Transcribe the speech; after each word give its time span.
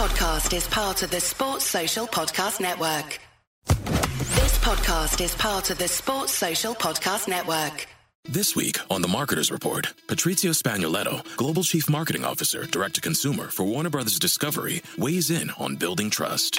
Podcast 0.00 0.56
is 0.56 0.66
part 0.66 1.02
of 1.02 1.10
the 1.10 1.20
Sports 1.20 1.66
Social 1.66 2.06
Podcast 2.06 2.58
Network. 2.58 3.20
This 3.66 4.58
podcast 4.60 5.22
is 5.22 5.34
part 5.34 5.68
of 5.68 5.76
the 5.76 5.88
Sports 5.88 6.32
Social 6.32 6.74
Podcast 6.74 7.28
Network. 7.28 7.86
This 8.24 8.56
week 8.56 8.78
on 8.90 9.02
the 9.02 9.08
Marketers 9.08 9.50
Report, 9.50 9.92
Patrizio 10.06 10.54
Spagnoletto, 10.54 11.22
Global 11.36 11.62
Chief 11.62 11.90
Marketing 11.90 12.24
Officer, 12.24 12.64
Direct 12.64 12.94
to 12.94 13.02
Consumer 13.02 13.48
for 13.48 13.64
Warner 13.64 13.90
Brothers 13.90 14.18
Discovery, 14.18 14.80
weighs 14.96 15.30
in 15.30 15.50
on 15.58 15.76
building 15.76 16.08
trust. 16.08 16.58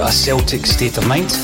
A 0.00 0.12
Celtic 0.12 0.64
State 0.64 0.96
of 0.96 1.08
Mind. 1.08 1.36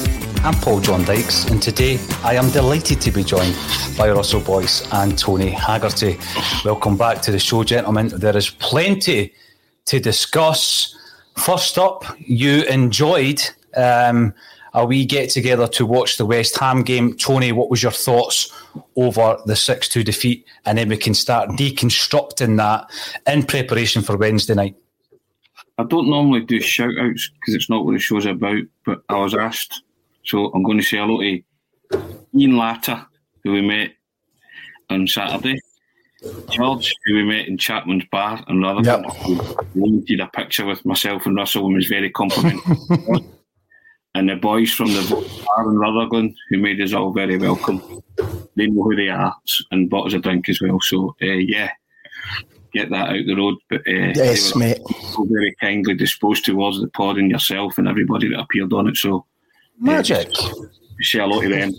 I'm 0.45 0.55
Paul 0.55 0.79
John 0.79 1.05
Dykes, 1.05 1.47
and 1.51 1.61
today 1.61 1.99
I 2.23 2.35
am 2.35 2.51
delighted 2.51 3.01
to 3.01 3.11
be 3.11 3.25
joined 3.25 3.57
by 3.99 4.11
Russell 4.13 4.41
Boyce 4.41 4.87
and 4.93 5.19
Tony 5.19 5.51
Haggerty. 5.51 6.19
Welcome 6.65 6.97
back 6.97 7.21
to 7.23 7.33
the 7.33 7.39
show, 7.41 7.65
gentlemen. 7.65 8.09
There 8.09 8.37
is 8.37 8.51
plenty 8.51 9.35
to 9.87 9.99
discuss. 9.99 10.97
First 11.37 11.79
up, 11.79 12.05
you 12.19 12.63
enjoyed 12.65 13.43
um, 13.77 14.33
a 14.73 14.87
wee 14.87 15.05
get 15.05 15.31
together 15.31 15.67
to 15.69 15.85
watch 15.85 16.17
the 16.17 16.27
West 16.27 16.57
Ham 16.59 16.83
game. 16.83 17.17
Tony, 17.17 17.51
what 17.51 17.71
was 17.71 17.83
your 17.83 17.93
thoughts 17.93 18.53
over 18.95 19.37
the 19.47 19.57
6 19.57 19.89
2 19.89 20.05
defeat? 20.05 20.47
And 20.65 20.79
then 20.79 20.89
we 20.89 20.97
can 20.97 21.15
start 21.15 21.51
deconstructing 21.51 22.57
that 22.59 22.89
in 23.27 23.43
preparation 23.47 24.03
for 24.03 24.17
Wednesday 24.17 24.55
night. 24.55 24.77
I 25.79 25.85
don't 25.85 26.09
normally 26.09 26.41
do 26.41 26.61
shout 26.61 26.93
outs 27.01 27.31
because 27.35 27.55
it's 27.55 27.69
not 27.71 27.85
what 27.85 27.93
the 27.93 27.99
show's 27.99 28.27
about, 28.27 28.63
but 28.87 29.03
I 29.09 29.17
was 29.19 29.35
asked. 29.35 29.83
So 30.25 30.51
I'm 30.53 30.63
going 30.63 30.79
to 30.79 30.85
say 30.85 30.99
hello 30.99 31.21
to 31.21 31.43
Ian 32.37 32.57
Latta, 32.57 33.07
who 33.43 33.53
we 33.53 33.61
met 33.61 33.93
on 34.91 35.07
Saturday. 35.07 35.59
George, 36.51 36.95
who 37.05 37.15
we 37.15 37.23
met 37.25 37.47
in 37.47 37.59
Chapman's 37.59 38.05
Bar 38.11 38.43
in 38.49 38.63
Rutherglen, 38.63 39.03
Yep. 39.05 39.17
who 39.17 39.57
wanted 39.75 40.21
a 40.21 40.27
picture 40.29 40.65
with 40.65 40.85
myself 40.87 41.27
and 41.27 41.37
Russell 41.37 41.67
and 41.67 41.75
was 41.75 41.87
very 41.87 42.09
complimentary. 42.09 42.77
and 44.15 44.31
the 44.31 44.37
boys 44.37 44.73
from 44.73 44.89
the 44.89 45.45
bar 45.47 45.69
in 45.71 45.77
Rutherglen, 45.77 46.35
who 46.49 46.59
made 46.59 46.81
us 46.81 46.95
all 46.95 47.13
very 47.13 47.37
welcome. 47.37 47.83
They 48.57 48.69
know 48.69 48.85
who 48.85 48.97
they 48.97 49.11
are 49.11 49.37
and 49.71 49.91
bought 49.91 50.07
us 50.07 50.15
a 50.15 50.19
drink 50.19 50.49
as 50.49 50.63
well. 50.63 50.79
So, 50.81 51.15
uh, 51.21 51.27
yeah, 51.27 51.73
get 52.75 52.91
that 52.91 53.09
out 53.11 53.27
the 53.27 53.35
road. 53.35 53.57
But 53.71 53.81
uh, 53.81 54.13
Yes, 54.15 54.53
were 54.55 54.61
mate. 54.61 54.79
so 55.13 55.25
very 55.31 55.55
kindly 55.61 55.95
disposed 55.95 56.45
towards 56.45 56.81
the 56.81 56.89
pod 56.89 57.19
and 57.19 57.31
yourself 57.31 57.79
and 57.79 57.89
everybody 57.89 58.29
that 58.29 58.41
appeared 58.41 58.73
on 58.73 58.89
it. 58.89 58.97
So, 58.97 59.25
Magic. 59.79 60.29
say 61.01 61.19
hello 61.19 61.41
to 61.41 61.49
them. 61.49 61.73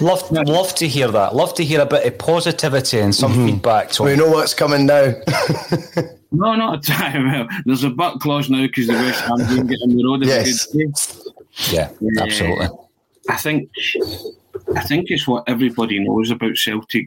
Love, 0.00 0.30
love 0.30 0.74
to 0.74 0.88
hear 0.88 1.08
that. 1.08 1.34
Love 1.34 1.54
to 1.54 1.64
hear 1.64 1.80
a 1.80 1.86
bit 1.86 2.04
of 2.04 2.18
positivity 2.18 2.98
and 2.98 3.14
some 3.14 3.32
feedback. 3.46 3.90
Tony. 3.92 4.10
We 4.12 4.16
know 4.18 4.28
what's 4.30 4.54
coming 4.54 4.86
now. 4.86 5.14
No, 6.30 6.54
not 6.56 6.86
a 6.86 6.92
time. 6.92 7.32
Well, 7.32 7.48
there's 7.64 7.84
a 7.84 7.88
butt 7.90 8.20
clause 8.20 8.50
now 8.50 8.60
because 8.60 8.86
the 8.86 8.92
West 8.92 9.20
Ham 9.22 9.38
game 9.38 9.66
get 9.66 9.78
on 9.82 9.96
the 9.96 10.04
road. 10.04 10.22
is 10.22 10.28
a 10.28 10.34
Yes. 10.34 10.66
good. 10.66 11.74
Yeah, 11.74 11.90
Yeah. 12.02 12.22
absolutely. 12.22 12.68
I 13.30 13.36
think 13.36 13.70
I 14.76 14.82
think 14.82 15.06
it's 15.08 15.26
what 15.26 15.44
everybody 15.48 15.98
knows 16.00 16.30
about 16.30 16.58
Celtic. 16.58 17.06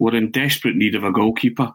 We're 0.00 0.16
in 0.16 0.32
desperate 0.32 0.74
need 0.74 0.96
of 0.96 1.04
a 1.04 1.12
goalkeeper, 1.12 1.72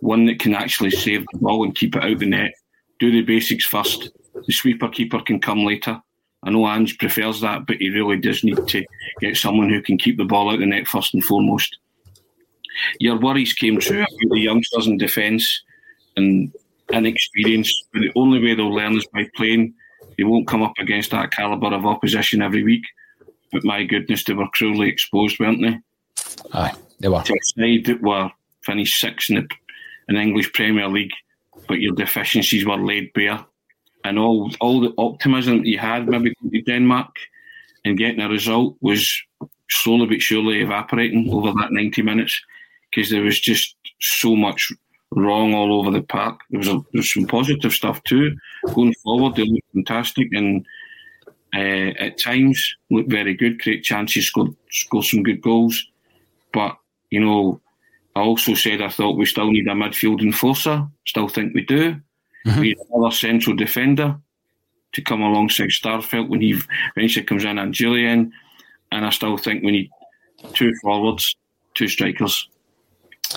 one 0.00 0.26
that 0.26 0.38
can 0.38 0.54
actually 0.54 0.90
save 0.90 1.24
the 1.32 1.38
ball 1.38 1.64
and 1.64 1.74
keep 1.74 1.96
it 1.96 2.02
out 2.02 2.18
the 2.18 2.26
net. 2.26 2.52
Do 2.98 3.10
the 3.10 3.22
basics 3.22 3.66
first. 3.66 4.10
The 4.46 4.52
sweeper 4.52 4.88
keeper 4.88 5.20
can 5.20 5.40
come 5.40 5.64
later. 5.64 6.00
I 6.42 6.50
know 6.50 6.66
Ange 6.66 6.98
prefers 6.98 7.40
that, 7.42 7.66
but 7.66 7.76
he 7.76 7.90
really 7.90 8.18
does 8.18 8.42
need 8.42 8.66
to 8.66 8.84
get 9.20 9.36
someone 9.36 9.68
who 9.68 9.82
can 9.82 9.98
keep 9.98 10.16
the 10.16 10.24
ball 10.24 10.48
out 10.48 10.54
of 10.54 10.60
the 10.60 10.66
net 10.66 10.86
first 10.86 11.12
and 11.12 11.24
foremost. 11.24 11.78
Your 12.98 13.18
worries 13.18 13.52
came 13.52 13.78
true 13.78 13.98
about 13.98 14.30
the 14.30 14.40
youngsters 14.40 14.86
in 14.86 14.96
defence 14.96 15.62
and 16.16 16.52
inexperience, 16.92 17.72
but 17.92 18.00
the 18.00 18.12
only 18.16 18.42
way 18.42 18.54
they'll 18.54 18.74
learn 18.74 18.96
is 18.96 19.06
by 19.12 19.28
playing. 19.36 19.74
They 20.16 20.24
won't 20.24 20.48
come 20.48 20.62
up 20.62 20.72
against 20.78 21.10
that 21.10 21.30
calibre 21.30 21.76
of 21.76 21.84
opposition 21.84 22.42
every 22.42 22.62
week. 22.62 22.84
But 23.52 23.64
my 23.64 23.84
goodness, 23.84 24.24
they 24.24 24.32
were 24.32 24.48
cruelly 24.48 24.88
exposed, 24.88 25.38
weren't 25.40 25.60
they? 25.60 25.78
Aye, 26.52 26.74
they 27.00 27.08
were. 27.08 27.22
To 27.22 27.34
a 27.34 27.38
side 27.42 27.84
that 27.86 28.00
were 28.00 28.30
finished 28.62 29.00
sixth 29.00 29.30
in 29.30 29.36
the 29.36 29.48
in 30.10 30.16
English 30.16 30.52
Premier 30.52 30.88
League, 30.88 31.12
but 31.68 31.80
your 31.80 31.94
deficiencies 31.94 32.66
were 32.66 32.76
laid 32.76 33.12
bare. 33.14 33.44
And 34.04 34.18
all 34.18 34.50
all 34.60 34.80
the 34.80 34.94
optimism 34.98 35.64
you 35.64 35.78
had 35.78 36.08
maybe 36.08 36.34
to 36.34 36.62
Denmark 36.62 37.10
and 37.84 37.98
getting 37.98 38.20
a 38.20 38.28
result 38.28 38.76
was 38.80 39.22
slowly 39.70 40.06
but 40.06 40.20
surely 40.20 40.60
evaporating 40.60 41.32
over 41.32 41.52
that 41.52 41.72
90 41.72 42.02
minutes 42.02 42.40
because 42.90 43.10
there 43.10 43.22
was 43.22 43.38
just 43.38 43.76
so 44.00 44.34
much 44.34 44.72
wrong 45.12 45.54
all 45.54 45.78
over 45.78 45.90
the 45.90 46.02
park. 46.02 46.40
There 46.50 46.58
was, 46.58 46.68
a, 46.68 46.72
there 46.72 47.00
was 47.00 47.12
some 47.12 47.26
positive 47.26 47.72
stuff 47.72 48.02
too. 48.04 48.36
Going 48.74 48.94
forward, 49.02 49.36
they 49.36 49.44
looked 49.44 49.72
fantastic 49.72 50.28
and 50.32 50.66
uh, 51.54 51.92
at 51.98 52.18
times 52.18 52.74
looked 52.90 53.10
very 53.10 53.34
good, 53.34 53.60
create 53.60 53.82
chances, 53.82 54.26
scored, 54.26 54.54
scored 54.70 55.04
some 55.04 55.22
good 55.22 55.40
goals. 55.40 55.84
But, 56.52 56.76
you 57.10 57.20
know, 57.20 57.60
I 58.20 58.22
also 58.22 58.52
said 58.52 58.82
I 58.82 58.90
thought 58.90 59.16
we 59.16 59.24
still 59.24 59.50
need 59.50 59.66
a 59.66 59.70
midfield 59.70 60.20
enforcer. 60.20 60.86
Still 61.06 61.28
think 61.28 61.54
we 61.54 61.64
do. 61.64 61.98
We 62.44 62.60
need 62.60 62.78
another 62.90 63.14
central 63.14 63.56
defender 63.56 64.18
to 64.92 65.02
come 65.02 65.22
alongside 65.22 65.70
Starfelt 65.70 66.28
when 66.28 66.42
he 66.42 66.60
eventually 66.96 67.24
comes 67.24 67.44
in 67.44 67.58
and 67.58 67.72
Jullien. 67.72 68.30
And 68.92 69.06
I 69.06 69.10
still 69.10 69.38
think 69.38 69.62
we 69.62 69.70
need 69.70 69.90
two 70.52 70.74
forwards, 70.82 71.34
two 71.74 71.88
strikers. 71.88 72.46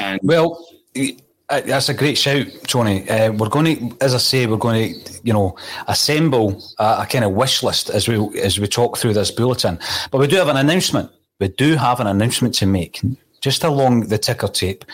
And 0.01 0.19
Well, 0.21 0.65
eh, 0.95 1.11
that's 1.47 1.87
a 1.87 1.93
great 1.93 2.17
shout, 2.17 2.47
Tony. 2.67 3.09
Uh, 3.09 3.31
we're 3.31 3.49
going 3.49 3.77
to, 3.77 3.97
as 4.01 4.13
I 4.13 4.17
say, 4.17 4.47
we're 4.47 4.57
going 4.57 4.95
to, 4.95 5.21
you 5.23 5.31
know, 5.31 5.55
assemble 5.87 6.61
a, 6.77 6.97
a 6.99 7.07
kind 7.09 7.23
of 7.23 7.31
wish 7.31 7.63
list 7.63 7.89
as 7.89 8.09
we 8.09 8.17
as 8.41 8.59
we 8.59 8.67
talk 8.67 8.97
through 8.97 9.13
this 9.13 9.31
bulletin. 9.31 9.79
But 10.11 10.17
we 10.17 10.27
do 10.27 10.35
have 10.37 10.49
an 10.49 10.57
announcement. 10.57 11.09
We 11.39 11.47
do 11.47 11.75
have 11.75 12.01
an 12.01 12.07
announcement 12.07 12.55
to 12.55 12.65
make. 12.65 13.01
Just 13.43 13.65
along 13.65 14.07
the 14.07 14.17
ticker 14.17 14.47
tape, 14.47 14.85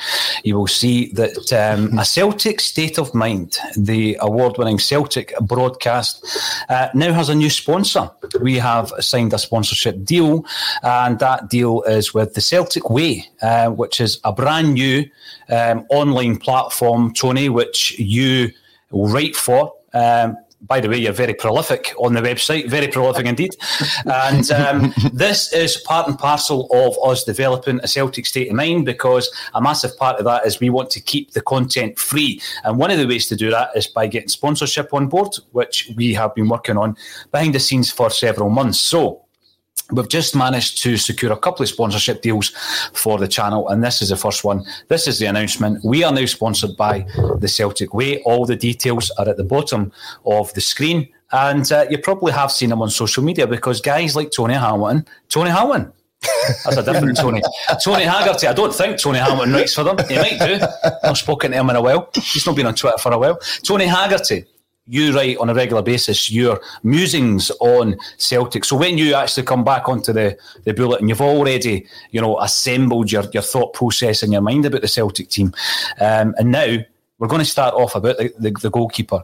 you 0.44 0.58
will 0.58 0.66
see 0.66 1.12
that 1.14 1.54
um, 1.54 2.00
a 2.00 2.04
Celtic 2.04 2.60
State 2.60 2.98
of 2.98 3.14
Mind, 3.14 3.60
the 3.78 4.18
award-winning 4.22 4.80
Celtic 4.80 5.38
broadcast, 5.40 6.26
uh, 6.68 6.88
now 6.96 7.14
has 7.14 7.30
a 7.30 7.36
new 7.36 7.52
sponsor. 7.52 8.10
We 8.42 8.56
have 8.56 8.92
signed 9.02 9.34
a 9.34 9.38
sponsorship 9.38 10.04
deal, 10.04 10.46
and 10.82 11.20
that 11.20 11.52
deal 11.52 11.84
is 11.84 12.16
with 12.16 12.34
the 12.34 12.42
Celtic 12.42 12.90
Way, 12.90 13.30
uh, 13.44 13.70
which 13.70 14.02
is 14.02 14.20
a 14.24 14.34
brand 14.34 14.74
new 14.74 15.08
um, 15.50 15.86
online 15.92 16.38
platform, 16.38 17.14
Tony, 17.14 17.50
which 17.50 18.00
you 18.00 18.52
write 18.92 19.36
for. 19.36 19.76
Um, 19.94 20.38
by 20.62 20.80
the 20.80 20.90
way, 20.90 20.98
you're 20.98 21.14
very 21.14 21.34
prolific 21.34 21.94
on 21.98 22.14
the 22.14 22.22
website, 22.22 22.70
very 22.70 22.88
prolific 22.88 23.26
indeed. 23.34 23.56
And 24.06 24.50
um, 24.52 24.94
this 25.14 25.54
is 25.54 25.78
part 25.78 26.08
and 26.08 26.18
parcel 26.18 26.68
of 26.72 26.98
us 27.10 27.24
developing 27.24 27.80
a 27.82 27.88
Celtic 27.88 28.26
state 28.26 28.50
of 28.50 28.56
mind 28.56 28.86
because 28.86 29.32
a 29.54 29.62
massive 29.62 29.98
part 29.98 30.18
of 30.20 30.26
that 30.26 30.46
is 30.46 30.60
we 30.60 30.70
want 30.70 30.90
to 30.92 31.00
keep 31.00 31.32
the 31.32 31.42
content 31.42 31.98
free. 31.98 32.42
And 32.64 32.78
one 32.78 32.92
of 32.92 32.98
the 32.98 33.08
ways 33.08 33.28
to 33.28 33.36
do 33.36 33.50
that 33.52 33.70
is 33.76 33.88
by 33.88 34.08
getting 34.08 34.30
sponsorship 34.30 34.94
on 34.94 35.08
board, 35.08 35.36
which 35.52 35.92
we 35.96 36.14
have 36.14 36.36
been 36.36 36.50
working 36.50 36.78
on 36.78 36.96
behind 37.32 37.56
the 37.56 37.60
scenes 37.60 37.92
for 37.92 38.10
several 38.10 38.50
months. 38.50 38.80
So, 38.80 39.26
We've 39.92 40.08
just 40.08 40.36
managed 40.36 40.82
to 40.84 40.98
secure 40.98 41.32
a 41.32 41.38
couple 41.38 41.64
of 41.64 41.70
sponsorship 41.70 42.22
deals 42.22 42.50
for 42.94 43.18
the 43.18 43.28
channel, 43.28 43.70
and 43.70 43.84
this 43.84 44.02
is 44.02 44.10
the 44.10 44.18
first 44.18 44.44
one. 44.44 44.64
This 44.88 45.08
is 45.08 45.20
the 45.20 45.26
announcement. 45.26 45.84
We 45.84 46.04
are 46.04 46.12
now 46.12 46.26
sponsored 46.26 46.78
by 46.78 47.06
the 47.40 47.48
Celtic 47.48 47.94
Way. 47.94 48.22
All 48.24 48.46
the 48.46 48.56
details 48.56 49.10
are 49.18 49.28
at 49.28 49.38
the 49.38 49.44
bottom 49.44 49.92
of 50.26 50.54
the 50.54 50.62
screen, 50.62 51.10
and 51.32 51.72
uh, 51.72 51.86
you 51.90 51.98
probably 51.98 52.32
have 52.34 52.52
seen 52.52 52.70
them 52.70 52.82
on 52.82 52.90
social 52.90 53.24
media 53.24 53.48
because 53.48 53.82
guys 53.82 54.16
like 54.16 54.32
Tony 54.32 54.54
Hamilton, 54.54 55.06
Tony 55.30 55.50
Hamilton, 55.50 55.92
that's 56.22 56.78
a 56.78 56.84
different 56.84 57.18
Tony. 57.18 57.42
Tony 57.84 58.04
Haggerty. 58.04 58.48
I 58.48 58.54
don't 58.54 58.74
think 58.74 59.00
Tony 59.00 59.20
Hamilton 59.20 59.54
writes 59.54 59.74
for 59.74 59.84
them. 59.84 59.98
He 60.08 60.16
might 60.16 60.40
do. 60.40 60.60
I've 61.04 61.18
spoken 61.18 61.52
to 61.52 61.58
him 61.58 61.70
in 61.70 61.76
a 61.76 61.82
while. 61.82 62.10
He's 62.14 62.46
not 62.46 62.56
been 62.56 62.66
on 62.66 62.76
Twitter 62.76 62.98
for 62.98 63.12
a 63.14 63.18
while. 63.18 63.40
Tony 63.64 63.86
Haggerty 63.86 64.46
you 64.90 65.16
write 65.16 65.38
on 65.38 65.50
a 65.50 65.54
regular 65.54 65.84
basis 65.84 66.32
your 66.32 66.60
musings 66.84 67.52
on 67.60 67.96
Celtic. 68.18 68.66
So 68.66 68.76
when 68.76 68.98
you 68.98 69.14
actually 69.14 69.44
come 69.44 69.64
back 69.64 69.88
onto 69.88 70.12
the, 70.12 70.38
the 70.66 70.74
bullet 70.74 71.00
and 71.00 71.08
you've 71.08 71.22
already, 71.22 71.86
you 72.12 72.20
know, 72.20 72.40
assembled 72.40 73.12
your, 73.12 73.24
your 73.32 73.44
thought 73.44 73.74
process 73.74 74.24
in 74.24 74.32
your 74.32 74.42
mind 74.42 74.66
about 74.66 74.82
the 74.82 74.88
Celtic 74.88 75.30
team. 75.30 75.54
Um, 76.02 76.34
and 76.40 76.52
now 76.52 76.78
we're 77.20 77.28
going 77.28 77.40
to 77.40 77.46
start 77.46 77.76
off 77.76 77.96
about 77.96 78.18
the, 78.18 78.34
the, 78.40 78.52
the, 78.52 78.70
goalkeeper. 78.72 79.22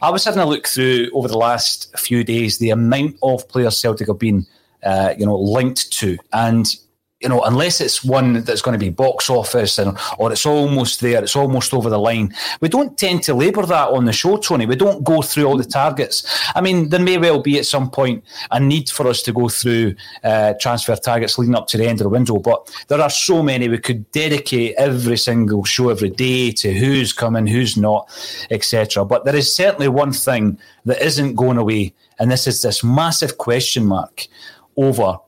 I 0.00 0.10
was 0.10 0.24
having 0.24 0.40
a 0.40 0.46
look 0.46 0.68
through 0.68 1.10
over 1.12 1.26
the 1.26 1.38
last 1.38 1.98
few 1.98 2.22
days 2.22 2.58
the 2.58 2.70
amount 2.70 3.16
of 3.22 3.48
players 3.48 3.78
Celtic 3.78 4.06
have 4.06 4.18
been, 4.18 4.46
uh, 4.84 5.14
you 5.18 5.26
know, 5.26 5.36
linked 5.36 5.90
to, 5.94 6.16
and 6.32 6.76
you 7.20 7.28
know, 7.28 7.42
unless 7.42 7.80
it's 7.80 8.04
one 8.04 8.44
that's 8.44 8.62
going 8.62 8.78
to 8.78 8.84
be 8.84 8.90
box 8.90 9.28
office 9.28 9.78
and 9.78 9.98
or 10.18 10.30
it's 10.30 10.46
almost 10.46 11.00
there, 11.00 11.20
it's 11.20 11.34
almost 11.34 11.74
over 11.74 11.90
the 11.90 11.98
line. 11.98 12.32
We 12.60 12.68
don't 12.68 12.96
tend 12.96 13.24
to 13.24 13.34
labour 13.34 13.66
that 13.66 13.88
on 13.88 14.04
the 14.04 14.12
show, 14.12 14.36
Tony. 14.36 14.66
We 14.66 14.76
don't 14.76 15.02
go 15.02 15.20
through 15.22 15.46
all 15.46 15.56
the 15.56 15.64
targets. 15.64 16.24
I 16.54 16.60
mean, 16.60 16.90
there 16.90 17.00
may 17.00 17.18
well 17.18 17.42
be 17.42 17.58
at 17.58 17.66
some 17.66 17.90
point 17.90 18.22
a 18.52 18.60
need 18.60 18.88
for 18.88 19.08
us 19.08 19.22
to 19.22 19.32
go 19.32 19.48
through 19.48 19.96
uh, 20.22 20.54
transfer 20.60 20.94
targets 20.94 21.38
leading 21.38 21.56
up 21.56 21.66
to 21.68 21.76
the 21.76 21.88
end 21.88 22.00
of 22.00 22.04
the 22.04 22.08
window, 22.08 22.38
but 22.38 22.72
there 22.86 23.00
are 23.00 23.10
so 23.10 23.42
many 23.42 23.68
we 23.68 23.78
could 23.78 24.08
dedicate 24.12 24.76
every 24.78 25.16
single 25.16 25.64
show 25.64 25.88
every 25.88 26.10
day 26.10 26.52
to 26.52 26.72
who's 26.72 27.12
coming, 27.12 27.48
who's 27.48 27.76
not, 27.76 28.08
etc. 28.50 29.04
But 29.04 29.24
there 29.24 29.36
is 29.36 29.52
certainly 29.52 29.88
one 29.88 30.12
thing 30.12 30.56
that 30.84 31.04
isn't 31.04 31.34
going 31.34 31.58
away, 31.58 31.94
and 32.20 32.30
this 32.30 32.46
is 32.46 32.62
this 32.62 32.84
massive 32.84 33.38
question 33.38 33.86
mark 33.86 34.28
over 34.76 35.18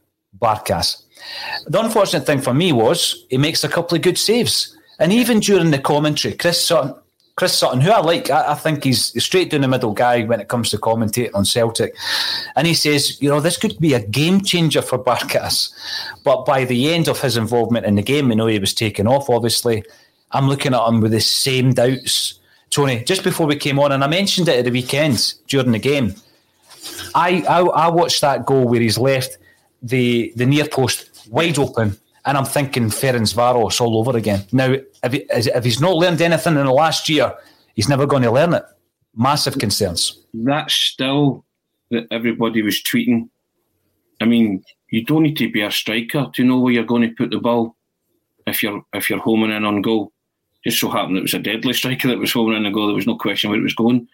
Barkas. 0.41 1.03
The 1.67 1.81
unfortunate 1.81 2.27
thing 2.27 2.41
for 2.41 2.55
me 2.55 2.73
was 2.73 3.27
he 3.31 3.39
makes 3.39 3.65
a 3.65 3.69
couple 3.69 3.97
of 3.97 4.03
good 4.03 4.19
saves. 4.19 4.77
And 4.99 5.13
even 5.13 5.41
during 5.41 5.71
the 5.71 5.79
commentary, 5.79 6.35
Chris 6.35 6.63
Sutton, 6.63 6.95
Chris 7.37 7.57
Sutton, 7.59 7.81
who 7.81 7.91
I 7.91 8.01
like, 8.01 8.29
I, 8.29 8.53
I, 8.53 8.55
think 8.55 8.85
he's 8.85 9.17
a 9.17 9.21
straight 9.21 9.51
down 9.51 9.63
the 9.63 9.69
middle 9.69 9.93
guy 9.95 10.25
when 10.25 10.41
it 10.41 10.49
comes 10.49 10.69
to 10.71 10.79
commentating 10.79 11.35
on 11.35 11.47
Celtic. 11.47 11.97
And 12.55 12.67
he 12.67 12.75
says, 12.75 13.21
you 13.23 13.31
know, 13.31 13.41
this 13.41 13.57
could 13.57 13.79
be 13.79 13.95
a 13.95 14.07
game 14.07 14.43
changer 14.43 14.83
for 14.83 14.99
Barkas. 14.99 15.73
But 16.23 16.45
by 16.45 16.67
the 16.67 16.93
end 16.93 17.09
of 17.09 17.19
his 17.19 17.39
involvement 17.39 17.87
in 17.87 17.95
the 17.95 18.03
game, 18.03 18.29
we 18.29 18.35
know 18.35 18.47
he 18.47 18.59
was 18.59 18.75
taken 18.75 19.07
off, 19.07 19.31
obviously. 19.31 19.85
I'm 20.33 20.49
looking 20.49 20.75
at 20.75 20.87
him 20.87 21.01
with 21.01 21.13
the 21.13 21.21
same 21.21 21.73
doubts. 21.73 22.35
Tony, 22.69 23.03
just 23.05 23.25
before 23.25 23.47
we 23.47 23.57
came 23.57 23.79
on, 23.79 23.93
and 23.93 24.05
I 24.05 24.07
mentioned 24.07 24.49
it 24.49 24.59
at 24.59 24.65
the 24.67 24.71
weekend 24.71 25.33
during 25.49 25.73
the 25.73 25.79
game, 25.79 26.15
I, 27.15 27.43
I, 27.49 27.61
I 27.61 27.89
watched 27.89 28.21
that 28.21 28.45
goal 28.45 28.69
where 28.69 28.81
he's 28.81 28.99
left 28.99 29.39
the, 29.83 30.31
the 30.37 30.45
near 30.45 30.69
post 30.69 31.10
wide 31.31 31.59
open. 31.59 31.97
And 32.25 32.37
I'm 32.37 32.45
thinking 32.45 32.89
Ferencváros 32.89 33.81
all 33.81 33.99
over 33.99 34.17
again. 34.17 34.45
Now, 34.53 34.75
if, 35.03 35.13
he, 35.13 35.25
if 35.31 35.65
he's 35.65 35.81
not 35.81 35.97
learned 35.97 36.21
anything 36.21 36.57
in 36.57 36.67
the 36.67 36.73
last 36.73 37.09
year, 37.09 37.35
he's 37.75 37.89
never 37.89 38.07
going 38.07 38.23
to 38.25 38.31
learn 38.31 38.53
it. 38.53 38.65
Massive 39.17 39.59
concerns. 39.59 40.23
That's 40.35 40.75
still 40.75 41.45
that 41.91 42.07
everybody 42.11 42.63
was 42.63 42.83
tweeting. 42.83 43.29
I 44.21 44.27
mean, 44.27 44.63
you 44.91 45.05
don't 45.05 45.23
need 45.23 45.39
to 45.39 45.51
be 45.51 45.63
a 45.63 45.71
striker 45.71 46.31
to 46.35 46.45
know 46.45 46.59
where 46.59 46.73
you're 46.73 46.85
going 46.85 47.09
to 47.09 47.15
put 47.15 47.31
the 47.31 47.39
ball 47.39 47.77
if 48.47 48.63
you're 48.63 48.85
if 48.93 49.09
you're 49.09 49.19
homing 49.19 49.51
in 49.51 49.65
on 49.65 49.83
goal. 49.83 50.13
Just 50.65 50.79
so 50.79 50.91
happened 50.91 51.17
it 51.17 51.23
was 51.23 51.35
a 51.35 51.39
deadly 51.39 51.73
striker 51.73 52.09
that 52.09 52.19
was 52.19 52.33
homing 52.33 52.57
in 52.57 52.67
on 52.67 52.73
goal. 52.73 52.87
There 52.87 52.97
was 52.97 53.07
no 53.07 53.17
question 53.17 53.51
where 53.51 53.59
it 53.59 53.63
was 53.63 53.75
going. 53.75 54.07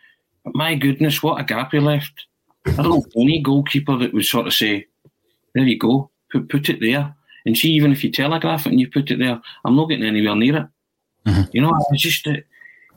But 0.44 0.54
my 0.54 0.76
goodness, 0.76 1.22
what 1.22 1.40
a 1.40 1.44
gap 1.44 1.72
he 1.72 1.80
left. 1.80 2.26
I 2.66 2.82
don't 2.82 2.86
know 2.86 3.04
any 3.16 3.42
goalkeeper 3.42 3.96
that 3.98 4.14
would 4.14 4.24
sort 4.24 4.46
of 4.46 4.54
say, 4.54 4.86
"There 5.54 5.64
you 5.64 5.78
go, 5.78 6.10
put 6.40 6.48
put 6.48 6.68
it 6.68 6.80
there." 6.80 7.14
And 7.44 7.56
see, 7.56 7.70
even 7.72 7.92
if 7.92 8.02
you 8.02 8.10
telegraph 8.10 8.66
it 8.66 8.70
and 8.70 8.80
you 8.80 8.90
put 8.90 9.10
it 9.10 9.18
there, 9.18 9.40
I'm 9.64 9.76
not 9.76 9.88
getting 9.88 10.04
anywhere 10.04 10.34
near 10.34 10.56
it. 10.56 10.66
Mm-hmm. 11.26 11.50
You 11.52 11.62
know, 11.62 11.72
it's 11.90 12.02
just 12.02 12.24
that 12.24 12.44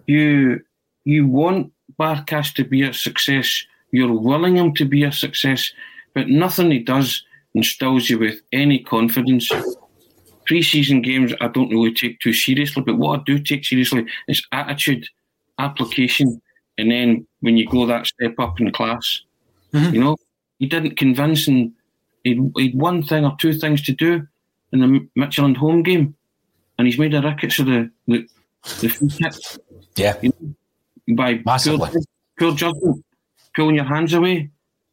you 0.07 0.62
you 1.06 1.27
want 1.27 1.71
Barkas 2.00 2.53
to 2.56 2.63
be 2.63 2.83
a 2.83 2.94
success. 2.94 3.63
You're 3.91 4.13
willing 4.13 4.57
him 4.57 4.74
to 4.75 4.86
be 4.86 5.03
a 5.03 5.12
success, 5.12 5.71
but 6.13 6.30
nothing 6.30 6.71
he 6.71 6.80
does 6.80 7.24
instills 7.53 8.09
you 8.09 8.19
with 8.19 8.39
any 8.51 8.80
confidence. 8.80 9.51
Pre-season 10.45 11.01
games, 11.01 11.33
I 11.41 11.47
don't 11.47 11.69
really 11.69 11.94
take 11.94 12.19
too 12.19 12.33
seriously, 12.33 12.83
but 12.83 12.97
what 12.97 13.19
I 13.19 13.24
do 13.24 13.39
take 13.39 13.65
seriously 13.65 14.06
is 14.27 14.45
attitude, 14.51 15.06
application, 15.59 16.41
and 16.77 16.89
then 16.89 17.27
when 17.41 17.57
you 17.57 17.68
go 17.68 17.86
that 17.86 18.07
step 18.07 18.36
up 18.39 18.59
in 18.59 18.71
class, 18.71 19.21
mm-hmm. 19.74 19.94
you 19.94 20.00
know, 20.01 20.18
he 20.59 20.65
didn't 20.65 20.97
convince 20.97 21.47
and 21.47 21.71
he'd, 22.24 22.51
he'd 22.56 22.75
one 22.75 23.04
thing 23.04 23.25
or 23.25 23.36
two 23.39 23.54
things 23.54 23.81
to 23.83 23.92
do, 23.92 24.27
in 24.71 24.80
the 24.80 25.07
Midtjylland 25.18 25.57
home 25.57 25.83
game, 25.83 26.16
and 26.77 26.88
he's 26.88 27.00
made 27.00 27.13
a 27.13 27.21
racket 27.21 27.57
of 27.60 27.66
the 27.66 27.92
the, 28.07 28.27
the 28.81 28.88
free 28.89 29.10
kick. 29.10 29.33
Yeah, 29.95 30.16
you 30.21 30.31
know, 30.39 31.16
by 31.16 31.42
Massively. 31.45 31.89
Poor, 31.89 32.01
poor 32.38 32.56
judgment, 32.56 33.04
pulling 33.56 33.75
your 33.75 33.86
hands 33.86 34.13
away. 34.13 34.50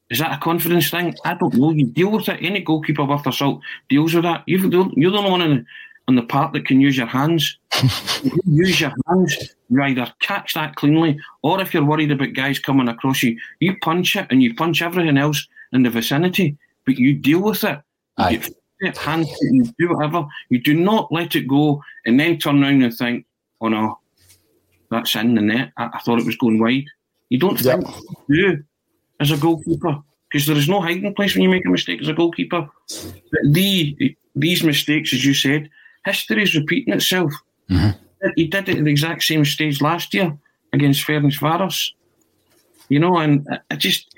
Is 0.09 0.21
that 0.21 0.33
a 0.33 0.39
confidence 0.39 0.91
thing? 0.91 1.15
I 1.25 1.35
don't 1.35 1.55
know. 1.55 1.73
You 1.73 1.87
deal 1.87 2.11
with 2.13 2.29
it. 2.29 2.39
Any 2.41 2.61
goalkeeper 2.61 3.05
worth 3.05 3.25
their 3.25 3.33
salt 3.33 3.61
deals 3.89 4.15
with 4.15 4.23
that. 4.23 4.45
You've, 4.47 4.73
you're 4.73 5.11
the 5.11 5.19
only 5.19 5.31
one 5.31 5.43
in 5.43 5.51
the, 5.57 5.65
on 6.07 6.15
the 6.15 6.23
part 6.23 6.53
that 6.53 6.65
can 6.65 6.81
use 6.81 6.97
your 6.97 7.09
hands. 7.09 7.59
you 8.23 8.31
use 8.47 8.81
your 8.81 8.93
hands, 9.09 9.37
you 9.69 9.83
either 9.83 10.13
catch 10.21 10.55
that 10.55 10.77
cleanly, 10.77 11.19
or 11.43 11.61
if 11.61 11.75
you're 11.75 11.85
worried 11.85 12.13
about 12.13 12.35
guys 12.35 12.59
coming 12.61 12.89
across 12.89 13.23
you, 13.23 13.37
you 13.59 13.77
punch 13.83 14.15
it 14.15 14.29
and 14.31 14.43
you 14.43 14.55
punch 14.55 14.81
everything 14.81 15.19
else 15.19 15.47
in 15.73 15.83
the 15.83 15.91
vicinity, 15.91 16.57
but 16.87 16.97
you 16.97 17.15
deal 17.15 17.43
with 17.43 17.65
it. 17.65 17.81
You 18.31 18.39
get 18.39 18.55
it, 18.81 18.97
hand 18.97 19.27
it, 19.29 19.53
you 19.53 19.65
do 19.79 19.95
whatever. 19.95 20.27
You 20.49 20.61
do 20.61 20.75
not 20.75 21.13
let 21.13 21.37
it 21.37 21.47
go 21.49 21.83
and 22.07 22.19
then 22.19 22.39
turn 22.39 22.63
around 22.63 22.83
and 22.83 22.97
think, 22.97 23.27
oh 23.61 23.69
no, 23.69 23.99
that's 24.91 25.15
in 25.17 25.35
the 25.35 25.43
net. 25.43 25.73
I, 25.77 25.91
I 25.95 25.99
thought 25.99 26.21
it 26.21 26.27
was 26.27 26.37
going 26.37 26.59
wide. 26.59 26.87
You 27.29 27.39
don't 27.39 27.61
yep. 27.61 27.81
think 27.81 27.97
you 28.29 28.65
as 29.21 29.31
a 29.31 29.37
goalkeeper 29.37 30.03
because 30.31 30.47
there 30.47 30.57
is 30.57 30.69
no 30.69 30.81
hiding 30.81 31.15
place 31.15 31.35
when 31.35 31.43
you 31.43 31.49
make 31.49 31.67
a 31.67 31.71
mistake 31.71 32.01
as 32.01 32.09
a 32.09 32.15
goalkeeper. 32.15 32.69
But 33.33 33.41
the, 33.53 34.17
these 34.35 34.63
mistakes, 34.63 35.13
as 35.13 35.25
you 35.25 35.35
said, 35.35 35.69
history 36.05 36.43
is 36.43 36.55
repeating 36.55 36.95
itself. 36.95 37.33
Mm-hmm. 37.71 38.31
He 38.37 38.47
did 38.47 38.69
it 38.69 38.79
at 38.79 38.85
the 38.85 38.91
exact 38.91 39.23
same 39.23 39.45
stage 39.45 39.81
last 39.81 40.15
year 40.15 40.37
against 40.73 41.07
Ferencváros. 41.07 41.93
You 42.89 43.01
know, 43.01 43.19
and 43.19 43.47
I 43.71 43.77
just 43.77 44.15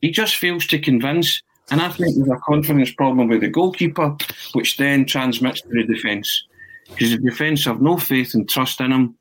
he 0.00 0.10
just 0.10 0.36
fails 0.36 0.66
to 0.68 0.78
convince 0.78 1.42
and 1.70 1.80
I 1.80 1.88
think 1.88 2.16
there's 2.16 2.28
a 2.28 2.40
confidence 2.46 2.92
problem 2.92 3.28
with 3.28 3.40
the 3.42 3.48
goalkeeper, 3.48 4.16
which 4.52 4.76
then 4.76 5.06
transmits 5.06 5.60
to 5.62 5.68
the 5.68 5.84
defence. 5.84 6.44
Because 6.88 7.10
the 7.10 7.18
defence 7.18 7.64
have 7.64 7.80
no 7.80 7.96
faith 7.96 8.34
and 8.34 8.48
trust 8.48 8.80
in 8.80 8.92
him. 8.92 9.14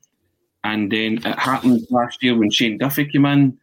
And 0.64 0.92
then 0.92 1.20
it 1.26 1.40
happened 1.40 1.86
last 1.90 2.22
year 2.24 2.38
when 2.38 2.52
Shane 2.52 2.78
Duffy 2.78 3.06
came 3.06 3.26
in. 3.26 3.58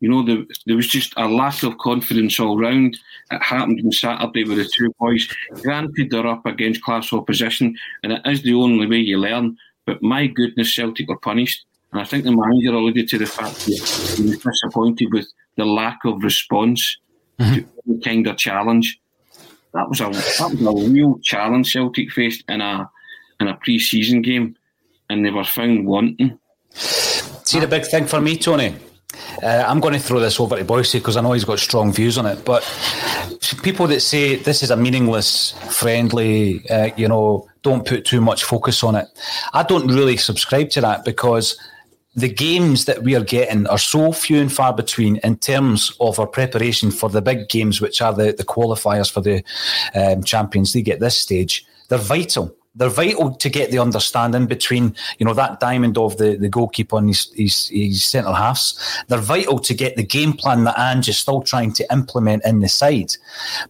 You 0.00 0.08
know, 0.08 0.22
there, 0.24 0.44
there 0.66 0.76
was 0.76 0.86
just 0.86 1.12
a 1.16 1.26
lack 1.26 1.62
of 1.64 1.78
confidence 1.78 2.38
all 2.38 2.58
round. 2.58 2.96
It 3.32 3.42
happened 3.42 3.80
on 3.84 3.90
Saturday 3.90 4.44
with 4.44 4.58
the 4.58 4.64
two 4.64 4.94
boys. 5.00 5.26
Granted, 5.62 6.10
they're 6.10 6.26
up 6.26 6.46
against 6.46 6.82
class 6.82 7.12
opposition, 7.12 7.76
and 8.04 8.12
it 8.12 8.22
is 8.24 8.42
the 8.42 8.54
only 8.54 8.86
way 8.86 8.98
you 8.98 9.18
learn. 9.18 9.56
But 9.86 10.02
my 10.02 10.28
goodness, 10.28 10.74
Celtic 10.74 11.08
were 11.08 11.18
punished. 11.18 11.64
And 11.90 12.00
I 12.00 12.04
think 12.04 12.24
the 12.24 12.36
manager 12.36 12.74
alluded 12.74 13.08
to 13.08 13.18
the 13.18 13.26
fact 13.26 13.64
that 13.64 14.16
he 14.16 14.22
was 14.22 14.38
disappointed 14.38 15.12
with 15.12 15.26
the 15.56 15.64
lack 15.64 15.98
of 16.04 16.22
response 16.22 16.98
mm-hmm. 17.38 18.00
kind 18.00 18.26
of 18.26 18.36
challenge. 18.36 19.00
That 19.74 19.88
was 19.88 20.00
a 20.00 20.10
that 20.10 20.56
was 20.58 20.86
a 20.86 20.90
real 20.90 21.18
challenge 21.22 21.72
Celtic 21.72 22.10
faced 22.10 22.44
in 22.48 22.60
a 22.60 22.90
in 23.40 23.48
a 23.48 23.54
pre-season 23.56 24.22
game, 24.22 24.56
and 25.10 25.24
they 25.24 25.30
were 25.30 25.44
found 25.44 25.86
wanting. 25.86 26.38
See 26.72 27.60
the 27.60 27.66
big 27.66 27.86
thing 27.86 28.06
for 28.06 28.20
me, 28.20 28.36
Tony. 28.36 28.74
Uh, 29.42 29.64
I'm 29.66 29.80
going 29.80 29.94
to 29.94 30.00
throw 30.00 30.20
this 30.20 30.38
over 30.40 30.56
to 30.56 30.64
Boyce 30.64 30.92
because 30.92 31.16
I 31.16 31.20
know 31.20 31.32
he's 31.32 31.44
got 31.44 31.58
strong 31.58 31.92
views 31.92 32.18
on 32.18 32.26
it. 32.26 32.44
But 32.44 32.62
people 33.62 33.86
that 33.86 34.00
say 34.00 34.36
this 34.36 34.62
is 34.62 34.70
a 34.70 34.76
meaningless, 34.76 35.52
friendly, 35.70 36.68
uh, 36.68 36.90
you 36.96 37.08
know, 37.08 37.48
don't 37.62 37.86
put 37.86 38.04
too 38.04 38.20
much 38.20 38.44
focus 38.44 38.82
on 38.82 38.96
it. 38.96 39.06
I 39.52 39.62
don't 39.62 39.86
really 39.86 40.16
subscribe 40.16 40.70
to 40.70 40.80
that 40.82 41.04
because 41.04 41.58
the 42.14 42.28
games 42.28 42.86
that 42.86 43.02
we 43.02 43.14
are 43.14 43.22
getting 43.22 43.66
are 43.66 43.78
so 43.78 44.12
few 44.12 44.40
and 44.40 44.52
far 44.52 44.74
between 44.74 45.16
in 45.18 45.36
terms 45.36 45.92
of 46.00 46.18
our 46.18 46.26
preparation 46.26 46.90
for 46.90 47.08
the 47.08 47.22
big 47.22 47.48
games, 47.48 47.80
which 47.80 48.02
are 48.02 48.12
the, 48.12 48.32
the 48.32 48.44
qualifiers 48.44 49.10
for 49.10 49.20
the 49.20 49.42
um, 49.94 50.22
Champions 50.24 50.74
League 50.74 50.88
at 50.88 51.00
this 51.00 51.16
stage. 51.16 51.64
They're 51.88 51.98
vital 51.98 52.54
they're 52.78 52.88
vital 52.88 53.34
to 53.34 53.48
get 53.48 53.70
the 53.70 53.78
understanding 53.78 54.46
between 54.46 54.94
you 55.18 55.26
know 55.26 55.34
that 55.34 55.60
diamond 55.60 55.98
of 55.98 56.16
the, 56.16 56.36
the 56.36 56.48
goalkeeper 56.48 56.96
and 56.96 57.08
his, 57.08 57.30
his, 57.34 57.68
his 57.68 58.04
centre 58.04 58.32
halves. 58.32 58.78
They're 59.08 59.18
vital 59.18 59.58
to 59.58 59.74
get 59.74 59.96
the 59.96 60.04
game 60.04 60.32
plan 60.32 60.64
that 60.64 60.78
Ange 60.78 61.08
is 61.08 61.18
still 61.18 61.42
trying 61.42 61.72
to 61.74 61.92
implement 61.92 62.44
in 62.44 62.60
the 62.60 62.68
side. 62.68 63.12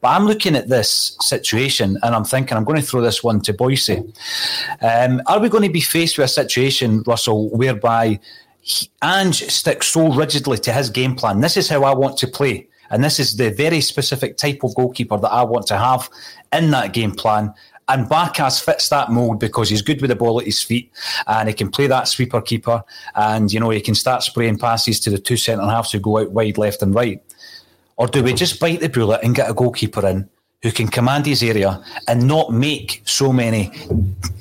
But 0.00 0.08
I'm 0.08 0.26
looking 0.26 0.54
at 0.54 0.68
this 0.68 1.16
situation 1.20 1.98
and 2.02 2.14
I'm 2.14 2.24
thinking 2.24 2.56
I'm 2.56 2.64
going 2.64 2.80
to 2.80 2.86
throw 2.86 3.00
this 3.00 3.24
one 3.24 3.40
to 3.42 3.52
Boyce. 3.52 3.88
Um, 3.88 5.22
are 5.26 5.40
we 5.40 5.48
going 5.48 5.64
to 5.64 5.72
be 5.72 5.80
faced 5.80 6.18
with 6.18 6.26
a 6.26 6.28
situation, 6.28 7.02
Russell, 7.06 7.48
whereby 7.50 8.20
he, 8.60 8.90
Ange 9.02 9.50
sticks 9.50 9.88
so 9.88 10.12
rigidly 10.12 10.58
to 10.58 10.72
his 10.72 10.90
game 10.90 11.14
plan? 11.14 11.40
This 11.40 11.56
is 11.56 11.68
how 11.68 11.84
I 11.84 11.94
want 11.94 12.18
to 12.18 12.26
play. 12.26 12.68
And 12.90 13.04
this 13.04 13.20
is 13.20 13.36
the 13.36 13.50
very 13.50 13.80
specific 13.80 14.36
type 14.36 14.64
of 14.64 14.74
goalkeeper 14.74 15.18
that 15.18 15.30
I 15.30 15.42
want 15.42 15.66
to 15.68 15.76
have 15.76 16.08
in 16.52 16.70
that 16.70 16.92
game 16.92 17.12
plan. 17.12 17.52
And 17.88 18.06
Barkas 18.06 18.62
fits 18.62 18.88
that 18.90 19.10
mould 19.10 19.40
because 19.40 19.70
he's 19.70 19.82
good 19.82 20.00
with 20.00 20.10
the 20.10 20.16
ball 20.16 20.40
at 20.40 20.46
his 20.46 20.62
feet 20.62 20.92
and 21.26 21.48
he 21.48 21.54
can 21.54 21.70
play 21.70 21.86
that 21.86 22.06
sweeper 22.08 22.42
keeper 22.42 22.84
and, 23.14 23.52
you 23.52 23.60
know, 23.60 23.70
he 23.70 23.80
can 23.80 23.94
start 23.94 24.22
spraying 24.22 24.58
passes 24.58 25.00
to 25.00 25.10
the 25.10 25.18
two 25.18 25.36
centre 25.36 25.64
halves 25.64 25.92
who 25.92 25.98
go 25.98 26.18
out 26.18 26.30
wide 26.32 26.58
left 26.58 26.82
and 26.82 26.94
right. 26.94 27.22
Or 27.96 28.06
do 28.06 28.22
we 28.22 28.32
just 28.32 28.60
bite 28.60 28.80
the 28.80 28.88
bullet 28.88 29.20
and 29.22 29.34
get 29.34 29.50
a 29.50 29.54
goalkeeper 29.54 30.06
in 30.06 30.28
who 30.62 30.70
can 30.70 30.88
command 30.88 31.26
his 31.26 31.42
area 31.42 31.82
and 32.06 32.26
not 32.26 32.52
make 32.52 33.02
so 33.04 33.32
many 33.32 33.72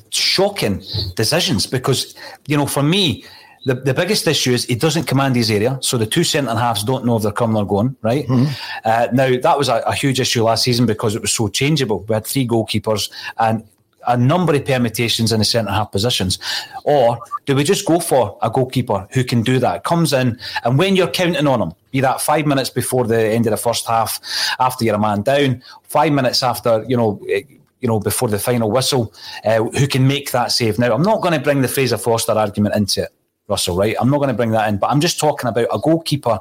shocking 0.09 0.83
decisions? 1.15 1.65
Because, 1.65 2.15
you 2.47 2.57
know, 2.57 2.67
for 2.67 2.83
me, 2.83 3.23
the, 3.67 3.75
the 3.75 3.93
biggest 3.93 4.25
issue 4.27 4.53
is 4.53 4.63
he 4.63 4.75
doesn't 4.75 5.07
command 5.07 5.35
his 5.35 5.51
area, 5.51 5.77
so 5.81 5.97
the 5.97 6.05
two 6.05 6.23
centre 6.23 6.55
halves 6.55 6.85
don't 6.85 7.03
know 7.05 7.17
if 7.17 7.23
they're 7.23 7.33
coming 7.33 7.57
or 7.57 7.67
going. 7.67 7.97
Right 8.01 8.25
mm-hmm. 8.25 8.45
uh, 8.85 9.07
now, 9.11 9.37
that 9.41 9.57
was 9.57 9.67
a, 9.67 9.79
a, 9.85 9.93
huge 9.93 10.21
issue 10.21 10.43
last 10.43 10.63
season 10.63 10.85
because 10.85 11.15
it 11.15 11.21
was 11.21 11.33
so 11.33 11.49
changeable. 11.49 12.05
We 12.07 12.13
had 12.13 12.25
three 12.25 12.47
goalkeepers 12.47 13.11
and 13.37 13.65
a 14.07 14.15
number 14.15 14.55
of 14.55 14.63
permutations 14.63 15.33
in 15.33 15.39
the 15.39 15.45
centre 15.45 15.69
half 15.69 15.91
positions, 15.91 16.39
or 16.85 17.19
do 17.45 17.55
we 17.55 17.65
just 17.65 17.85
go 17.85 17.99
for 17.99 18.37
a 18.41 18.49
goalkeeper 18.49 19.05
who 19.11 19.25
can 19.25 19.41
do 19.41 19.59
that? 19.59 19.83
Comes 19.83 20.13
in, 20.13 20.39
and 20.63 20.79
when 20.79 20.95
you're 20.95 21.11
counting 21.11 21.45
on 21.45 21.61
him, 21.61 21.73
be 21.91 21.99
that 21.99 22.21
five 22.21 22.45
minutes 22.45 22.69
before 22.69 23.05
the 23.05 23.21
end 23.21 23.47
of 23.47 23.51
the 23.51 23.57
first 23.57 23.85
half, 23.85 24.21
after 24.61 24.85
you're 24.85 24.95
a 24.95 24.99
man 24.99 25.23
down, 25.23 25.61
five 25.83 26.13
minutes 26.13 26.41
after 26.41 26.85
you 26.87 26.95
know 26.95 27.21
eh, 27.29 27.41
you 27.81 27.87
know, 27.87 27.99
before 27.99 28.27
the 28.27 28.39
final 28.39 28.71
whistle, 28.71 29.13
uh, 29.45 29.61
who 29.61 29.87
can 29.87 30.07
make 30.07 30.31
that 30.31 30.51
save. 30.51 30.79
Now, 30.79 30.95
I'm 30.95 31.03
not 31.03 31.21
going 31.21 31.35
to 31.35 31.39
bring 31.39 31.61
the 31.61 31.67
Fraser 31.67 31.99
Forster 31.99 32.31
argument 32.31 32.73
into 32.73 33.03
it 33.03 33.13
Russell, 33.47 33.77
right? 33.77 33.95
I'm 33.99 34.09
not 34.09 34.17
going 34.17 34.29
to 34.29 34.33
bring 34.33 34.51
that 34.51 34.67
in, 34.69 34.77
but 34.77 34.89
I'm 34.89 34.99
just 34.99 35.19
talking 35.19 35.47
about 35.47 35.67
a 35.71 35.79
goalkeeper 35.79 36.39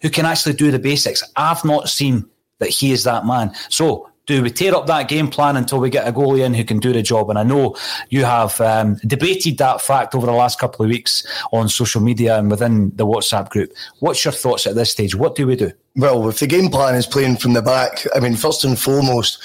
who 0.00 0.10
can 0.10 0.26
actually 0.26 0.54
do 0.54 0.70
the 0.70 0.78
basics. 0.78 1.22
I've 1.36 1.64
not 1.64 1.88
seen 1.88 2.28
that 2.58 2.68
he 2.68 2.92
is 2.92 3.04
that 3.04 3.24
man. 3.24 3.52
So 3.68 4.10
do 4.26 4.42
we 4.42 4.50
tear 4.50 4.74
up 4.74 4.86
that 4.86 5.08
game 5.08 5.28
plan 5.28 5.56
until 5.56 5.80
we 5.80 5.90
get 5.90 6.06
a 6.06 6.12
goalie 6.12 6.44
in 6.44 6.54
who 6.54 6.64
can 6.64 6.78
do 6.78 6.92
the 6.92 7.02
job? 7.02 7.28
And 7.30 7.38
I 7.38 7.42
know 7.42 7.76
you 8.08 8.24
have 8.24 8.60
um, 8.60 8.96
debated 9.06 9.58
that 9.58 9.80
fact 9.80 10.14
over 10.14 10.26
the 10.26 10.32
last 10.32 10.60
couple 10.60 10.84
of 10.84 10.90
weeks 10.90 11.26
on 11.52 11.68
social 11.68 12.00
media 12.00 12.38
and 12.38 12.50
within 12.50 12.94
the 12.96 13.06
WhatsApp 13.06 13.48
group. 13.48 13.72
What's 13.98 14.24
your 14.24 14.32
thoughts 14.32 14.66
at 14.66 14.74
this 14.74 14.92
stage? 14.92 15.14
What 15.14 15.34
do 15.34 15.46
we 15.46 15.56
do? 15.56 15.72
Well, 15.94 16.26
if 16.30 16.38
the 16.38 16.46
game 16.46 16.70
plan 16.70 16.94
is 16.94 17.06
playing 17.06 17.36
from 17.36 17.52
the 17.52 17.60
back, 17.60 18.06
I 18.14 18.20
mean, 18.20 18.34
first 18.34 18.64
and 18.64 18.78
foremost, 18.78 19.42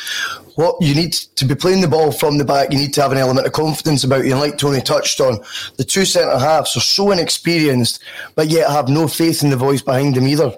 what 0.55 0.75
you 0.81 0.95
need 0.95 1.11
to 1.11 1.45
be 1.45 1.55
playing 1.55 1.81
the 1.81 1.89
ball 1.89 2.13
from 2.13 2.37
the 2.37 2.45
back, 2.45 2.71
you 2.71 2.77
need 2.77 2.93
to 2.93 3.01
have 3.01 3.11
an 3.11 3.17
element 3.17 3.45
of 3.45 3.51
confidence 3.51 4.05
about 4.05 4.23
you. 4.23 4.31
And 4.31 4.39
like 4.39 4.57
Tony 4.57 4.79
touched 4.81 5.19
on, 5.19 5.39
the 5.75 5.83
two 5.83 6.05
centre 6.05 6.39
halves 6.39 6.77
are 6.77 6.81
so 6.81 7.11
inexperienced, 7.11 8.01
but 8.35 8.47
yet 8.47 8.69
have 8.69 8.87
no 8.87 9.09
faith 9.09 9.43
in 9.43 9.49
the 9.49 9.57
voice 9.57 9.81
behind 9.81 10.15
them 10.15 10.25
either. 10.25 10.55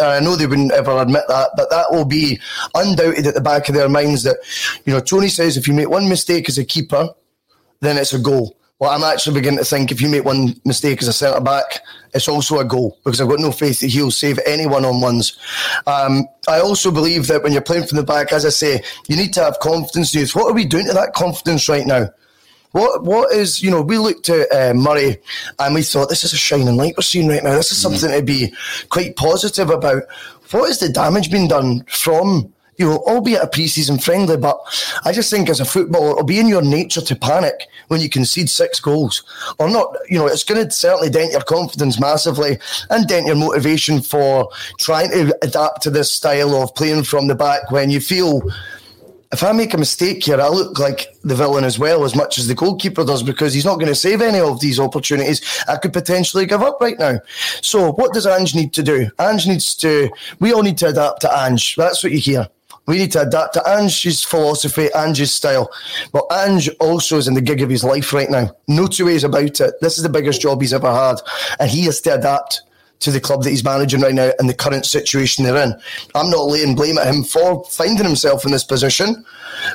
I 0.00 0.20
know 0.20 0.36
they 0.36 0.46
wouldn't 0.46 0.72
ever 0.72 0.96
admit 0.96 1.24
that, 1.26 1.50
but 1.56 1.70
that 1.70 1.90
will 1.90 2.04
be 2.04 2.38
undoubted 2.76 3.26
at 3.26 3.34
the 3.34 3.40
back 3.40 3.68
of 3.68 3.74
their 3.74 3.88
minds 3.88 4.22
that, 4.22 4.36
you 4.84 4.92
know, 4.92 5.00
Tony 5.00 5.28
says 5.28 5.56
if 5.56 5.66
you 5.66 5.74
make 5.74 5.90
one 5.90 6.08
mistake 6.08 6.48
as 6.48 6.56
a 6.56 6.64
keeper, 6.64 7.08
then 7.80 7.98
it's 7.98 8.14
a 8.14 8.18
goal. 8.18 8.56
Well, 8.78 8.90
I'm 8.90 9.04
actually 9.04 9.34
beginning 9.34 9.58
to 9.58 9.64
think 9.64 9.90
if 9.90 10.00
you 10.00 10.08
make 10.08 10.24
one 10.24 10.60
mistake 10.64 11.02
as 11.02 11.08
a 11.08 11.12
centre 11.12 11.40
back, 11.40 11.80
it's 12.14 12.28
also 12.28 12.58
a 12.58 12.64
goal 12.64 12.98
because 13.04 13.20
I've 13.20 13.28
got 13.28 13.40
no 13.40 13.52
faith 13.52 13.80
that 13.80 13.88
he'll 13.88 14.10
save 14.10 14.38
any 14.46 14.66
one 14.66 14.84
on 14.84 15.00
ones. 15.00 15.36
Um, 15.86 16.26
I 16.48 16.60
also 16.60 16.90
believe 16.90 17.26
that 17.28 17.42
when 17.42 17.52
you're 17.52 17.62
playing 17.62 17.86
from 17.86 17.96
the 17.96 18.04
back, 18.04 18.32
as 18.32 18.44
I 18.44 18.50
say, 18.50 18.82
you 19.08 19.16
need 19.16 19.32
to 19.34 19.42
have 19.42 19.58
confidence. 19.60 20.14
Youth. 20.14 20.34
What 20.34 20.50
are 20.50 20.54
we 20.54 20.64
doing 20.64 20.86
to 20.86 20.92
that 20.92 21.14
confidence 21.14 21.68
right 21.68 21.86
now? 21.86 22.08
What 22.72 23.04
what 23.04 23.32
is 23.32 23.62
you 23.62 23.70
know 23.70 23.82
we 23.82 23.98
looked 23.98 24.28
at 24.28 24.50
uh, 24.52 24.74
Murray 24.74 25.18
and 25.58 25.74
we 25.74 25.82
thought 25.82 26.08
this 26.08 26.24
is 26.24 26.32
a 26.32 26.38
shining 26.38 26.76
light 26.76 26.94
we're 26.96 27.02
seeing 27.02 27.28
right 27.28 27.44
now. 27.44 27.54
This 27.54 27.70
is 27.70 27.78
something 27.78 28.10
to 28.10 28.22
be 28.22 28.52
quite 28.88 29.16
positive 29.16 29.70
about. 29.70 30.04
What 30.50 30.68
has 30.68 30.80
the 30.80 30.88
damage 30.88 31.30
been 31.30 31.48
done 31.48 31.84
from 31.88 32.52
you 32.76 32.86
know, 32.88 32.98
albeit 33.06 33.42
a 33.42 33.46
pre-season 33.46 33.98
friendly, 33.98 34.36
but 34.36 34.58
I 35.04 35.12
just 35.12 35.30
think 35.30 35.48
as 35.48 35.60
a 35.60 35.64
footballer, 35.64 36.12
it'll 36.12 36.24
be 36.24 36.40
in 36.40 36.48
your 36.48 36.62
nature 36.62 37.02
to 37.02 37.16
panic 37.16 37.68
when 37.88 38.00
you 38.00 38.08
concede 38.08 38.48
six 38.48 38.80
goals. 38.80 39.22
Or 39.58 39.68
not, 39.68 39.94
you 40.08 40.18
know, 40.18 40.26
it's 40.26 40.44
going 40.44 40.64
to 40.64 40.70
certainly 40.70 41.10
dent 41.10 41.32
your 41.32 41.42
confidence 41.42 42.00
massively 42.00 42.58
and 42.90 43.06
dent 43.06 43.26
your 43.26 43.36
motivation 43.36 44.00
for 44.00 44.48
trying 44.78 45.10
to 45.10 45.36
adapt 45.42 45.82
to 45.82 45.90
this 45.90 46.10
style 46.10 46.54
of 46.54 46.74
playing 46.74 47.04
from 47.04 47.28
the 47.28 47.34
back 47.34 47.70
when 47.70 47.90
you 47.90 48.00
feel 48.00 48.42
if 49.32 49.42
I 49.42 49.52
make 49.52 49.72
a 49.72 49.78
mistake 49.78 50.22
here, 50.24 50.38
I 50.38 50.48
look 50.48 50.78
like 50.78 51.16
the 51.22 51.34
villain 51.34 51.64
as 51.64 51.78
well, 51.78 52.04
as 52.04 52.14
much 52.14 52.38
as 52.38 52.48
the 52.48 52.54
goalkeeper 52.54 53.02
does, 53.02 53.22
because 53.22 53.54
he's 53.54 53.64
not 53.64 53.76
going 53.76 53.86
to 53.86 53.94
save 53.94 54.20
any 54.20 54.38
of 54.38 54.60
these 54.60 54.78
opportunities. 54.78 55.40
I 55.66 55.76
could 55.78 55.94
potentially 55.94 56.44
give 56.44 56.60
up 56.60 56.78
right 56.82 56.98
now. 56.98 57.18
So, 57.62 57.92
what 57.92 58.12
does 58.12 58.26
Ange 58.26 58.54
need 58.54 58.74
to 58.74 58.82
do? 58.82 59.10
Ange 59.18 59.46
needs 59.46 59.74
to, 59.76 60.10
we 60.38 60.52
all 60.52 60.62
need 60.62 60.76
to 60.78 60.88
adapt 60.88 61.22
to 61.22 61.34
Ange. 61.34 61.76
That's 61.76 62.04
what 62.04 62.12
you 62.12 62.18
hear. 62.18 62.46
We 62.86 62.98
need 62.98 63.12
to 63.12 63.22
adapt 63.22 63.54
to 63.54 63.68
Ange's 63.68 64.24
philosophy, 64.24 64.88
Ange's 64.94 65.32
style. 65.32 65.70
But 66.12 66.24
Ange 66.32 66.68
also 66.80 67.16
is 67.16 67.28
in 67.28 67.34
the 67.34 67.40
gig 67.40 67.62
of 67.62 67.70
his 67.70 67.84
life 67.84 68.12
right 68.12 68.28
now. 68.28 68.56
No 68.66 68.86
two 68.86 69.06
ways 69.06 69.24
about 69.24 69.60
it. 69.60 69.74
This 69.80 69.96
is 69.96 70.02
the 70.02 70.08
biggest 70.08 70.40
job 70.40 70.60
he's 70.60 70.72
ever 70.72 70.92
had. 70.92 71.16
And 71.60 71.70
he 71.70 71.82
has 71.84 72.00
to 72.02 72.14
adapt 72.14 72.62
to 73.02 73.10
the 73.10 73.20
club 73.20 73.42
that 73.42 73.50
he's 73.50 73.64
managing 73.64 74.00
right 74.00 74.14
now 74.14 74.30
and 74.38 74.48
the 74.48 74.54
current 74.54 74.86
situation 74.86 75.44
they're 75.44 75.62
in. 75.62 75.74
I'm 76.14 76.30
not 76.30 76.46
laying 76.46 76.74
blame 76.74 76.98
at 76.98 77.12
him 77.12 77.24
for 77.24 77.64
finding 77.64 78.06
himself 78.06 78.44
in 78.44 78.52
this 78.52 78.64
position, 78.64 79.24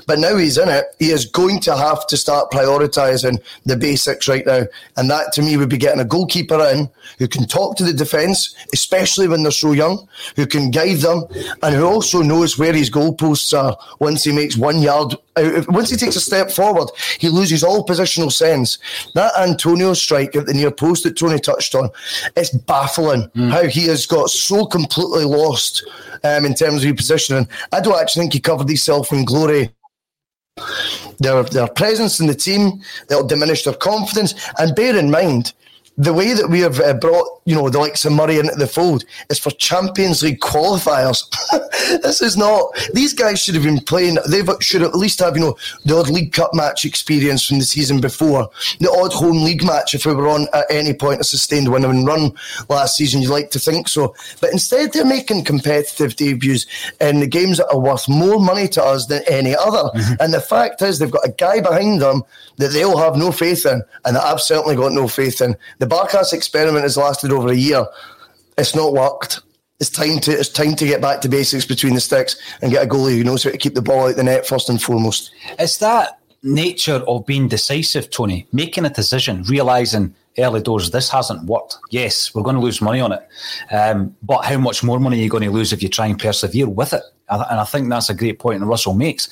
but 0.05 0.19
now 0.19 0.37
he's 0.37 0.57
in 0.57 0.69
it, 0.69 0.85
he 0.99 1.11
is 1.11 1.25
going 1.25 1.59
to 1.61 1.75
have 1.75 2.07
to 2.07 2.17
start 2.17 2.51
prioritising 2.51 3.41
the 3.65 3.77
basics 3.77 4.27
right 4.27 4.45
now. 4.45 4.63
And 4.95 5.09
that 5.09 5.33
to 5.33 5.41
me 5.41 5.57
would 5.57 5.69
be 5.69 5.77
getting 5.77 6.01
a 6.01 6.05
goalkeeper 6.05 6.59
in 6.73 6.89
who 7.19 7.27
can 7.27 7.45
talk 7.45 7.77
to 7.77 7.83
the 7.83 7.93
defence, 7.93 8.55
especially 8.73 9.27
when 9.27 9.43
they're 9.43 9.51
so 9.51 9.73
young, 9.73 10.07
who 10.35 10.45
can 10.45 10.71
guide 10.71 10.97
them, 10.97 11.23
and 11.63 11.75
who 11.75 11.85
also 11.85 12.21
knows 12.21 12.57
where 12.57 12.73
his 12.73 12.89
goalposts 12.89 13.57
are 13.57 13.77
once 13.99 14.23
he 14.23 14.31
makes 14.31 14.57
one 14.57 14.81
yard 14.81 15.15
once 15.67 15.89
he 15.89 15.97
takes 15.97 16.15
a 16.15 16.21
step 16.21 16.51
forward, 16.51 16.89
he 17.19 17.29
loses 17.29 17.63
all 17.63 17.85
positional 17.85 18.31
sense. 18.31 18.77
That 19.13 19.33
Antonio 19.37 19.93
strike 19.93 20.35
at 20.35 20.45
the 20.45 20.53
near 20.53 20.71
post 20.71 21.03
that 21.03 21.17
Tony 21.17 21.39
touched 21.39 21.75
on, 21.75 21.89
it's 22.35 22.49
baffling 22.49 23.29
mm. 23.35 23.49
how 23.49 23.65
he 23.65 23.87
has 23.87 24.05
got 24.05 24.29
so 24.29 24.65
completely 24.65 25.25
lost 25.25 25.87
um, 26.23 26.45
in 26.45 26.53
terms 26.53 26.83
of 26.83 26.95
positioning. 26.95 27.47
I 27.71 27.81
don't 27.81 27.99
actually 27.99 28.23
think 28.23 28.33
he 28.33 28.39
covered 28.39 28.67
himself 28.67 29.11
in 29.11 29.25
glory 29.25 29.71
their 31.19 31.43
their 31.43 31.67
presence 31.67 32.19
in 32.19 32.27
the 32.27 32.35
team, 32.35 32.81
they'll 33.07 33.25
diminish 33.25 33.63
their 33.63 33.73
confidence. 33.73 34.33
And 34.57 34.75
bear 34.75 34.95
in 34.95 35.11
mind, 35.11 35.53
the 35.97 36.13
way 36.13 36.33
that 36.33 36.49
we 36.49 36.59
have 36.59 36.79
uh, 36.79 36.93
brought, 36.93 37.41
you 37.45 37.55
know, 37.55 37.69
the 37.69 37.79
likes 37.79 38.05
of 38.05 38.13
Murray 38.13 38.37
into 38.37 38.53
the 38.55 38.67
fold 38.67 39.03
is 39.29 39.39
for 39.39 39.49
Champions 39.51 40.21
League 40.21 40.39
qualifiers. 40.39 41.23
this 42.01 42.21
is 42.21 42.37
not. 42.37 42.69
These 42.93 43.13
guys 43.13 43.41
should 43.41 43.55
have 43.55 43.63
been 43.63 43.79
playing. 43.79 44.17
They 44.29 44.43
should 44.59 44.83
at 44.83 44.93
least 44.93 45.19
have, 45.19 45.35
you 45.35 45.41
know, 45.41 45.57
the 45.85 45.95
odd 45.95 46.09
League 46.09 46.33
Cup 46.33 46.53
match 46.53 46.85
experience 46.85 47.47
from 47.47 47.57
the 47.57 47.65
season 47.65 47.99
before, 47.99 48.47
the 48.79 48.91
odd 48.91 49.11
home 49.11 49.43
league 49.43 49.63
match 49.63 49.95
if 49.95 50.05
we 50.05 50.13
were 50.13 50.27
on 50.27 50.47
at 50.53 50.65
any 50.69 50.93
point 50.93 51.21
a 51.21 51.23
sustained 51.23 51.71
win 51.71 51.83
and 51.83 52.05
run 52.05 52.31
last 52.69 52.95
season. 52.95 53.21
You'd 53.21 53.31
like 53.31 53.49
to 53.51 53.59
think 53.59 53.87
so, 53.87 54.15
but 54.39 54.51
instead 54.51 54.93
they're 54.93 55.05
making 55.05 55.45
competitive 55.45 56.15
debuts 56.15 56.67
in 57.01 57.21
the 57.21 57.27
games 57.27 57.57
that 57.57 57.71
are 57.71 57.79
worth 57.79 58.07
more 58.07 58.39
money 58.39 58.67
to 58.69 58.83
us 58.83 59.07
than 59.07 59.23
any 59.27 59.55
other. 59.55 59.89
Mm-hmm. 59.97 60.13
And 60.19 60.33
the 60.33 60.41
fact 60.41 60.81
is, 60.83 60.99
they've 60.99 61.09
got 61.09 61.27
a 61.27 61.31
guy 61.31 61.59
behind 61.59 62.01
them 62.01 62.23
that 62.57 62.71
they 62.71 62.83
all 62.83 62.97
have 62.97 63.15
no 63.15 63.31
faith 63.31 63.65
in, 63.65 63.81
and 64.05 64.17
I've 64.17 64.41
certainly 64.41 64.75
got 64.75 64.91
no 64.91 65.07
faith 65.07 65.41
in. 65.41 65.55
The 65.79 65.87
Barkas 65.87 66.33
experiment 66.33 66.83
has 66.83 66.97
lasted 66.97 67.31
over 67.31 67.49
a 67.49 67.55
year. 67.55 67.85
It's 68.57 68.75
not 68.75 68.93
worked. 68.93 69.41
It's 69.79 69.91
time 69.91 70.19
to 70.21 70.31
it's 70.31 70.49
time 70.49 70.75
to 70.75 70.85
get 70.85 71.01
back 71.01 71.21
to 71.21 71.29
basics 71.29 71.65
between 71.65 71.93
the 71.93 72.01
sticks 72.01 72.35
and 72.61 72.71
get 72.71 72.83
a 72.83 72.89
goalie 72.89 73.17
who 73.17 73.23
knows 73.23 73.43
how 73.43 73.51
to 73.51 73.57
keep 73.57 73.75
the 73.75 73.81
ball 73.81 74.09
out 74.09 74.15
the 74.15 74.23
net 74.23 74.47
first 74.47 74.69
and 74.69 74.81
foremost. 74.81 75.31
It's 75.59 75.77
that 75.77 76.19
nature 76.41 77.03
of 77.07 77.25
being 77.27 77.47
decisive, 77.47 78.09
Tony, 78.09 78.47
making 78.51 78.85
a 78.85 78.89
decision, 78.89 79.43
realizing 79.43 80.15
early 80.39 80.61
doors 80.61 80.91
this 80.91 81.09
hasn't 81.09 81.43
worked. 81.45 81.77
Yes, 81.89 82.33
we're 82.33 82.43
going 82.43 82.55
to 82.55 82.61
lose 82.61 82.81
money 82.81 82.99
on 82.99 83.11
it, 83.11 83.27
um, 83.71 84.15
but 84.23 84.45
how 84.45 84.57
much 84.57 84.83
more 84.83 84.99
money 84.99 85.19
are 85.19 85.23
you 85.23 85.29
going 85.29 85.43
to 85.43 85.51
lose 85.51 85.73
if 85.73 85.81
you 85.81 85.89
try 85.89 86.07
and 86.07 86.19
persevere 86.19 86.67
with 86.67 86.93
it? 86.93 87.03
and 87.29 87.59
I 87.59 87.63
think 87.65 87.89
that's 87.89 88.09
a 88.09 88.13
great 88.13 88.39
point 88.39 88.61
that 88.61 88.65
Russell 88.65 88.93
makes. 88.93 89.29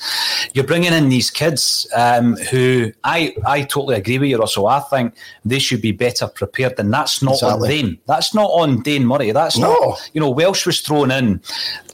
You're 0.54 0.66
bringing 0.66 0.92
in 0.92 1.08
these 1.08 1.30
kids 1.30 1.86
um, 1.94 2.36
who 2.50 2.92
I 3.04 3.34
I 3.46 3.62
totally 3.62 3.96
agree 3.96 4.18
with 4.18 4.28
you, 4.30 4.38
Russell. 4.38 4.66
I 4.66 4.80
think 4.80 5.14
they 5.44 5.58
should 5.58 5.80
be 5.80 5.92
better 5.92 6.28
prepared, 6.28 6.78
and 6.78 6.92
that's 6.92 7.22
not 7.22 7.34
exactly. 7.34 7.68
on 7.68 7.86
Dane. 7.86 7.98
That's 8.06 8.34
not 8.34 8.50
on 8.50 8.82
Dane 8.82 9.06
Murray. 9.06 9.32
That's 9.32 9.56
no. 9.56 9.72
not. 9.72 10.10
You 10.12 10.20
know, 10.20 10.30
Welsh 10.30 10.66
was 10.66 10.80
thrown 10.80 11.10
in 11.10 11.40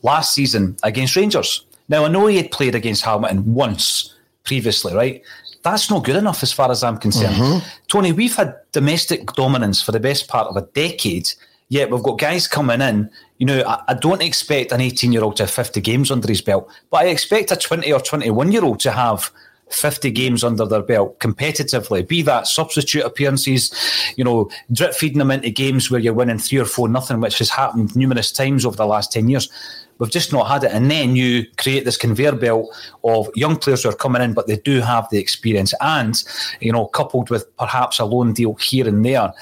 last 0.03 0.35
season 0.35 0.77
against 0.83 1.15
Rangers. 1.15 1.65
Now 1.89 2.05
I 2.05 2.09
know 2.09 2.27
he 2.27 2.37
had 2.37 2.51
played 2.51 2.75
against 2.75 3.05
Hamilton 3.05 3.55
once 3.55 4.15
previously, 4.45 4.95
right? 4.95 5.23
That's 5.63 5.91
not 5.91 6.05
good 6.05 6.17
enough 6.17 6.43
as 6.43 6.53
far 6.53 6.71
as 6.71 6.83
I'm 6.83 6.99
concerned. 6.99 7.37
Mm-hmm. 7.37 7.67
Tony, 7.89 8.13
we've 8.13 8.35
had 8.35 8.57
domestic 8.73 9.33
dominance 9.35 9.81
for 9.83 9.93
the 9.93 10.01
best 10.01 10.29
part 10.29 10.49
of 10.49 10.57
a 10.57 10.63
decade 10.63 11.33
Yet 11.73 11.91
we've 11.91 12.03
got 12.03 12.19
guys 12.19 12.47
coming 12.47 12.83
in. 12.83 13.09
You 13.39 13.47
know, 13.47 13.65
I, 13.67 13.83
I 13.89 13.95
don't 13.95 14.21
expect 14.21 14.73
an 14.73 14.83
18 14.83 15.11
year 15.11 15.25
old 15.25 15.37
to 15.37 15.45
have 15.45 15.51
50 15.51 15.81
games 15.81 16.11
under 16.11 16.29
his 16.29 16.43
belt, 16.43 16.71
but 16.91 16.99
I 16.99 17.07
expect 17.07 17.51
a 17.51 17.57
20 17.57 17.91
or 17.91 17.99
21 17.99 18.53
year 18.53 18.63
old 18.63 18.79
to 18.81 18.93
have 18.93 19.31
50 19.71 20.11
games 20.11 20.45
under 20.45 20.67
their 20.67 20.83
belt 20.83 21.19
competitively, 21.19 22.07
be 22.07 22.21
that 22.23 22.47
substitute 22.47 23.07
appearances, 23.07 23.73
you 24.19 24.23
know, 24.23 24.51
drip 24.71 24.93
feeding 24.93 25.19
them 25.19 25.31
into 25.31 25.49
games 25.49 25.91
where 25.91 25.99
you're 25.99 26.13
winning 26.13 26.37
three 26.37 26.59
or 26.59 26.67
four 26.67 26.91
nothing, 26.91 27.21
which 27.21 27.39
has 27.39 27.49
happened 27.49 27.97
numerous 27.97 28.33
times 28.33 28.67
over 28.67 28.77
the 28.77 28.85
last 28.85 29.11
10 29.11 29.31
years. 29.31 29.51
We've 29.99 30.11
just 30.11 30.33
not 30.33 30.49
had 30.49 30.65
it. 30.65 30.73
And 30.73 30.91
then 30.91 31.17
you 31.17 31.47
create 31.59 31.85
this 31.85 31.97
conveyor 31.97 32.37
belt 32.37 32.75
of 33.05 33.29
young 33.35 33.57
players 33.57 33.83
who 33.83 33.89
are 33.89 33.95
coming 33.95 34.23
in, 34.23 34.35
but 34.35 34.47
they 34.47 34.57
do 34.57 34.81
have 34.81 35.09
the 35.11 35.19
experience. 35.19 35.75
And, 35.81 36.23
you 36.61 36.73
know, 36.73 36.87
coupled 36.87 37.31
with 37.31 37.57
perhaps 37.57 37.99
a 37.99 38.05
loan 38.05 38.33
deal 38.33 38.55
here 38.55 38.89
and 38.89 39.05
there. 39.05 39.33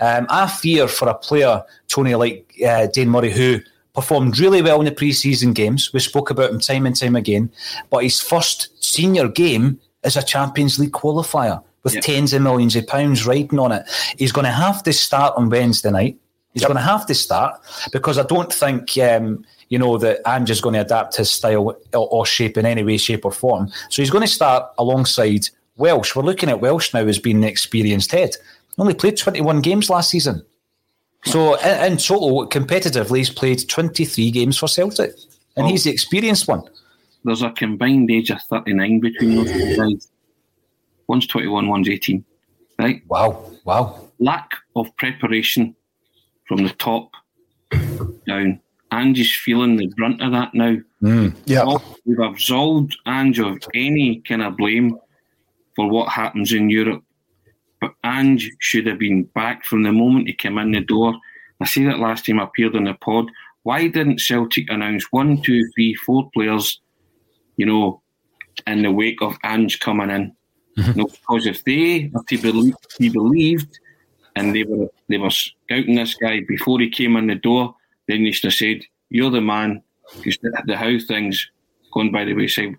Um, 0.00 0.26
I 0.28 0.48
fear 0.48 0.88
for 0.88 1.08
a 1.08 1.14
player, 1.14 1.62
Tony, 1.88 2.14
like 2.14 2.52
uh, 2.66 2.86
Dane 2.86 3.10
Murray, 3.10 3.30
who 3.30 3.60
performed 3.94 4.38
really 4.38 4.62
well 4.62 4.80
in 4.80 4.84
the 4.84 4.92
preseason 4.92 5.54
games. 5.54 5.92
We 5.92 6.00
spoke 6.00 6.30
about 6.30 6.50
him 6.50 6.60
time 6.60 6.86
and 6.86 6.94
time 6.94 7.16
again. 7.16 7.50
But 7.90 8.04
his 8.04 8.20
first 8.20 8.70
senior 8.82 9.28
game 9.28 9.80
is 10.04 10.16
a 10.16 10.22
Champions 10.22 10.78
League 10.78 10.92
qualifier 10.92 11.62
with 11.82 11.94
yep. 11.94 12.04
tens 12.04 12.32
of 12.32 12.42
millions 12.42 12.76
of 12.76 12.86
pounds 12.86 13.26
riding 13.26 13.58
on 13.58 13.72
it. 13.72 13.84
He's 14.16 14.32
going 14.32 14.44
to 14.44 14.50
have 14.52 14.82
to 14.84 14.92
start 14.92 15.34
on 15.36 15.48
Wednesday 15.48 15.90
night. 15.90 16.18
He's 16.52 16.62
yep. 16.62 16.68
going 16.68 16.76
to 16.76 16.82
have 16.82 17.06
to 17.06 17.14
start 17.14 17.60
because 17.92 18.18
I 18.18 18.22
don't 18.22 18.52
think 18.52 18.96
um, 18.98 19.44
you 19.68 19.78
know, 19.78 19.98
that 19.98 20.26
Ange's 20.26 20.60
going 20.60 20.74
to 20.74 20.80
adapt 20.80 21.16
his 21.16 21.30
style 21.30 21.76
or 21.92 22.26
shape 22.26 22.56
in 22.56 22.66
any 22.66 22.82
way, 22.82 22.96
shape, 22.96 23.24
or 23.24 23.32
form. 23.32 23.70
So 23.90 24.02
he's 24.02 24.10
going 24.10 24.24
to 24.24 24.32
start 24.32 24.70
alongside 24.78 25.48
Welsh. 25.76 26.16
We're 26.16 26.22
looking 26.22 26.48
at 26.48 26.60
Welsh 26.60 26.94
now 26.94 27.06
as 27.06 27.18
being 27.18 27.40
the 27.40 27.48
experienced 27.48 28.12
head. 28.12 28.30
He 28.76 28.82
only 28.82 28.94
played 28.94 29.16
21 29.16 29.60
games 29.60 29.90
last 29.90 30.10
season. 30.10 30.44
So 31.24 31.54
in, 31.56 31.92
in 31.92 31.98
total, 31.98 32.48
competitively, 32.48 33.18
he's 33.18 33.30
played 33.30 33.68
23 33.68 34.30
games 34.30 34.56
for 34.56 34.68
Celtic, 34.68 35.10
and 35.56 35.64
well, 35.64 35.68
he's 35.68 35.84
the 35.84 35.90
experienced 35.90 36.48
one. 36.48 36.62
There's 37.24 37.42
a 37.42 37.50
combined 37.50 38.10
age 38.10 38.30
of 38.30 38.40
39 38.42 39.00
between 39.00 39.36
those 39.36 39.52
two 39.52 39.76
guys. 39.76 40.08
One's 41.08 41.26
21, 41.26 41.68
one's 41.68 41.88
18. 41.88 42.24
Right? 42.78 43.02
Wow, 43.08 43.50
wow. 43.64 44.08
Lack 44.20 44.52
of 44.76 44.94
preparation 44.96 45.74
from 46.46 46.58
the 46.58 46.70
top 46.70 47.10
down 48.26 48.60
Ange's 48.90 49.34
feeling 49.34 49.76
the 49.76 49.88
brunt 49.88 50.22
of 50.22 50.32
that 50.32 50.54
now. 50.54 50.76
Mm, 51.02 51.36
yeah. 51.46 51.76
We've 52.04 52.18
absolved 52.18 52.96
Ange 53.06 53.38
of 53.40 53.58
any 53.74 54.20
kind 54.26 54.42
of 54.42 54.56
blame 54.56 54.98
for 55.76 55.88
what 55.88 56.08
happens 56.08 56.52
in 56.52 56.70
Europe. 56.70 57.02
But 57.80 57.94
Ange 58.04 58.50
should 58.58 58.86
have 58.86 58.98
been 58.98 59.24
back 59.24 59.64
from 59.64 59.82
the 59.82 59.92
moment 59.92 60.26
he 60.26 60.34
came 60.34 60.58
in 60.58 60.72
the 60.72 60.80
door. 60.80 61.14
I 61.60 61.66
say 61.66 61.84
that 61.84 61.98
last 61.98 62.26
time 62.26 62.40
I 62.40 62.44
appeared 62.44 62.76
on 62.76 62.84
the 62.84 62.94
pod. 62.94 63.30
Why 63.62 63.88
didn't 63.88 64.20
Celtic 64.20 64.70
announce 64.70 65.04
one, 65.10 65.42
two, 65.42 65.68
three, 65.74 65.94
four 65.94 66.30
players, 66.32 66.80
you 67.56 67.66
know, 67.66 68.02
in 68.66 68.82
the 68.82 68.92
wake 68.92 69.20
of 69.20 69.36
Ange 69.44 69.78
coming 69.80 70.10
in? 70.10 70.34
Mm-hmm. 70.78 71.02
because 71.02 71.46
if 71.46 71.64
they 71.64 72.10
if 72.14 72.28
he, 72.28 72.36
believe, 72.36 72.74
be 73.00 73.08
believed 73.08 73.80
and 74.36 74.54
they 74.54 74.62
were 74.62 74.88
they 75.08 75.18
were 75.18 75.30
scouting 75.30 75.96
this 75.96 76.14
guy 76.14 76.40
before 76.46 76.78
he 76.78 76.88
came 76.88 77.16
in 77.16 77.26
the 77.26 77.34
door, 77.34 77.74
then 77.74 77.77
they 78.08 78.32
have 78.42 78.52
said, 78.52 78.84
You're 79.10 79.30
the 79.30 79.40
man 79.40 79.82
because 80.16 80.38
the 80.66 80.76
how 80.76 80.98
things 81.06 81.50
going 81.92 82.10
by 82.10 82.24
the 82.24 82.34
wayside. 82.34 82.76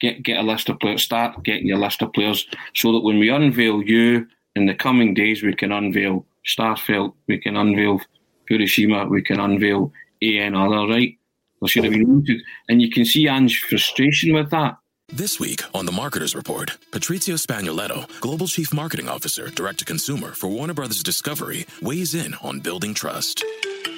Get 0.00 0.22
get 0.22 0.38
a 0.38 0.42
list 0.42 0.68
of 0.68 0.78
players, 0.78 1.02
start 1.02 1.42
getting 1.42 1.66
your 1.66 1.78
list 1.78 2.02
of 2.02 2.12
players 2.12 2.46
so 2.74 2.92
that 2.92 3.00
when 3.00 3.18
we 3.18 3.30
unveil 3.30 3.82
you 3.82 4.26
in 4.54 4.66
the 4.66 4.74
coming 4.74 5.14
days, 5.14 5.42
we 5.42 5.54
can 5.54 5.72
unveil 5.72 6.26
Starfelt, 6.46 7.14
we 7.26 7.38
can 7.38 7.56
unveil 7.56 8.00
Furuhashi, 8.48 9.10
we 9.10 9.22
can 9.22 9.40
unveil 9.40 9.92
AN 10.22 10.54
other, 10.54 10.86
right? 10.86 11.16
There 11.60 11.68
should 11.68 11.84
have 11.84 11.92
been 11.94 12.42
and 12.68 12.82
you 12.82 12.90
can 12.90 13.06
see 13.06 13.26
Ange's 13.26 13.56
frustration 13.56 14.34
with 14.34 14.50
that. 14.50 14.76
This 15.08 15.38
week 15.40 15.62
on 15.72 15.86
the 15.86 15.92
Marketers 15.92 16.34
Report, 16.34 16.76
Patrizio 16.90 17.38
Spagnoletto, 17.38 18.20
Global 18.20 18.48
Chief 18.48 18.74
Marketing 18.74 19.08
Officer, 19.08 19.48
Direct 19.48 19.78
to 19.78 19.84
Consumer 19.84 20.32
for 20.32 20.48
Warner 20.48 20.74
Brothers 20.74 21.02
Discovery, 21.02 21.64
weighs 21.80 22.14
in 22.14 22.34
on 22.42 22.60
building 22.60 22.92
trust 22.92 23.44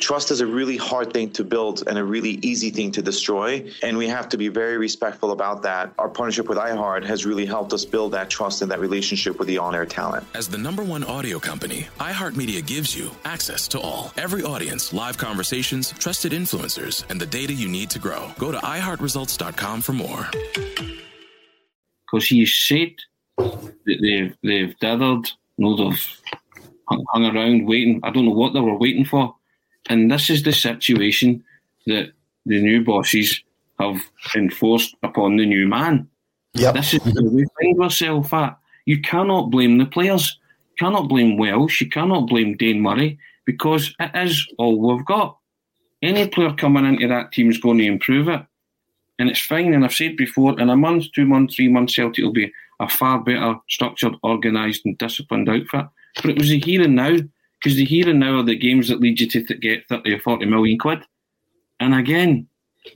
Trust 0.00 0.30
is 0.30 0.40
a 0.40 0.46
really 0.46 0.76
hard 0.76 1.12
thing 1.12 1.30
to 1.32 1.44
build 1.44 1.86
and 1.86 1.98
a 1.98 2.04
really 2.04 2.38
easy 2.42 2.70
thing 2.70 2.90
to 2.92 3.02
destroy. 3.02 3.70
And 3.82 3.96
we 3.98 4.08
have 4.08 4.28
to 4.30 4.38
be 4.38 4.48
very 4.48 4.78
respectful 4.78 5.30
about 5.30 5.62
that. 5.62 5.92
Our 5.98 6.08
partnership 6.08 6.48
with 6.48 6.58
iHeart 6.58 7.04
has 7.04 7.26
really 7.26 7.46
helped 7.46 7.72
us 7.72 7.84
build 7.84 8.12
that 8.12 8.30
trust 8.30 8.62
and 8.62 8.70
that 8.70 8.80
relationship 8.80 9.38
with 9.38 9.46
the 9.46 9.58
on 9.58 9.74
air 9.74 9.86
talent. 9.86 10.26
As 10.34 10.48
the 10.48 10.58
number 10.58 10.82
one 10.82 11.04
audio 11.04 11.38
company, 11.38 11.86
iHeartMedia 11.98 12.66
gives 12.66 12.96
you 12.96 13.10
access 13.24 13.68
to 13.68 13.80
all, 13.80 14.12
every 14.16 14.42
audience, 14.42 14.92
live 14.92 15.18
conversations, 15.18 15.92
trusted 15.92 16.32
influencers, 16.32 17.04
and 17.10 17.20
the 17.20 17.26
data 17.26 17.52
you 17.52 17.68
need 17.68 17.90
to 17.90 17.98
grow. 17.98 18.30
Go 18.38 18.50
to 18.50 18.58
iHeartResults.com 18.58 19.82
for 19.82 19.92
more 19.92 20.28
because 22.10 22.26
he 22.26 22.46
said 22.46 22.92
that 23.36 23.98
they've 24.02 24.34
they've 24.42 24.74
dithered, 24.80 25.30
no, 25.58 25.76
they've 25.76 26.20
hung, 26.88 27.04
hung 27.12 27.26
around 27.26 27.66
waiting. 27.66 28.00
I 28.02 28.10
don't 28.10 28.24
know 28.24 28.32
what 28.32 28.52
they 28.52 28.60
were 28.60 28.78
waiting 28.78 29.04
for, 29.04 29.34
and 29.90 30.10
this 30.10 30.30
is 30.30 30.42
the 30.42 30.52
situation 30.52 31.44
that 31.86 32.12
the 32.46 32.62
new 32.62 32.82
bosses 32.82 33.42
have 33.78 34.00
enforced 34.34 34.94
upon 35.02 35.36
the 35.36 35.44
new 35.44 35.68
man. 35.68 36.08
Yep. 36.54 36.74
This 36.74 36.94
is 36.94 37.00
where 37.04 37.30
we 37.30 37.44
find 37.60 37.82
ourselves 37.82 38.32
at. 38.32 38.56
You 38.86 39.00
cannot 39.02 39.50
blame 39.50 39.76
the 39.76 39.86
players. 39.86 40.38
You 40.70 40.86
cannot 40.86 41.08
blame 41.08 41.36
Welsh. 41.36 41.82
You 41.82 41.90
cannot 41.90 42.28
blame 42.28 42.56
Dane 42.56 42.80
Murray 42.80 43.18
because 43.44 43.94
it 44.00 44.10
is 44.14 44.46
all 44.58 44.78
we've 44.78 45.04
got. 45.04 45.36
Any 46.02 46.26
player 46.28 46.54
coming 46.54 46.86
into 46.86 47.06
that 47.08 47.32
team 47.32 47.50
is 47.50 47.58
going 47.58 47.78
to 47.78 47.84
improve 47.84 48.28
it 48.28 48.42
and 49.20 49.28
it's 49.28 49.44
fine. 49.44 49.74
And 49.74 49.84
I've 49.84 49.92
said 49.92 50.16
before, 50.16 50.58
in 50.58 50.70
a 50.70 50.76
month, 50.76 51.12
two 51.12 51.26
months, 51.26 51.54
three 51.54 51.68
months, 51.68 51.94
Celtic 51.94 52.24
will 52.24 52.32
be 52.32 52.50
a 52.80 52.88
far 52.88 53.20
better 53.20 53.56
structured, 53.68 54.14
organised, 54.24 54.86
and 54.86 54.96
disciplined 54.96 55.48
outfit. 55.48 55.86
But 56.16 56.30
it 56.30 56.38
was 56.38 56.48
the 56.48 56.58
here 56.58 56.82
and 56.82 56.96
now, 56.96 57.16
because 57.60 57.76
the 57.76 57.84
here 57.84 58.08
and 58.08 58.20
now 58.20 58.38
are 58.38 58.44
the 58.44 58.56
games 58.56 58.88
that 58.88 59.00
lead 59.00 59.20
you 59.20 59.28
to 59.28 59.54
get 59.54 59.86
30 59.88 60.14
or 60.14 60.20
40 60.20 60.46
million 60.46 60.78
quid. 60.78 61.02
And 61.78 61.94
again, 61.94 62.48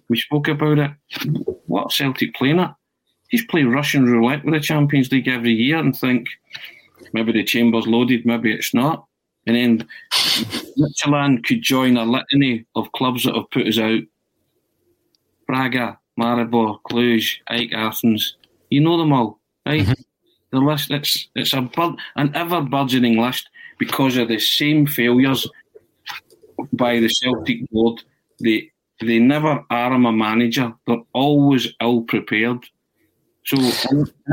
we 0.09 0.18
spoke 0.18 0.48
about 0.48 0.79
it. 0.79 0.90
What 1.66 1.92
Celtic 1.92 2.35
playing 2.35 2.61
at? 2.61 2.74
He's 3.29 3.44
playing 3.44 3.70
Russian 3.70 4.07
roulette 4.07 4.44
with 4.44 4.55
the 4.55 4.61
Champions 4.61 5.11
League 5.11 5.29
every 5.29 5.53
year 5.53 5.79
and 5.79 5.96
think 5.96 6.29
maybe 7.12 7.33
the 7.33 7.44
chamber's 7.44 7.87
loaded, 7.87 8.24
maybe 8.24 8.53
it's 8.53 8.72
not. 8.72 9.07
And 9.46 9.57
then 9.57 9.88
Midtjylland 10.79 11.44
could 11.44 11.61
join 11.61 11.96
a 11.96 12.05
litany 12.05 12.64
of 12.74 12.92
clubs 12.92 13.24
that 13.24 13.35
have 13.35 13.50
put 13.50 13.66
us 13.66 13.79
out. 13.79 14.03
Braga, 15.46 15.98
Maribor, 16.18 16.79
Cluj, 16.88 17.38
AEK 17.50 17.72
Athens. 17.74 18.37
You 18.70 18.81
know 18.81 18.96
them 18.96 19.12
all, 19.12 19.40
right? 19.66 19.83
Mm-hmm. 19.83 19.92
The 20.53 20.61
list 20.61 20.90
it's 20.92 21.29
it's 21.35 21.53
a 21.53 21.62
bud, 21.62 21.96
an 22.16 22.35
ever 22.35 22.62
burgeoning 22.62 23.18
list 23.18 23.50
because 23.78 24.16
of 24.16 24.28
the 24.28 24.38
same 24.38 24.87
failures 24.87 25.48
by 26.72 27.00
the 27.00 27.08
Celtic 27.08 27.68
board. 27.70 28.02
They 28.40 28.70
they 29.00 29.18
never 29.18 29.64
arm 29.70 30.06
a 30.06 30.12
manager. 30.12 30.72
They're 30.87 31.02
always 31.12 31.68
ill 31.80 32.02
prepared. 32.02 32.64
So 33.44 33.58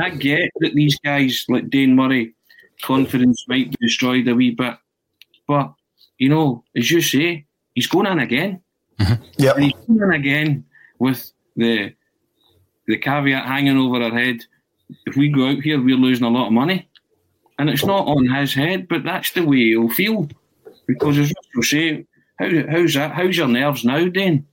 I 0.01 0.09
get 0.11 0.49
that 0.59 0.73
these 0.73 0.97
guys 1.03 1.45
like 1.49 1.69
Dane 1.69 1.95
Murray, 1.95 2.33
confidence 2.81 3.43
might 3.47 3.71
be 3.71 3.87
destroyed 3.87 4.27
a 4.27 4.35
wee 4.35 4.51
bit, 4.51 4.75
but 5.47 5.73
you 6.17 6.29
know, 6.29 6.63
as 6.75 6.89
you 6.89 7.01
say, 7.01 7.45
he's 7.75 7.87
going 7.87 8.07
in 8.07 8.19
again. 8.19 8.61
Mm-hmm. 8.99 9.23
Yeah, 9.37 9.53
and 9.55 9.63
he's 9.65 9.73
coming 9.85 10.13
again 10.13 10.65
with 10.99 11.31
the 11.55 11.93
the 12.87 12.97
caveat 12.97 13.45
hanging 13.45 13.77
over 13.77 14.01
our 14.01 14.11
head. 14.11 14.37
If 15.05 15.15
we 15.15 15.29
go 15.29 15.47
out 15.47 15.59
here, 15.61 15.81
we're 15.81 15.95
losing 15.95 16.25
a 16.25 16.29
lot 16.29 16.47
of 16.47 16.53
money, 16.53 16.89
and 17.61 17.69
it's 17.69 17.85
not 17.85 18.07
on 18.07 18.25
his 18.25 18.55
head, 18.55 18.87
but 18.87 19.03
that's 19.03 19.33
the 19.33 19.45
way 19.45 19.57
he'll 19.57 19.87
feel 19.87 20.27
because 20.87 21.19
as 21.19 21.31
Russell 21.55 21.61
say, 21.61 22.05
how, 22.39 22.49
how's 22.71 22.95
that? 22.95 23.11
How's 23.11 23.37
your 23.37 23.49
nerves 23.49 23.85
now, 23.85 24.03
Dane? 24.07 24.47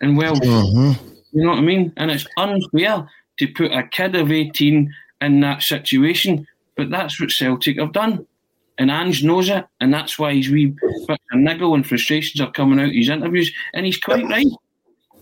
And 0.00 0.16
well, 0.16 0.34
mm-hmm. 0.36 1.06
you 1.32 1.44
know 1.44 1.50
what 1.50 1.58
I 1.58 1.60
mean. 1.60 1.92
And 1.98 2.10
it's 2.10 2.26
unfair 2.38 3.06
to 3.40 3.46
put 3.48 3.72
a 3.72 3.86
kid 3.86 4.16
of 4.16 4.32
eighteen 4.32 4.90
in 5.20 5.40
that 5.40 5.60
situation, 5.60 6.46
but 6.78 6.88
that's 6.88 7.20
what 7.20 7.30
Celtic 7.30 7.78
have 7.78 7.92
done. 7.92 8.26
And 8.78 8.90
Ange 8.90 9.22
knows 9.22 9.50
it, 9.50 9.66
and 9.82 9.92
that's 9.92 10.18
why 10.18 10.32
his 10.32 10.48
wee 10.48 10.74
bit 11.06 11.20
of 11.32 11.38
niggle 11.38 11.74
and 11.74 11.86
frustrations 11.86 12.40
are 12.40 12.50
coming 12.50 12.80
out 12.80 12.94
his 12.94 13.10
interviews. 13.10 13.52
And 13.74 13.84
he's 13.84 13.98
quite 13.98 14.24
right 14.24 14.46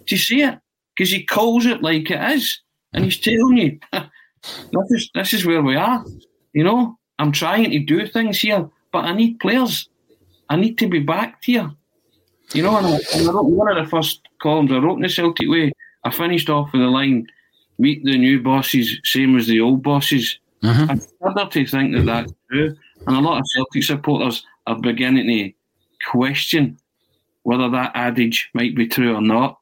to 0.07 0.16
see 0.16 0.42
it 0.42 0.57
because 0.96 1.11
he 1.11 1.24
calls 1.24 1.66
it 1.66 1.83
like 1.83 2.12
it 2.12 2.33
is, 2.33 2.61
and 2.92 3.04
he's 3.04 3.18
telling 3.18 3.57
you 3.57 3.81
this 3.92 4.90
is 4.90 5.11
this 5.16 5.35
is 5.35 5.44
where 5.44 5.62
we 5.62 5.74
are. 5.74 6.04
You 6.52 6.62
know, 6.62 6.97
I'm 7.18 7.33
trying 7.33 7.70
to 7.70 7.78
do 7.78 8.07
things 8.07 8.40
here, 8.40 8.68
but 8.92 9.04
I 9.04 9.12
need 9.12 9.40
players. 9.40 9.88
I 10.48 10.57
need 10.57 10.78
to 10.78 10.88
be 10.88 11.00
backed 11.00 11.44
here. 11.44 11.70
You 12.54 12.62
know, 12.62 12.76
and, 12.78 12.87
I, 12.87 12.98
and 13.14 13.28
I 13.28 13.33
wrote 13.33 13.44
one 13.44 13.76
of 13.76 13.83
the 13.83 13.90
first 13.90 14.22
columns 14.40 14.72
I 14.72 14.78
wrote 14.78 14.96
in 14.96 15.02
the 15.02 15.09
Celtic 15.09 15.48
way. 15.48 15.72
I 16.04 16.11
finished 16.11 16.48
off 16.48 16.72
with 16.72 16.81
the 16.81 16.88
line, 16.88 17.26
"Meet 17.78 18.04
the 18.04 18.16
new 18.16 18.40
bosses, 18.40 18.98
same 19.04 19.37
as 19.37 19.46
the 19.46 19.61
old 19.61 19.83
bosses." 19.83 20.38
Mm-hmm. 20.62 20.90
I'm 20.90 21.00
starting 21.00 21.64
to 21.64 21.70
think 21.70 21.94
that 21.94 22.07
that's 22.07 22.33
true. 22.50 22.76
And 23.07 23.16
a 23.16 23.20
lot 23.20 23.38
of 23.38 23.46
Celtic 23.48 23.83
supporters 23.83 24.44
are 24.66 24.81
beginning 24.81 25.26
to 25.26 25.52
question 26.11 26.78
whether 27.42 27.68
that 27.70 27.92
adage 27.94 28.50
might 28.54 28.74
be 28.74 28.87
true 28.87 29.14
or 29.14 29.20
not. 29.20 29.59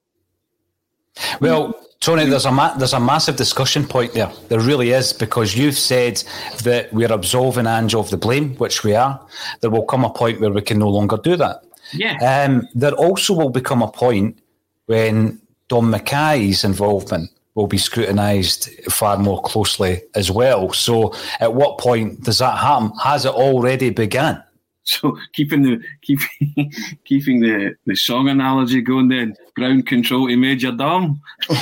Well, 1.41 1.75
Tony, 2.07 2.25
there's 2.25 2.47
a 2.47 2.53
ma- 2.53 2.73
there's 2.77 2.93
a 2.93 3.01
massive 3.01 3.35
discussion 3.35 3.85
point 3.85 4.15
there. 4.15 4.31
There 4.47 4.61
really 4.61 4.93
is 4.93 5.13
because 5.13 5.57
you've 5.57 5.77
said 5.77 6.23
that 6.63 6.93
we're 6.93 7.13
absolving 7.13 7.67
Ange 7.67 7.97
of 7.97 8.11
the 8.11 8.17
blame, 8.17 8.55
which 8.59 8.85
we 8.85 8.95
are. 8.95 9.21
There 9.61 9.71
will 9.71 9.83
come 9.87 10.05
a 10.05 10.11
point 10.11 10.41
where 10.41 10.53
we 10.53 10.63
can 10.63 10.79
no 10.79 10.89
longer 10.89 11.17
do 11.17 11.35
that. 11.35 11.65
Yeah. 11.93 12.15
Um, 12.23 12.69
there 12.77 12.93
also 12.93 13.35
will 13.35 13.51
become 13.51 13.83
a 13.83 13.91
point 13.91 14.39
when 14.85 15.41
Dom 15.67 15.93
McKay's 15.93 16.63
involvement 16.63 17.29
will 17.57 17.67
be 17.67 17.77
scrutinised 17.77 18.71
far 18.89 19.19
more 19.19 19.43
closely 19.43 20.01
as 20.15 20.31
well. 20.31 20.73
So, 20.73 21.13
at 21.41 21.55
what 21.55 21.79
point 21.79 22.23
does 22.23 22.39
that 22.39 22.57
happen? 22.57 22.93
Has 23.03 23.25
it 23.25 23.33
already 23.33 23.91
begun? 23.91 24.41
So, 24.87 25.19
keeping 25.33 25.63
the 25.63 25.83
keeping 26.01 26.73
keeping 27.05 27.41
the, 27.41 27.75
the 27.87 27.97
song 27.97 28.29
analogy 28.29 28.81
going, 28.81 29.09
then 29.09 29.35
ground 29.57 29.87
control 29.87 30.29
to 30.29 30.37
Major 30.37 30.71
Dom. 30.71 31.21
I 31.51 31.57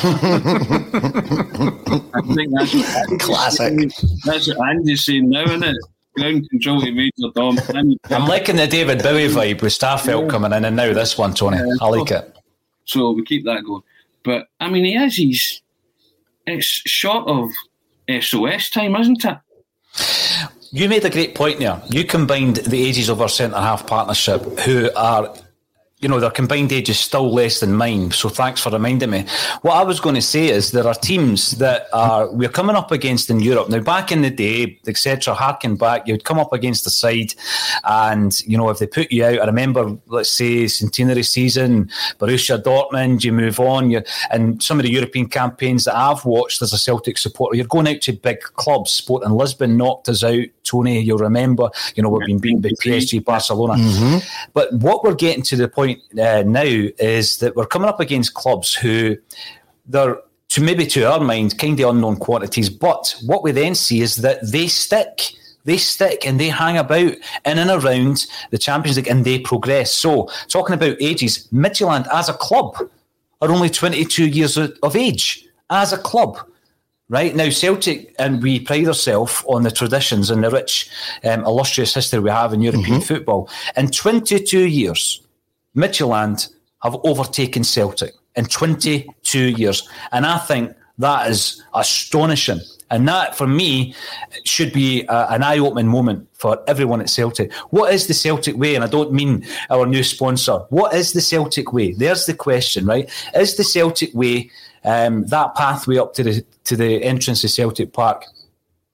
think 2.34 2.52
that's 2.54 2.74
what 2.74 3.20
classic. 3.20 3.92
That's 4.26 4.48
what 4.48 4.68
Andy's 4.68 5.04
saying 5.04 5.30
now, 5.30 5.44
isn't 5.44 5.64
it? 5.64 5.76
Ground 6.16 6.50
control 6.50 6.82
to 6.82 6.92
Major 6.92 7.30
Dom. 7.34 7.58
I'm 8.10 8.26
liking 8.26 8.56
the 8.56 8.66
David 8.66 9.02
Bowie 9.02 9.28
vibe 9.28 9.62
with 9.62 9.72
Starfelt 9.72 10.24
yeah. 10.24 10.28
coming 10.28 10.52
in, 10.52 10.66
and 10.66 10.76
now 10.76 10.92
this 10.92 11.16
one, 11.16 11.32
Tony. 11.32 11.56
Yeah, 11.56 11.76
I 11.80 11.88
like 11.88 12.10
it. 12.10 12.36
So 12.84 13.12
we 13.12 13.24
keep 13.24 13.46
that 13.46 13.64
going. 13.64 13.82
But 14.22 14.48
I 14.60 14.68
mean, 14.68 14.84
he 14.84 14.92
has 14.96 15.16
his 15.16 15.62
it's 16.46 16.66
short 16.66 17.26
of 17.26 17.48
SOS 18.20 18.68
time, 18.68 18.96
isn't 18.96 19.24
it? 19.24 19.38
You 20.74 20.88
made 20.88 21.04
a 21.04 21.10
great 21.10 21.36
point 21.36 21.60
there. 21.60 21.80
You 21.88 22.02
combined 22.02 22.56
the 22.56 22.84
ages 22.84 23.08
of 23.08 23.22
our 23.22 23.28
centre 23.28 23.56
half 23.56 23.86
partnership, 23.86 24.42
who 24.58 24.90
are 24.96 25.32
you 26.04 26.08
know, 26.08 26.20
their 26.20 26.30
combined 26.30 26.70
age 26.70 26.90
is 26.90 26.98
still 26.98 27.32
less 27.32 27.60
than 27.60 27.72
mine. 27.72 28.10
So 28.10 28.28
thanks 28.28 28.60
for 28.60 28.70
reminding 28.70 29.08
me. 29.08 29.24
What 29.62 29.76
I 29.76 29.84
was 29.84 30.00
going 30.00 30.16
to 30.16 30.20
say 30.20 30.48
is 30.48 30.72
there 30.72 30.86
are 30.86 30.94
teams 30.94 31.52
that 31.52 31.86
are 31.94 32.30
we're 32.30 32.50
coming 32.50 32.76
up 32.76 32.92
against 32.92 33.30
in 33.30 33.40
Europe 33.40 33.70
now. 33.70 33.80
Back 33.80 34.12
in 34.12 34.20
the 34.20 34.28
day, 34.28 34.78
etc. 34.86 35.32
Harking 35.32 35.76
back, 35.76 36.06
you'd 36.06 36.24
come 36.24 36.38
up 36.38 36.52
against 36.52 36.84
the 36.84 36.90
side, 36.90 37.32
and 37.84 38.38
you 38.44 38.58
know 38.58 38.68
if 38.68 38.80
they 38.80 38.86
put 38.86 39.10
you 39.10 39.24
out. 39.24 39.40
I 39.40 39.46
remember, 39.46 39.96
let's 40.08 40.28
say 40.28 40.66
centenary 40.66 41.22
season, 41.22 41.88
Borussia 42.18 42.62
Dortmund. 42.62 43.24
You 43.24 43.32
move 43.32 43.58
on, 43.58 43.90
you 43.90 44.02
and 44.30 44.62
some 44.62 44.78
of 44.78 44.84
the 44.84 44.92
European 44.92 45.28
campaigns 45.28 45.84
that 45.84 45.96
I've 45.96 46.26
watched 46.26 46.60
as 46.60 46.74
a 46.74 46.78
Celtic 46.78 47.16
supporter, 47.16 47.56
you're 47.56 47.66
going 47.66 47.88
out 47.88 48.02
to 48.02 48.12
big 48.12 48.40
clubs. 48.40 48.90
Sporting 48.90 49.30
Lisbon 49.30 49.78
knocked 49.78 50.10
us 50.10 50.22
out. 50.22 50.48
Tony, 50.64 51.00
you'll 51.00 51.18
remember. 51.18 51.70
You 51.94 52.02
know 52.02 52.08
we've 52.08 52.26
been 52.26 52.40
beaten 52.40 52.60
by 52.60 52.70
PSG, 52.70 53.24
Barcelona. 53.24 53.74
Mm-hmm. 53.74 54.18
But 54.52 54.72
what 54.74 55.04
we're 55.04 55.14
getting 55.14 55.42
to 55.44 55.56
the 55.56 55.68
point 55.68 55.84
point 55.84 56.18
uh, 56.18 56.42
now 56.46 56.62
is 56.62 57.38
that 57.38 57.56
we're 57.56 57.66
coming 57.66 57.88
up 57.88 58.00
against 58.00 58.34
clubs 58.34 58.74
who 58.74 59.16
they're 59.86 60.18
to 60.50 60.60
maybe 60.60 60.86
to 60.86 61.10
our 61.10 61.20
mind 61.20 61.58
kind 61.58 61.78
of 61.80 61.90
unknown 61.90 62.16
quantities, 62.16 62.70
but 62.70 63.16
what 63.24 63.42
we 63.42 63.50
then 63.50 63.74
see 63.74 64.00
is 64.00 64.16
that 64.16 64.38
they 64.42 64.68
stick. 64.68 65.32
They 65.64 65.78
stick 65.78 66.26
and 66.26 66.38
they 66.38 66.50
hang 66.50 66.76
about 66.76 67.14
in 67.46 67.58
and 67.58 67.70
around 67.70 68.26
the 68.50 68.58
Champions 68.58 68.98
League 68.98 69.08
and 69.08 69.24
they 69.24 69.38
progress. 69.38 69.94
So, 69.94 70.28
talking 70.48 70.74
about 70.74 71.00
ages, 71.00 71.48
Midtjylland 71.48 72.06
as 72.12 72.28
a 72.28 72.34
club 72.34 72.76
are 73.40 73.50
only 73.50 73.70
22 73.70 74.28
years 74.28 74.58
of 74.58 74.94
age 74.94 75.48
as 75.70 75.94
a 75.94 75.98
club 75.98 76.38
right 77.08 77.36
now 77.36 77.50
celtic 77.50 78.14
and 78.18 78.42
we 78.42 78.58
pride 78.58 78.86
ourselves 78.86 79.44
on 79.46 79.62
the 79.62 79.70
traditions 79.70 80.30
and 80.30 80.42
the 80.42 80.50
rich 80.50 80.88
um, 81.24 81.44
illustrious 81.44 81.92
history 81.94 82.18
we 82.18 82.30
have 82.30 82.52
in 82.52 82.62
european 82.62 82.94
mm-hmm. 82.94 83.00
football 83.00 83.48
in 83.76 83.90
22 83.90 84.66
years 84.66 85.20
Midtjylland 85.76 86.52
have 86.82 86.96
overtaken 87.04 87.64
Celtic 87.64 88.12
in 88.36 88.44
22 88.44 89.48
years. 89.50 89.88
And 90.12 90.26
I 90.26 90.38
think 90.38 90.74
that 90.98 91.28
is 91.30 91.62
astonishing. 91.74 92.60
And 92.90 93.08
that, 93.08 93.34
for 93.34 93.46
me, 93.46 93.94
should 94.44 94.72
be 94.72 95.04
a, 95.08 95.26
an 95.30 95.42
eye 95.42 95.58
opening 95.58 95.88
moment 95.88 96.28
for 96.34 96.62
everyone 96.68 97.00
at 97.00 97.08
Celtic. 97.08 97.52
What 97.70 97.92
is 97.92 98.06
the 98.06 98.14
Celtic 98.14 98.56
way? 98.56 98.74
And 98.74 98.84
I 98.84 98.86
don't 98.86 99.12
mean 99.12 99.44
our 99.70 99.86
new 99.86 100.04
sponsor. 100.04 100.58
What 100.68 100.94
is 100.94 101.12
the 101.12 101.20
Celtic 101.20 101.72
way? 101.72 101.92
There's 101.92 102.26
the 102.26 102.34
question, 102.34 102.86
right? 102.86 103.10
Is 103.34 103.56
the 103.56 103.64
Celtic 103.64 104.14
way 104.14 104.50
um, 104.84 105.26
that 105.26 105.54
pathway 105.54 105.98
up 105.98 106.14
to 106.14 106.22
the, 106.22 106.44
to 106.64 106.76
the 106.76 107.02
entrance 107.02 107.44
of 107.44 107.50
Celtic 107.50 107.92
Park? 107.92 108.24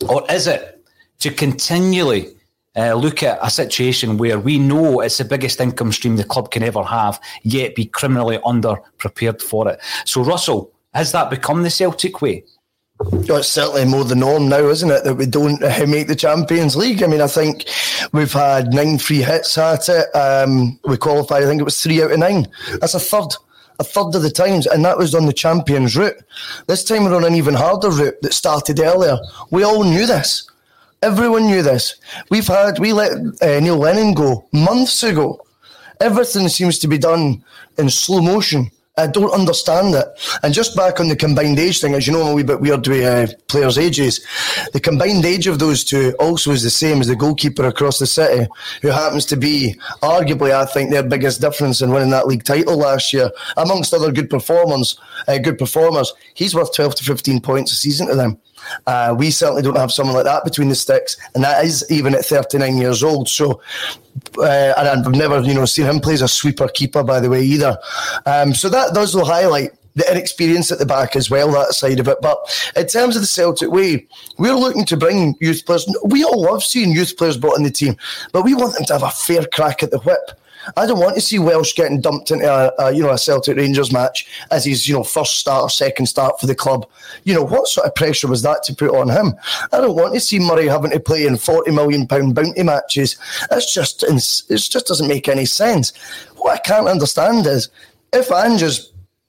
Or 0.09 0.25
is 0.31 0.47
it 0.47 0.85
to 1.21 1.31
continually 1.31 2.29
uh, 2.77 2.95
look 2.95 3.23
at 3.23 3.39
a 3.43 3.51
situation 3.51 4.17
where 4.17 4.39
we 4.39 4.59
know 4.59 5.01
it's 5.01 5.19
the 5.19 5.25
biggest 5.25 5.61
income 5.61 5.93
stream 5.93 6.17
the 6.17 6.25
club 6.25 6.51
can 6.51 6.63
ever 6.63 6.83
have, 6.83 7.21
yet 7.43 7.75
be 7.75 7.87
criminally 7.87 8.39
underprepared 8.39 9.43
for 9.43 9.69
it. 9.69 9.81
So, 10.05 10.23
Russell, 10.23 10.73
has 10.95 11.13
that 11.13 11.31
become 11.31 11.63
the 11.63 11.71
Celtic 11.71 12.23
way? 12.23 12.45
Oh, 13.01 13.37
it's 13.37 13.49
certainly 13.49 13.87
more 13.87 14.05
the 14.05 14.15
norm 14.15 14.49
now, 14.49 14.69
isn't 14.69 14.91
it, 14.91 15.05
that 15.05 15.15
we 15.15 15.27
don't 15.27 15.63
uh, 15.63 15.87
make 15.89 16.07
the 16.07 16.15
Champions 16.15 16.77
League? 16.77 17.03
I 17.03 17.07
mean, 17.07 17.23
I 17.23 17.29
think 17.29 17.67
we've 18.13 18.33
had 18.33 18.75
nine 18.75 18.99
free 18.99 19.23
hits 19.23 19.57
at 19.57 19.89
it. 19.89 20.15
Um, 20.15 20.79
we 20.85 20.99
qualified, 20.99 21.43
I 21.43 21.47
think 21.47 21.61
it 21.61 21.65
was 21.65 21.83
three 21.83 22.03
out 22.03 22.13
of 22.13 22.19
nine. 22.19 22.47
That's 22.81 22.95
a 22.95 23.01
third 23.01 23.35
a 23.81 23.85
third 23.85 24.15
of 24.15 24.23
the 24.23 24.31
times, 24.31 24.67
and 24.67 24.85
that 24.85 24.99
was 24.99 25.15
on 25.15 25.25
the 25.25 25.33
champions 25.33 25.97
route. 25.97 26.23
This 26.67 26.85
time 26.85 27.05
we're 27.05 27.17
on 27.17 27.25
an 27.25 27.35
even 27.35 27.55
harder 27.55 27.89
route 27.91 28.21
that 28.21 28.35
started 28.35 28.79
earlier. 28.79 29.19
We 29.51 29.65
all 29.65 29.83
knew 29.83 30.07
this. 30.07 30.49
Everyone 31.03 31.47
knew 31.47 31.63
this. 31.63 31.97
We've 32.31 32.47
had, 32.47 32.79
we 32.79 32.93
let 32.93 33.13
uh, 33.41 33.59
Neil 33.59 33.79
Lennon 33.79 34.13
go 34.13 34.47
months 34.53 35.03
ago. 35.03 35.41
Everything 35.99 36.47
seems 36.49 36.79
to 36.81 36.89
be 36.89 36.99
done 36.99 37.43
in 37.79 37.89
slow 37.89 38.21
motion. 38.21 38.71
I 39.01 39.07
don't 39.07 39.33
understand 39.33 39.95
it. 39.95 40.07
And 40.43 40.53
just 40.53 40.77
back 40.77 41.01
on 41.01 41.09
the 41.09 41.17
combined 41.17 41.59
age 41.59 41.81
thing, 41.81 41.95
as 41.95 42.07
you 42.07 42.13
know, 42.13 42.23
I'm 42.23 42.29
a 42.29 42.35
wee 42.35 42.43
bit 42.43 42.61
weird 42.61 42.87
with 42.87 43.05
uh, 43.05 43.33
players' 43.49 43.79
ages. 43.79 44.25
The 44.73 44.81
combined 44.81 45.25
age 45.25 45.47
of 45.47 45.59
those 45.59 45.85
two 45.85 46.15
also 46.21 46.51
is 46.53 46.63
the 46.63 46.71
same 46.71 47.01
as 47.01 47.07
the 47.07 47.17
goalkeeper 47.17 47.67
across 47.67 47.99
the 47.99 48.07
city, 48.07 48.47
who 48.83 48.89
happens 48.89 49.25
to 49.27 49.37
be 49.37 49.77
arguably, 50.03 50.53
I 50.53 50.67
think, 50.67 50.91
their 50.91 51.03
biggest 51.03 51.41
difference 51.41 51.81
in 51.81 51.91
winning 51.91 52.11
that 52.11 52.27
league 52.27 52.45
title 52.45 52.77
last 52.77 53.13
year, 53.13 53.31
amongst 53.57 53.95
other 53.95 54.13
good 54.13 54.31
performers. 54.31 54.99
Uh, 55.27 55.39
good 55.39 55.59
performers, 55.59 56.13
he's 56.35 56.55
worth 56.55 56.75
12 56.75 56.97
to 56.97 57.05
15 57.05 57.41
points 57.41 57.73
a 57.73 57.77
season 57.77 58.09
to 58.09 58.15
them. 58.15 58.39
Uh, 58.87 59.15
we 59.17 59.31
certainly 59.31 59.63
don't 59.63 59.77
have 59.77 59.93
someone 59.93 60.15
like 60.15 60.25
that 60.25 60.45
between 60.45 60.69
the 60.69 60.75
sticks, 60.75 61.17
and 61.35 61.45
that 61.45 61.65
is 61.65 61.85
even 61.91 62.15
at 62.15 62.25
39 62.25 62.79
years 62.79 63.03
old. 63.03 63.29
So, 63.29 63.61
uh, 64.39 64.75
and 64.77 64.89
I've 64.89 65.13
never, 65.13 65.41
you 65.41 65.55
know, 65.55 65.65
seen 65.65 65.87
him 65.87 66.01
play 66.01 66.15
as 66.15 66.23
a 66.23 66.29
sweeper 66.29 66.69
keeper, 66.69 67.03
by 67.03 67.21
the 67.21 67.31
way, 67.31 67.43
either. 67.43 67.79
Um, 68.27 68.55
so 68.55 68.69
that 68.69 68.95
does 68.95 69.15
highlight 69.15 69.71
the 69.95 70.11
inexperience 70.11 70.71
at 70.71 70.79
the 70.79 70.87
back 70.87 71.17
as 71.17 71.31
well, 71.31 71.51
that 71.53 71.75
side 71.75 72.01
of 72.01 72.09
it. 72.09 72.19
But 72.23 72.39
in 72.77 72.87
terms 72.87 73.17
of 73.17 73.23
the 73.23 73.27
Celtic 73.27 73.71
way, 73.71 74.07
we're 74.39 74.55
looking 74.55 74.85
to 74.87 74.97
bring 74.97 75.37
youth 75.41 75.65
players. 75.67 75.93
We 76.05 76.25
all 76.25 76.43
love 76.43 76.63
seeing 76.63 76.93
youth 76.93 77.17
players 77.17 77.37
brought 77.37 77.59
in 77.59 77.65
the 77.65 77.71
team, 77.71 77.97
but 78.33 78.45
we 78.45 78.55
want 78.55 78.75
them 78.75 78.85
to 78.87 78.93
have 78.95 79.03
a 79.03 79.11
fair 79.11 79.45
crack 79.53 79.83
at 79.83 79.91
the 79.91 79.99
whip. 80.01 80.31
I 80.77 80.87
don't 80.87 81.01
want 81.01 81.15
to 81.15 81.21
see 81.21 81.39
Welsh 81.39 81.75
getting 81.75 82.01
dumped 82.01 82.31
into 82.31 82.47
a, 82.47 82.73
a, 82.79 82.93
you 82.93 83.03
know 83.03 83.11
a 83.11 83.19
Celtic 83.19 83.57
Rangers 83.57 83.93
match 83.93 84.27
as 84.51 84.65
his 84.65 84.89
you 84.89 84.95
know 84.95 85.05
first 85.05 85.39
start 85.39 85.63
or 85.63 85.71
second 85.71 86.07
start 86.07 86.41
for 86.41 86.47
the 86.47 86.55
club. 86.55 86.89
You 87.25 87.35
know 87.35 87.45
what 87.45 87.69
sort 87.69 87.87
of 87.87 87.95
pressure 87.95 88.29
was 88.29 88.43
that 88.43 88.63
to 88.65 88.75
put 88.75 88.91
on 88.91 89.09
him? 89.09 89.35
I 89.73 89.81
don't 89.81 89.97
want 89.97 90.15
to 90.15 90.21
see 90.21 90.39
Murray 90.39 90.69
having 90.69 90.91
to 90.91 91.01
play 91.01 91.27
in 91.27 91.37
forty 91.37 91.71
million 91.71 92.07
pound 92.07 92.35
bounty 92.35 92.63
matches. 92.63 93.17
That's 93.49 93.73
just 93.73 94.03
it 94.03 94.57
just 94.57 94.87
doesn't 94.87 95.09
make 95.09 95.29
any 95.29 95.45
sense. 95.45 95.93
What 96.37 96.55
I 96.55 96.59
can't 96.59 96.89
understand 96.89 97.47
is 97.47 97.69
if 98.13 98.31
Ange 98.33 98.81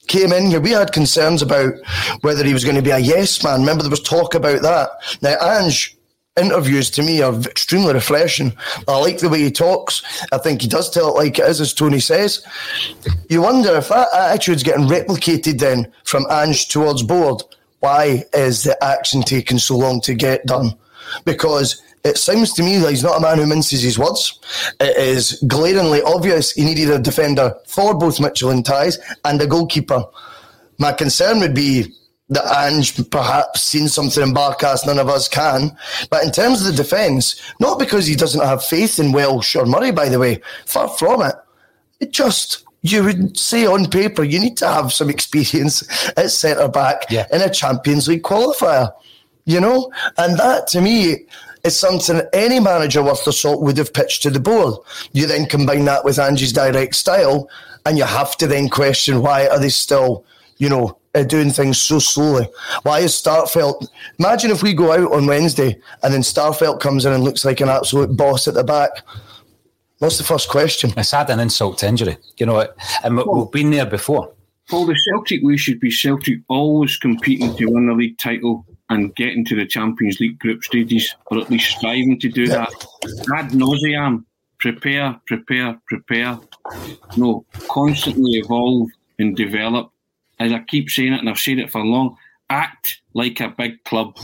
came 0.08 0.34
in 0.34 0.48
here, 0.48 0.60
we 0.60 0.72
had 0.72 0.92
concerns 0.92 1.42
about 1.42 1.74
whether 2.22 2.44
he 2.44 2.54
was 2.54 2.64
going 2.64 2.76
to 2.76 2.82
be 2.82 2.92
a 2.92 3.00
yes 3.00 3.44
man. 3.44 3.62
Remember, 3.62 3.84
there 3.84 3.90
was 3.90 4.02
talk 4.02 4.36
about 4.36 4.62
that. 4.62 4.90
Now, 5.22 5.36
Ange 5.42 5.96
interviews 6.40 6.90
to 6.92 7.04
me 7.04 7.22
are 7.22 7.34
extremely 7.42 7.94
refreshing. 7.94 8.54
I 8.88 8.98
like 8.98 9.20
the 9.20 9.30
way 9.30 9.40
he 9.40 9.52
talks. 9.52 10.02
I 10.32 10.38
think 10.38 10.62
he 10.62 10.68
does 10.68 10.90
tell 10.90 11.10
it 11.10 11.18
like 11.18 11.40
it 11.40 11.48
is, 11.48 11.60
as 11.60 11.74
Tony 11.74 12.00
says. 12.00 12.46
You 13.30 13.42
wonder 13.42 13.76
if 13.76 13.90
that 13.90 14.08
attitude's 14.14 14.64
getting 14.64 14.88
replicated 14.88 15.60
then 15.60 15.92
from 16.06 16.26
Ange 16.30 16.70
towards 16.70 17.04
board. 17.04 17.44
Why 17.80 18.24
is 18.34 18.64
the 18.64 18.82
action 18.84 19.24
taking 19.24 19.58
so 19.58 19.76
long 19.76 20.02
to 20.02 20.14
get 20.14 20.46
done? 20.46 20.76
Because 21.26 21.82
it 22.06 22.18
seems 22.18 22.54
to 22.54 22.64
me 22.64 22.78
that 22.78 22.92
he's 22.92 23.04
not 23.04 23.18
a 23.18 23.22
man 23.22 23.38
who 23.38 23.46
minces 23.46 23.82
his 23.82 24.00
words. 24.00 24.40
It 24.80 24.98
is 24.98 25.44
glaringly 25.48 26.02
obvious 26.04 26.52
he 26.52 26.64
needed 26.64 26.90
a 26.90 27.00
defender 27.00 27.56
for 27.68 27.94
both 27.98 28.20
Midtjylland 28.20 28.66
Ties 28.66 29.00
and 29.26 29.42
a 29.42 29.48
goalkeeper. 29.48 30.04
My 30.78 30.94
concern 30.94 31.40
would 31.42 31.54
be 31.54 31.94
that 32.32 32.66
Ange 32.66 33.10
perhaps 33.12 33.62
seen 33.62 33.88
something 33.90 34.24
in 34.24 34.34
Barkas 34.34 34.86
none 34.86 34.98
of 34.98 35.10
us 35.10 35.28
can. 35.28 35.78
But 36.10 36.24
in 36.24 36.32
terms 36.32 36.62
of 36.62 36.68
the 36.68 36.82
defence, 36.84 37.40
not 37.60 37.78
because 37.78 38.08
he 38.08 38.16
doesn't 38.16 38.44
have 38.44 38.64
faith 38.64 39.00
in 39.00 39.12
Welsh 39.12 39.56
or 39.56 39.66
Murray, 39.66 39.92
by 39.92 40.08
the 40.10 40.18
way, 40.18 40.42
far 40.66 40.88
from 40.88 41.22
it. 41.22 41.36
It 42.00 42.12
just 42.12 42.66
you 42.84 43.04
would 43.04 43.38
say 43.38 43.66
on 43.66 43.88
paper 43.88 44.24
you 44.24 44.40
need 44.40 44.58
to 44.58 44.68
have 44.68 44.92
some 44.92 45.10
experience 45.10 46.10
at 46.18 46.32
centre 46.32 46.68
back 46.68 47.04
yeah. 47.12 47.28
in 47.32 47.42
a 47.42 47.50
Champions 47.50 48.08
League 48.08 48.24
qualifier. 48.24 48.92
You 49.46 49.60
know? 49.60 49.92
And 50.18 50.40
that 50.40 50.68
to 50.68 50.82
me 50.82 51.26
is 51.66 51.78
something 51.78 52.22
any 52.34 52.60
manager 52.60 53.04
worth 53.04 53.26
the 53.26 53.34
salt 53.34 53.62
would 53.62 53.78
have 53.78 53.94
pitched 53.94 54.24
to 54.24 54.30
the 54.30 54.40
board. 54.40 54.76
You 55.12 55.28
then 55.28 55.48
combine 55.48 55.86
that 55.86 56.06
with 56.06 56.18
Ange's 56.18 56.54
direct 56.54 56.96
style, 56.96 57.50
and 57.86 57.98
you 57.98 58.06
have 58.06 58.38
to 58.38 58.48
then 58.48 58.70
question 58.70 59.22
why 59.22 59.48
are 59.48 59.60
they 59.60 59.70
still, 59.70 60.26
you 60.58 60.70
know, 60.70 60.98
uh, 61.16 61.24
doing 61.24 61.50
things 61.50 61.82
so 61.82 62.00
slowly. 62.00 62.48
Why 62.84 63.00
is 63.00 63.14
Starfelt? 63.14 63.88
Imagine 64.20 64.52
if 64.52 64.64
we 64.64 64.74
go 64.74 64.92
out 64.92 65.12
on 65.12 65.28
Wednesday 65.28 65.80
and 66.04 66.14
then 66.14 66.22
Starfelt 66.22 66.80
comes 66.80 67.06
in 67.06 67.14
and 67.14 67.24
looks 67.24 67.46
like 67.46 67.62
an 67.62 67.70
absolute 67.70 68.16
boss 68.16 68.48
at 68.48 68.54
the 68.54 68.64
back. 68.64 68.92
What's 70.00 70.18
the 70.18 70.24
first 70.24 70.50
question? 70.50 70.94
It's 70.98 71.12
had 71.12 71.30
an 71.30 71.40
insult 71.40 71.78
to 71.80 71.88
injury, 71.88 72.18
you 72.38 72.46
know, 72.46 72.68
and 73.04 73.18
we've 73.18 73.52
been 73.52 73.72
there 73.72 73.86
before. 73.86 74.34
Well, 74.72 74.86
the 74.86 74.96
Celtic 74.96 75.44
way 75.44 75.58
should 75.58 75.80
be 75.80 75.92
Celtic 75.92 76.40
always 76.48 76.98
competing 76.98 77.56
to 77.58 77.66
win 77.66 77.88
the 77.88 77.94
league 77.94 78.18
title 78.18 78.66
and 78.90 79.14
getting 79.16 79.46
to 79.46 79.56
the 79.56 79.66
Champions 79.66 80.20
League 80.20 80.40
group 80.40 80.64
stages, 80.64 81.14
or 81.28 81.40
at 81.40 81.50
least 81.50 81.78
striving 81.78 82.20
to 82.20 82.30
do 82.30 82.48
that. 82.48 82.70
Ad 83.36 83.54
nauseam, 83.54 84.26
prepare, 84.60 85.20
prepare, 85.28 85.80
prepare. 85.88 86.40
No, 87.16 87.46
constantly 87.70 88.40
evolve 88.40 88.90
and 89.20 89.36
develop 89.36 89.92
as 90.42 90.52
I 90.52 90.60
keep 90.60 90.90
saying 90.90 91.14
it, 91.14 91.20
and 91.20 91.30
I've 91.30 91.38
said 91.38 91.60
it 91.60 91.72
for 91.72 91.86
long, 91.86 92.18
act 92.50 93.02
like 93.14 93.40
a 93.40 93.50
big 93.50 93.84
club, 93.84 94.18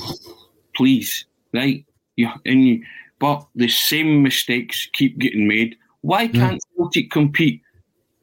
please. 0.75 1.25
Right? 1.53 1.85
You, 2.15 2.29
and 2.43 2.67
you, 2.67 2.83
but 3.19 3.47
the 3.55 3.67
same 3.67 4.23
mistakes 4.23 4.89
keep 4.93 5.19
getting 5.19 5.47
made. 5.47 5.75
Why 6.01 6.27
hmm. 6.27 6.37
can't 6.37 6.57
mm. 6.57 6.77
Celtic 6.77 7.11
compete 7.11 7.61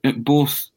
at 0.03 0.25
both, 0.25 0.71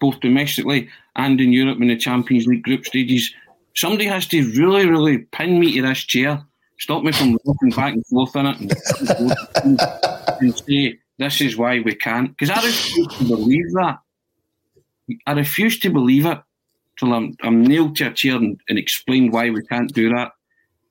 both 0.00 0.18
domestically 0.20 0.88
and 1.14 1.40
in 1.40 1.52
Europe 1.52 1.80
in 1.80 1.88
the 1.88 1.96
Champions 1.96 2.46
League 2.46 2.64
group 2.64 2.84
stages? 2.84 3.32
Somebody 3.76 4.06
has 4.06 4.26
to 4.26 4.42
really, 4.52 4.86
really 4.86 5.18
pin 5.18 5.60
me 5.60 5.74
to 5.74 5.82
this 5.82 6.00
chair, 6.00 6.44
stop 6.78 7.04
me 7.04 7.12
from 7.12 7.38
walking 7.44 7.70
back 7.70 7.94
and 7.94 8.06
forth 8.06 8.34
in 8.34 8.46
it, 8.46 8.60
and, 9.64 9.80
and 10.40 10.58
say 10.58 10.98
this 11.18 11.40
is 11.40 11.56
why 11.56 11.80
we 11.80 11.94
can't. 11.94 12.30
Because 12.30 12.50
I 12.50 12.64
refuse 12.64 13.18
to 13.18 13.24
believe 13.24 13.72
that. 13.74 13.98
I 15.26 15.32
refuse 15.32 15.78
to 15.80 15.90
believe 15.90 16.26
it 16.26 16.38
till 16.98 17.12
I'm, 17.12 17.36
I'm 17.42 17.64
nailed 17.64 17.96
to 17.96 18.08
a 18.08 18.12
chair 18.12 18.36
and, 18.36 18.60
and 18.68 18.78
explain 18.78 19.30
why 19.30 19.50
we 19.50 19.62
can't 19.66 19.92
do 19.92 20.08
that. 20.10 20.32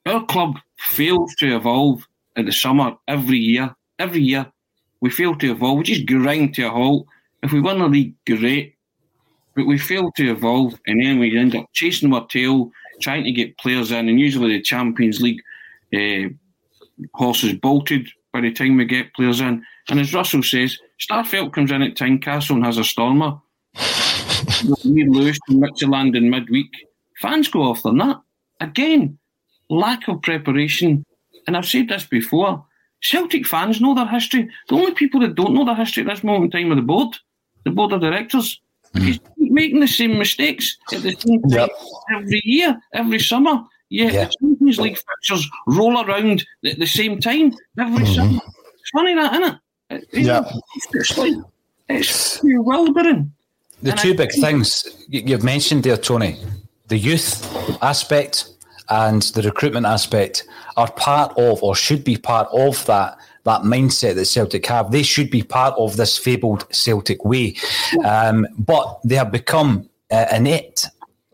Our 0.05 0.25
club 0.25 0.57
fails 0.77 1.33
to 1.35 1.55
evolve 1.55 2.05
in 2.35 2.45
the 2.45 2.51
summer 2.51 2.95
every 3.07 3.37
year. 3.37 3.73
Every 3.99 4.21
year, 4.21 4.51
we 5.01 5.09
fail 5.09 5.35
to 5.35 5.51
evolve. 5.51 5.77
We 5.77 5.83
just 5.83 6.05
grind 6.05 6.55
to 6.55 6.63
a 6.63 6.69
halt. 6.69 7.07
If 7.41 7.51
we 7.51 7.61
win 7.61 7.79
the 7.79 7.87
league, 7.87 8.15
great. 8.25 8.75
But 9.55 9.67
we 9.67 9.77
fail 9.77 10.11
to 10.13 10.31
evolve, 10.31 10.79
and 10.87 11.03
then 11.03 11.19
we 11.19 11.37
end 11.37 11.55
up 11.55 11.67
chasing 11.73 12.11
our 12.13 12.25
tail, 12.27 12.71
trying 13.01 13.23
to 13.23 13.31
get 13.31 13.57
players 13.59 13.91
in, 13.91 14.09
and 14.09 14.19
usually 14.19 14.53
the 14.53 14.61
Champions 14.61 15.21
League 15.21 15.41
uh, 15.93 16.29
horse 17.13 17.43
is 17.43 17.53
bolted 17.53 18.09
by 18.31 18.41
the 18.41 18.51
time 18.51 18.77
we 18.77 18.85
get 18.85 19.13
players 19.13 19.41
in. 19.41 19.63
And 19.89 19.99
as 19.99 20.13
Russell 20.13 20.41
says, 20.41 20.77
Starfelt 20.99 21.53
comes 21.53 21.71
in 21.71 21.83
at 21.83 21.95
Tynecastle 21.95 22.55
and 22.55 22.65
has 22.65 22.79
a 22.79 22.83
stormer 22.83 23.39
we 24.85 25.05
lose 25.07 25.39
to 25.47 25.55
Midtjylland 25.55 26.15
in 26.15 26.29
midweek, 26.29 26.71
fans 27.21 27.47
go 27.47 27.63
off 27.63 27.83
their 27.83 27.93
nut. 27.93 28.21
Again, 28.59 29.17
lack 29.69 30.07
of 30.07 30.21
preparation. 30.21 31.05
And 31.47 31.57
I've 31.57 31.65
said 31.65 31.89
this 31.89 32.05
before. 32.05 32.65
Celtic 33.01 33.45
fans 33.45 33.81
know 33.81 33.93
their 33.93 34.07
history. 34.07 34.49
The 34.69 34.75
only 34.75 34.93
people 34.93 35.19
that 35.21 35.35
don't 35.35 35.53
know 35.53 35.65
their 35.65 35.75
history 35.75 36.03
at 36.03 36.09
this 36.09 36.23
moment 36.23 36.53
in 36.53 36.61
time 36.61 36.71
are 36.71 36.75
the 36.75 36.81
board, 36.81 37.17
the 37.65 37.71
board 37.71 37.91
of 37.91 38.01
directors. 38.01 38.59
Mm. 38.95 39.19
making 39.39 39.79
the 39.79 39.87
same 39.87 40.19
mistakes 40.19 40.77
at 40.93 41.01
the 41.01 41.11
same 41.13 41.41
time 41.43 41.61
yep. 41.61 41.69
every 42.15 42.41
year, 42.43 42.79
every 42.93 43.19
summer. 43.19 43.63
Yeah, 43.89 44.11
yeah. 44.11 44.25
the 44.25 44.33
Champions 44.39 44.79
League 44.79 44.97
fixtures 44.97 45.49
roll 45.67 46.05
around 46.05 46.45
at 46.65 46.77
the 46.77 46.85
same 46.85 47.19
time 47.19 47.53
every 47.79 48.03
mm-hmm. 48.03 48.13
summer. 48.13 48.39
It's 48.79 48.89
funny 48.91 49.15
that, 49.15 49.33
isn't 49.33 49.59
it? 49.89 50.07
Yeah. 50.13 50.43
It's 50.93 51.17
like, 51.17 51.33
it's 51.89 52.39
bewildering. 52.39 53.31
The 53.83 53.91
and 53.91 53.99
two 53.99 54.11
I, 54.11 54.15
big 54.15 54.31
things 54.31 55.05
you've 55.09 55.43
mentioned 55.43 55.83
there, 55.83 55.97
Tony, 55.97 56.39
the 56.87 56.97
youth 56.97 57.45
aspect 57.83 58.49
and 58.89 59.21
the 59.21 59.41
recruitment 59.41 59.85
aspect 59.85 60.47
are 60.77 60.89
part 60.93 61.37
of, 61.37 61.61
or 61.61 61.75
should 61.75 62.03
be 62.03 62.17
part 62.17 62.47
of 62.53 62.85
that 62.85 63.17
that 63.43 63.63
mindset 63.63 64.15
that 64.15 64.25
Celtic 64.25 64.65
have. 64.67 64.91
They 64.91 65.03
should 65.03 65.29
be 65.29 65.43
part 65.43 65.75
of 65.77 65.97
this 65.97 66.17
fabled 66.17 66.65
Celtic 66.71 67.25
way, 67.25 67.57
um, 68.05 68.47
but 68.57 69.01
they 69.03 69.15
have 69.15 69.33
become 69.33 69.89
uh, 70.09 70.27
inept 70.31 70.87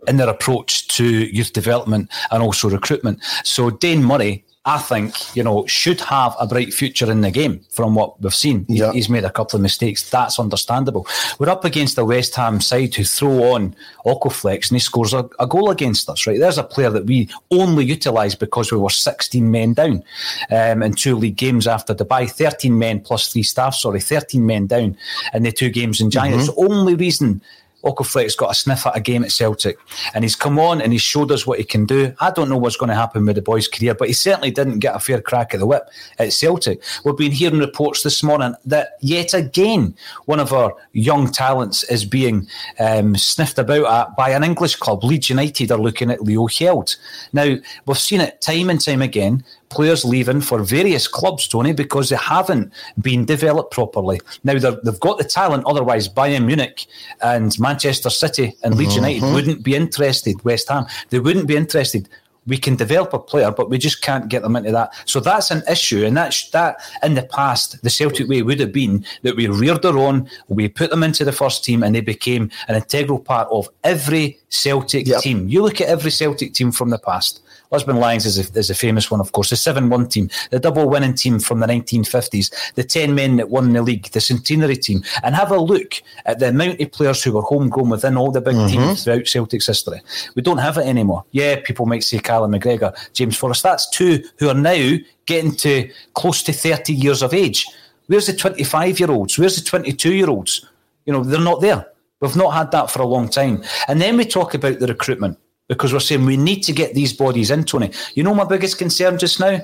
in 0.07 0.17
their 0.17 0.29
approach 0.29 0.87
to 0.87 1.05
youth 1.05 1.53
development 1.53 2.09
and 2.31 2.41
also 2.41 2.67
recruitment. 2.67 3.21
So 3.43 3.69
Dane 3.69 4.03
Murray 4.03 4.43
I 4.69 4.77
think, 4.77 5.35
you 5.35 5.41
know, 5.41 5.65
should 5.65 5.99
have 6.01 6.35
a 6.39 6.45
bright 6.45 6.75
future 6.75 7.09
in 7.11 7.21
the 7.21 7.31
game 7.31 7.61
from 7.71 7.95
what 7.95 8.21
we've 8.21 8.35
seen. 8.35 8.67
Yeah. 8.69 8.91
He's 8.91 9.09
made 9.09 9.23
a 9.23 9.31
couple 9.31 9.57
of 9.57 9.63
mistakes. 9.63 10.07
That's 10.07 10.39
understandable. 10.39 11.07
We're 11.39 11.49
up 11.49 11.65
against 11.65 11.97
a 11.97 12.05
West 12.05 12.35
Ham 12.35 12.61
side 12.61 12.93
who 12.93 13.03
throw 13.03 13.53
on 13.55 13.75
Okoflex 14.05 14.69
and 14.69 14.75
he 14.75 14.79
scores 14.79 15.11
a, 15.11 15.27
a 15.39 15.47
goal 15.47 15.71
against 15.71 16.07
us, 16.07 16.27
right? 16.27 16.37
There's 16.37 16.59
a 16.59 16.63
player 16.63 16.91
that 16.91 17.07
we 17.07 17.29
only 17.49 17.83
utilised 17.83 18.39
because 18.39 18.71
we 18.71 18.77
were 18.77 18.91
16 18.91 19.49
men 19.49 19.73
down 19.73 20.03
um, 20.51 20.83
in 20.83 20.93
two 20.93 21.15
league 21.15 21.37
games 21.37 21.65
after 21.65 21.95
Dubai. 21.95 22.29
13 22.29 22.77
men 22.77 22.99
plus 22.99 23.33
three 23.33 23.41
staff, 23.41 23.73
sorry, 23.73 23.99
13 23.99 24.45
men 24.45 24.67
down 24.67 24.95
in 25.33 25.41
the 25.41 25.51
two 25.51 25.71
games 25.71 25.99
in 25.99 26.11
January. 26.11 26.43
Mm-hmm. 26.43 26.47
It's 26.47 26.55
the 26.55 26.71
only 26.71 26.93
reason 26.93 27.41
Okoflex 27.83 28.35
got 28.35 28.51
a 28.51 28.55
sniff 28.55 28.85
at 28.85 28.97
a 28.97 28.99
game 28.99 29.23
at 29.23 29.31
Celtic 29.31 29.77
and 30.13 30.23
he's 30.23 30.35
come 30.35 30.59
on 30.59 30.81
and 30.81 30.91
he's 30.91 31.01
showed 31.01 31.31
us 31.31 31.47
what 31.47 31.59
he 31.59 31.65
can 31.65 31.85
do. 31.85 32.13
I 32.19 32.31
don't 32.31 32.49
know 32.49 32.57
what's 32.57 32.77
going 32.77 32.89
to 32.89 32.95
happen 32.95 33.25
with 33.25 33.35
the 33.35 33.41
boy's 33.41 33.67
career, 33.67 33.93
but 33.95 34.07
he 34.07 34.13
certainly 34.13 34.51
didn't 34.51 34.79
get 34.79 34.95
a 34.95 34.99
fair 34.99 35.21
crack 35.21 35.53
at 35.53 35.59
the 35.59 35.65
whip 35.65 35.83
at 36.17 36.33
Celtic. 36.33 36.81
We've 37.03 37.15
been 37.15 37.31
hearing 37.31 37.59
reports 37.59 38.03
this 38.03 38.21
morning 38.21 38.55
that 38.65 38.97
yet 39.01 39.33
again 39.33 39.95
one 40.25 40.39
of 40.39 40.51
our 40.51 40.75
young 40.93 41.31
talents 41.31 41.83
is 41.83 42.05
being 42.05 42.47
um, 42.79 43.15
sniffed 43.15 43.59
about 43.59 43.85
at 43.85 44.15
by 44.15 44.31
an 44.31 44.43
English 44.43 44.75
club. 44.75 45.03
Leeds 45.03 45.29
United 45.29 45.71
are 45.71 45.77
looking 45.77 46.11
at 46.11 46.21
Leo 46.21 46.47
Hjelde. 46.47 46.97
Now, 47.33 47.55
we've 47.85 47.97
seen 47.97 48.21
it 48.21 48.41
time 48.41 48.69
and 48.69 48.81
time 48.81 49.01
again 49.01 49.43
players 49.69 50.03
leaving 50.03 50.41
for 50.41 50.63
various 50.63 51.07
clubs, 51.07 51.47
Tony, 51.47 51.73
because 51.73 52.09
they 52.09 52.15
haven't 52.15 52.73
been 53.01 53.25
developed 53.25 53.71
properly. 53.71 54.19
Now 54.43 54.53
they've 54.53 54.99
got 54.99 55.17
the 55.17 55.23
talent, 55.23 55.63
otherwise 55.65 56.09
Bayern 56.09 56.45
Munich 56.45 56.87
and 57.21 57.57
Manchester 57.59 58.09
City 58.09 58.55
and 58.63 58.75
Leeds 58.75 58.97
uh-huh. 58.97 59.07
United 59.07 59.33
wouldn't 59.33 59.63
be 59.63 59.75
interested. 59.75 60.43
West 60.43 60.69
Ham, 60.69 60.85
they 61.09 61.19
wouldn't 61.19 61.47
be 61.47 61.55
interested. 61.55 62.09
We 62.47 62.57
can 62.57 62.75
develop 62.75 63.13
a 63.13 63.19
player, 63.19 63.51
but 63.51 63.69
we 63.69 63.77
just 63.77 64.01
can't 64.01 64.27
get 64.27 64.41
them 64.41 64.55
into 64.55 64.71
that. 64.71 64.93
So 65.05 65.19
that's 65.19 65.51
an 65.51 65.61
issue, 65.69 66.03
and 66.03 66.17
that's 66.17 66.49
that. 66.49 66.77
In 67.03 67.13
the 67.13 67.23
past, 67.23 67.83
the 67.83 67.91
Celtic 67.91 68.27
way 68.27 68.41
would 68.41 68.59
have 68.59 68.71
been 68.71 69.05
that 69.21 69.35
we 69.35 69.47
reared 69.47 69.83
their 69.83 69.97
own, 69.97 70.27
we 70.47 70.67
put 70.67 70.89
them 70.89 71.03
into 71.03 71.23
the 71.23 71.31
first 71.31 71.63
team, 71.63 71.83
and 71.83 71.93
they 71.93 72.01
became 72.01 72.49
an 72.67 72.75
integral 72.75 73.19
part 73.19 73.47
of 73.51 73.69
every 73.83 74.39
Celtic 74.49 75.05
yep. 75.05 75.21
team. 75.21 75.47
You 75.47 75.61
look 75.61 75.79
at 75.79 75.89
every 75.89 76.09
Celtic 76.09 76.53
team 76.53 76.71
from 76.71 76.89
the 76.89 76.97
past 76.97 77.41
Lisbon 77.71 77.97
Lions 77.97 78.25
is 78.25 78.37
a, 78.37 78.57
is 78.57 78.69
a 78.69 78.75
famous 78.75 79.11
one, 79.11 79.19
of 79.19 79.31
course. 79.31 79.51
The 79.51 79.55
7 79.55 79.89
1 79.89 80.07
team, 80.07 80.29
the 80.49 80.59
double 80.59 80.89
winning 80.89 81.13
team 81.13 81.39
from 81.39 81.59
the 81.59 81.67
1950s, 81.67 82.73
the 82.73 82.83
10 82.83 83.13
men 83.13 83.37
that 83.37 83.49
won 83.49 83.73
the 83.73 83.81
league, 83.81 84.09
the 84.11 84.21
centenary 84.21 84.75
team, 84.75 85.03
and 85.23 85.35
have 85.35 85.51
a 85.51 85.59
look 85.59 86.01
at 86.25 86.39
the 86.39 86.49
amount 86.49 86.81
of 86.81 86.91
players 86.91 87.23
who 87.23 87.33
were 87.33 87.41
homegrown 87.41 87.89
within 87.89 88.17
all 88.17 88.31
the 88.31 88.41
big 88.41 88.55
mm-hmm. 88.55 88.67
teams 88.67 89.03
throughout 89.03 89.27
Celtic's 89.27 89.67
history. 89.67 90.01
We 90.35 90.41
don't 90.41 90.57
have 90.57 90.77
it 90.77 90.87
anymore. 90.87 91.25
Yeah, 91.31 91.61
people 91.63 91.85
might 91.85 92.03
say 92.03 92.19
Callum 92.19 92.53
McGregor, 92.53 92.95
James 93.13 93.37
Forrest. 93.37 93.63
That's 93.63 93.89
two 93.89 94.23
who 94.39 94.49
are 94.49 94.55
now 94.55 94.97
getting 95.27 95.55
to 95.57 95.89
close 96.15 96.41
to 96.43 96.53
30 96.53 96.93
years 96.93 97.21
of 97.21 97.33
age. 97.33 97.67
Where's 98.07 98.25
the 98.25 98.33
25 98.33 98.99
year 98.99 99.11
olds? 99.11 99.37
Where's 99.37 99.55
the 99.55 99.63
22 99.63 100.13
year 100.13 100.29
olds? 100.29 100.65
You 101.05 101.13
know, 101.13 101.23
they're 101.23 101.39
not 101.39 101.61
there. 101.61 101.85
We've 102.19 102.35
not 102.35 102.53
had 102.53 102.71
that 102.71 102.89
for 102.89 103.01
a 103.01 103.07
long 103.07 103.29
time. 103.29 103.63
And 103.87 104.01
then 104.01 104.17
we 104.17 104.25
talk 104.25 104.53
about 104.53 104.79
the 104.79 104.87
recruitment 104.87 105.37
because 105.69 105.93
we're 105.93 105.99
saying 106.01 106.25
we 106.25 106.35
need 106.35 106.61
to 106.63 106.73
get 106.73 106.93
these 106.93 107.13
bodies 107.13 107.51
in, 107.51 107.63
Tony. 107.63 107.91
You 108.15 108.23
know, 108.23 108.35
my 108.35 108.43
biggest 108.43 108.77
concern 108.77 109.17
just 109.17 109.39
now? 109.39 109.59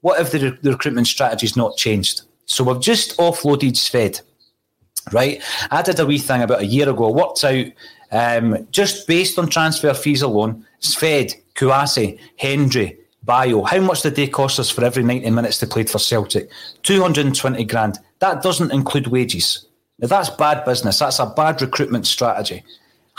What 0.00 0.20
if 0.20 0.30
the, 0.30 0.56
the 0.62 0.72
recruitment 0.72 1.06
strategy's 1.06 1.56
not 1.56 1.76
changed? 1.76 2.22
So 2.46 2.64
we've 2.64 2.80
just 2.80 3.18
offloaded 3.18 3.72
Shved, 3.72 4.22
right? 5.12 5.42
I 5.70 5.82
did 5.82 6.00
a 6.00 6.06
wee 6.06 6.18
thing 6.18 6.42
about 6.42 6.62
a 6.62 6.66
year 6.66 6.88
ago, 6.88 7.10
worked 7.10 7.44
out 7.44 7.66
um, 8.10 8.66
just 8.70 9.06
based 9.06 9.38
on 9.38 9.48
transfer 9.48 9.92
fees 9.92 10.22
alone, 10.22 10.66
Shved, 10.80 11.34
Kouassi, 11.54 12.18
Hendry, 12.38 12.98
Bayo, 13.24 13.62
how 13.62 13.80
much 13.80 14.02
did 14.02 14.16
they 14.16 14.26
cost 14.26 14.58
us 14.58 14.70
for 14.70 14.84
every 14.84 15.02
90 15.04 15.30
minutes 15.30 15.58
they 15.58 15.66
played 15.66 15.88
for 15.88 15.98
Celtic? 15.98 16.50
220 16.82 17.64
grand. 17.64 17.98
That 18.18 18.42
doesn't 18.42 18.72
include 18.72 19.06
wages. 19.06 19.66
Now, 20.00 20.08
that's 20.08 20.30
bad 20.30 20.64
business. 20.64 20.98
That's 20.98 21.20
a 21.20 21.26
bad 21.26 21.62
recruitment 21.62 22.06
strategy. 22.06 22.64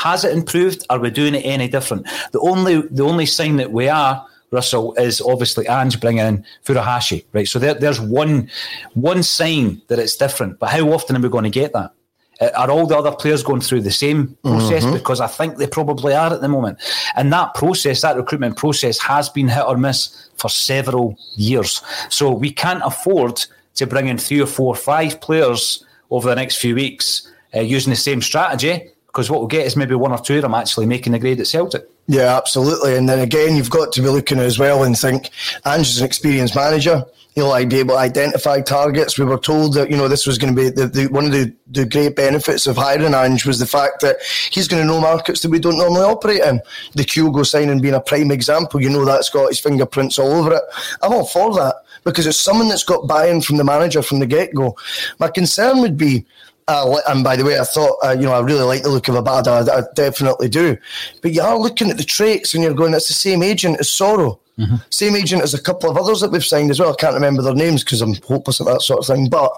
Has 0.04 0.26
it 0.26 0.36
improved? 0.36 0.86
Are 0.90 1.00
we 1.00 1.10
doing 1.10 1.34
it 1.34 1.46
any 1.46 1.70
different? 1.70 2.06
The 2.34 2.42
only 2.42 2.82
the 2.82 3.04
only 3.04 3.26
sign 3.26 3.56
that 3.56 3.72
we 3.72 3.88
are, 3.88 4.26
Russell, 4.52 4.94
is 4.96 5.22
obviously 5.22 5.66
Ange 5.66 6.02
bringing 6.02 6.26
in 6.26 6.46
Furuhashi, 6.66 7.24
right? 7.32 7.48
So 7.48 7.58
there, 7.58 7.74
there's 7.74 8.02
one 8.02 8.50
one 8.96 9.24
sign 9.24 9.82
that 9.88 10.00
it's 10.00 10.18
different. 10.18 10.60
But 10.60 10.72
how 10.72 10.90
often 10.92 11.16
are 11.16 11.22
we 11.22 11.30
going 11.30 11.46
to 11.46 11.50
get 11.62 11.72
that? 11.72 11.94
Uh, 12.42 12.50
are 12.58 12.70
all 12.70 12.86
the 12.86 12.98
other 12.98 13.14
players 13.14 13.44
going 13.44 13.62
through 13.62 13.84
the 13.84 13.92
same 13.92 14.38
process? 14.44 14.84
Mm-hmm. 14.84 14.96
Because 14.96 15.22
I 15.22 15.28
think 15.28 15.56
they 15.56 15.68
probably 15.68 16.14
are 16.14 16.34
at 16.34 16.42
the 16.42 16.50
moment. 16.50 16.80
And 17.16 17.32
that 17.32 17.54
process, 17.54 18.02
that 18.02 18.18
recruitment 18.18 18.58
process, 18.58 19.00
has 19.00 19.30
been 19.30 19.48
hit 19.48 19.64
or 19.66 19.78
miss 19.78 20.30
for 20.36 20.50
several 20.50 21.18
years. 21.38 21.82
So 22.10 22.30
we 22.30 22.52
can't 22.52 22.84
afford 22.84 23.46
to 23.76 23.88
bring 23.88 24.10
in 24.10 24.18
three 24.18 24.42
or 24.42 24.48
four, 24.48 24.74
or 24.74 24.76
five 24.76 25.22
players 25.22 25.86
over 26.10 26.28
the 26.28 26.36
next 26.36 26.58
few 26.58 26.76
weeks 26.76 27.32
uh, 27.56 27.62
using 27.62 27.92
the 27.92 27.96
same 27.96 28.22
strategy 28.22 28.90
because 29.14 29.30
what 29.30 29.40
we'll 29.40 29.48
get 29.48 29.68
is 29.68 29.76
maybe 29.76 29.94
one 29.94 30.12
or 30.12 30.18
two 30.18 30.38
of 30.38 30.42
them 30.42 30.56
actually 30.56 30.88
making 30.88 31.14
the 31.14 31.20
grade 31.20 31.40
at 31.40 31.46
Celtic. 31.46 31.88
Yeah, 32.08 32.36
absolutely. 32.36 32.98
And 32.98 33.08
then 33.08 33.20
again, 33.20 33.56
you've 33.56 33.70
got 33.70 33.94
to 33.94 34.02
be 34.02 34.10
looking 34.10 34.40
as 34.40 34.58
well 34.58 34.84
and 34.84 34.98
think 34.98 35.30
Ange 35.68 35.88
is 35.88 36.00
an 36.00 36.06
experienced 36.06 36.56
manager. 36.56 37.06
He'll 37.36 37.48
like, 37.48 37.70
be 37.70 37.80
able 37.80 37.94
to 37.94 38.00
identify 38.00 38.62
targets. 38.62 39.18
We 39.18 39.26
were 39.26 39.38
told 39.38 39.76
that 39.76 39.92
you 39.92 39.98
know 39.98 40.08
this 40.08 40.26
was 40.26 40.40
going 40.40 40.56
to 40.56 40.62
be 40.62 40.70
the, 40.70 40.88
the, 40.88 41.08
one 41.08 41.26
of 41.26 41.32
the, 41.32 41.54
the 41.68 41.86
great 41.86 42.16
benefits 42.16 42.66
of 42.66 42.76
hiring 42.76 43.14
Ange 43.14 43.46
was 43.46 43.60
the 43.60 43.68
fact 43.68 44.02
that 44.02 44.18
he's 44.52 44.68
going 44.68 44.82
to 44.82 44.88
know 44.88 45.00
markets 45.00 45.42
that 45.42 45.50
we 45.50 45.60
don't 45.60 45.78
normally 45.78 46.02
operate 46.02 46.42
in. 46.42 46.60
The 46.94 47.04
Kyogo 47.04 47.46
signing 47.46 47.82
being 47.82 47.94
a 47.94 48.02
prime 48.02 48.32
example. 48.32 48.82
You 48.82 48.90
know 48.90 49.06
that's 49.06 49.30
got 49.30 49.50
his 49.50 49.60
fingerprints 49.60 50.18
all 50.18 50.32
over 50.32 50.54
it. 50.54 50.64
I'm 51.02 51.14
all 51.14 51.26
for 51.26 51.54
that 51.56 51.76
because 52.04 52.28
it's 52.28 52.38
someone 52.38 52.68
that's 52.68 52.84
got 52.84 53.08
buy-in 53.08 53.42
from 53.42 53.58
the 53.58 53.64
manager 53.64 54.02
from 54.02 54.20
the 54.20 54.28
get-go. 54.28 54.76
My 55.20 55.30
concern 55.30 55.82
would 55.82 55.98
be 55.98 56.26
uh, 56.68 57.00
and 57.08 57.24
by 57.24 57.36
the 57.36 57.46
way, 57.46 57.60
I 57.60 57.64
thought, 57.64 57.98
uh, 58.04 58.12
you 58.12 58.24
know, 58.24 58.34
I 58.34 58.40
really 58.40 58.64
like 58.64 58.84
the 58.84 58.90
look 58.90 59.08
of 59.08 59.16
Abada. 59.16 59.70
I, 59.70 59.80
I, 59.80 59.84
definitely 59.96 60.50
do. 60.50 60.78
But 61.22 61.34
you 61.34 61.42
are 61.42 61.58
looking 61.58 61.90
at 61.90 61.98
the 61.98 62.04
traits 62.04 62.54
and 62.54 62.64
you're 62.64 62.74
going, 62.74 62.92
that's 62.92 63.08
the 63.08 63.14
same 63.14 63.44
agent 63.44 63.80
as 63.80 63.90
Soro. 63.90 64.40
Mm-hmm. 64.58 64.76
Same 64.90 65.16
agent 65.16 65.42
as 65.42 65.54
a 65.54 65.62
couple 65.62 65.90
of 65.90 65.98
others 65.98 66.22
that 66.22 66.32
we've 66.32 66.46
signed 66.46 66.70
as 66.70 66.80
well. 66.80 66.92
I 66.92 66.96
can't 66.96 67.16
remember 67.16 67.42
their 67.42 67.56
names 67.56 67.84
because 67.84 68.02
I'm 68.02 68.14
hopeless 68.16 68.62
at 68.62 68.68
that 68.68 68.82
sort 68.82 69.00
of 69.00 69.08
thing. 69.08 69.30
But 69.30 69.52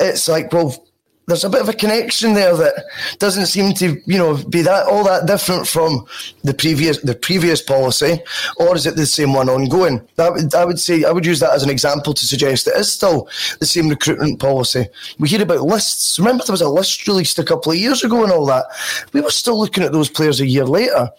it's 0.00 0.28
like, 0.28 0.52
well, 0.52 0.85
there's 1.26 1.44
a 1.44 1.50
bit 1.50 1.60
of 1.60 1.68
a 1.68 1.72
connection 1.72 2.34
there 2.34 2.56
that 2.56 2.84
doesn't 3.18 3.46
seem 3.46 3.74
to, 3.74 4.00
you 4.06 4.16
know, 4.16 4.36
be 4.44 4.62
that 4.62 4.86
all 4.86 5.02
that 5.02 5.26
different 5.26 5.66
from 5.66 6.06
the 6.44 6.54
previous 6.54 7.00
the 7.00 7.16
previous 7.16 7.60
policy, 7.60 8.20
or 8.58 8.76
is 8.76 8.86
it 8.86 8.94
the 8.94 9.06
same 9.06 9.32
one 9.32 9.48
ongoing? 9.48 10.06
That 10.14 10.54
I 10.56 10.64
would 10.64 10.78
say 10.78 11.02
I 11.02 11.10
would 11.10 11.26
use 11.26 11.40
that 11.40 11.52
as 11.52 11.64
an 11.64 11.70
example 11.70 12.14
to 12.14 12.26
suggest 12.26 12.68
it 12.68 12.76
is 12.76 12.92
still 12.92 13.28
the 13.58 13.66
same 13.66 13.88
recruitment 13.88 14.38
policy. 14.38 14.86
We 15.18 15.28
hear 15.28 15.42
about 15.42 15.62
lists. 15.62 16.16
Remember, 16.20 16.44
there 16.44 16.52
was 16.52 16.60
a 16.60 16.68
list 16.68 17.08
released 17.08 17.40
a 17.40 17.44
couple 17.44 17.72
of 17.72 17.78
years 17.78 18.04
ago 18.04 18.22
and 18.22 18.30
all 18.30 18.46
that. 18.46 18.66
We 19.12 19.20
were 19.20 19.30
still 19.30 19.58
looking 19.58 19.82
at 19.82 19.92
those 19.92 20.08
players 20.08 20.40
a 20.40 20.46
year 20.46 20.64
later. 20.64 21.10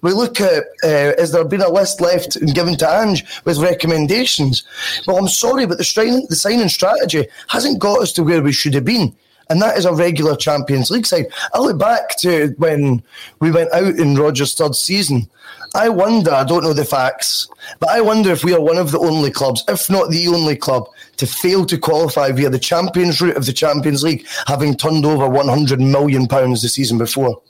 We 0.00 0.12
look 0.12 0.40
at 0.40 0.62
uh, 0.84 1.12
is 1.18 1.32
there 1.32 1.44
been 1.44 1.60
a 1.62 1.68
list 1.68 2.00
left 2.00 2.36
and 2.36 2.54
given 2.54 2.76
to 2.76 2.88
Ange 2.88 3.24
with 3.44 3.58
recommendations? 3.58 4.62
Well, 5.08 5.16
I'm 5.16 5.28
sorry, 5.28 5.66
but 5.66 5.78
the, 5.78 5.84
signing, 5.84 6.26
the 6.28 6.36
signing 6.36 6.68
strategy 6.68 7.26
hasn't 7.48 7.80
got 7.80 8.00
us 8.00 8.12
to 8.12 8.22
where 8.22 8.42
we 8.42 8.52
should 8.52 8.74
have 8.74 8.84
been 8.84 9.16
and 9.48 9.60
that 9.62 9.76
is 9.76 9.84
a 9.84 9.94
regular 9.94 10.36
Champions 10.36 10.90
League 10.90 11.06
side. 11.06 11.26
I 11.54 11.60
look 11.60 11.78
back 11.78 12.16
to 12.18 12.54
when 12.58 13.02
we 13.40 13.50
went 13.50 13.72
out 13.72 13.94
in 13.96 14.16
Rodgers' 14.16 14.54
third 14.54 14.74
season. 14.74 15.28
I 15.74 15.88
wonder, 15.88 16.30
I 16.32 16.44
don't 16.44 16.62
know 16.62 16.72
the 16.72 16.84
facts, 16.84 17.48
but 17.80 17.90
I 17.90 18.00
wonder 18.00 18.30
if 18.30 18.44
we 18.44 18.54
are 18.54 18.60
one 18.60 18.78
of 18.78 18.92
the 18.92 18.98
only 18.98 19.30
clubs, 19.30 19.62
if 19.68 19.90
not 19.90 20.10
the 20.10 20.28
only 20.28 20.56
club, 20.56 20.88
to 21.18 21.26
fail 21.26 21.66
to 21.66 21.76
qualify 21.76 22.32
via 22.32 22.48
the 22.48 22.58
Champions 22.58 23.20
route 23.20 23.36
of 23.36 23.46
the 23.46 23.52
Champions 23.52 24.02
League, 24.02 24.26
having 24.46 24.74
turned 24.74 25.04
over 25.04 25.28
£100 25.28 25.78
million 25.78 26.26
the 26.26 26.56
season 26.56 26.98
before. 26.98 27.42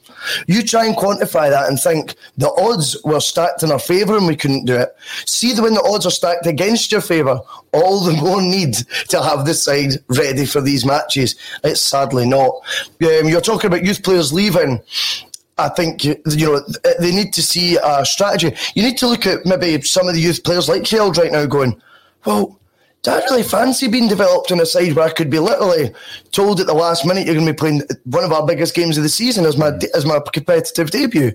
You 0.47 0.62
try 0.62 0.87
and 0.87 0.97
quantify 0.97 1.51
that 1.51 1.69
and 1.69 1.81
think 1.81 2.15
the 2.37 2.51
odds 2.53 2.97
were 3.05 3.21
stacked 3.21 3.62
in 3.62 3.71
our 3.71 3.79
favour 3.79 4.17
and 4.17 4.27
we 4.27 4.37
couldn't 4.37 4.65
do 4.65 4.75
it. 4.77 4.95
See 5.27 5.59
when 5.61 5.75
the 5.75 5.83
odds 5.83 6.07
are 6.07 6.11
stacked 6.11 6.47
against 6.47 6.93
your 6.93 7.01
favour, 7.01 7.41
all 7.73 8.01
the 8.01 8.12
more 8.12 8.43
need 8.43 8.75
to 9.09 9.23
have 9.23 9.45
the 9.45 9.55
side 9.55 9.93
ready 10.09 10.47
for 10.47 10.61
these 10.61 10.85
matches. 10.85 11.37
It's 11.65 11.81
sadly 11.81 12.27
not. 12.27 12.55
Um, 13.03 13.29
you're 13.29 13.41
talking 13.41 13.69
about 13.69 13.85
youth 13.85 14.03
players 14.03 14.33
leaving. 14.33 14.83
I 15.59 15.71
think 15.71 16.05
you 16.05 16.21
know 16.27 16.61
they 17.01 17.15
need 17.15 17.33
to 17.33 17.43
see 17.43 17.79
a 17.83 18.05
strategy. 18.05 18.55
You 18.75 18.83
need 18.83 18.99
to 18.99 19.07
look 19.07 19.27
at 19.27 19.47
maybe 19.47 19.81
some 19.83 20.07
of 20.07 20.15
the 20.15 20.21
youth 20.21 20.45
players 20.45 20.69
like 20.69 20.83
Hjelde 20.83 21.17
right 21.17 21.33
now, 21.33 21.47
going, 21.47 21.81
well, 22.27 22.59
I 23.09 23.19
really 23.19 23.42
fancy 23.42 23.88
being 23.88 24.09
developed 24.09 24.53
on 24.53 24.61
a 24.61 24.66
side 24.66 24.95
where 24.95 25.07
I 25.07 25.11
could 25.11 25.31
be 25.31 25.38
literally 25.38 25.92
told 26.33 26.61
at 26.61 26.66
the 26.66 26.75
last 26.75 27.05
minute 27.05 27.27
you're 27.27 27.35
going 27.35 27.47
to 27.47 27.53
be 27.53 27.57
playing 27.57 27.83
one 28.05 28.25
of 28.25 28.33
our 28.33 28.47
biggest 28.47 28.75
games 28.75 28.97
of 28.97 29.03
the 29.03 29.09
season 29.09 29.47
as 29.47 29.57
my 29.57 29.73
as 29.95 30.05
my 30.05 30.21
competitive 30.33 30.90
debut? 30.90 31.33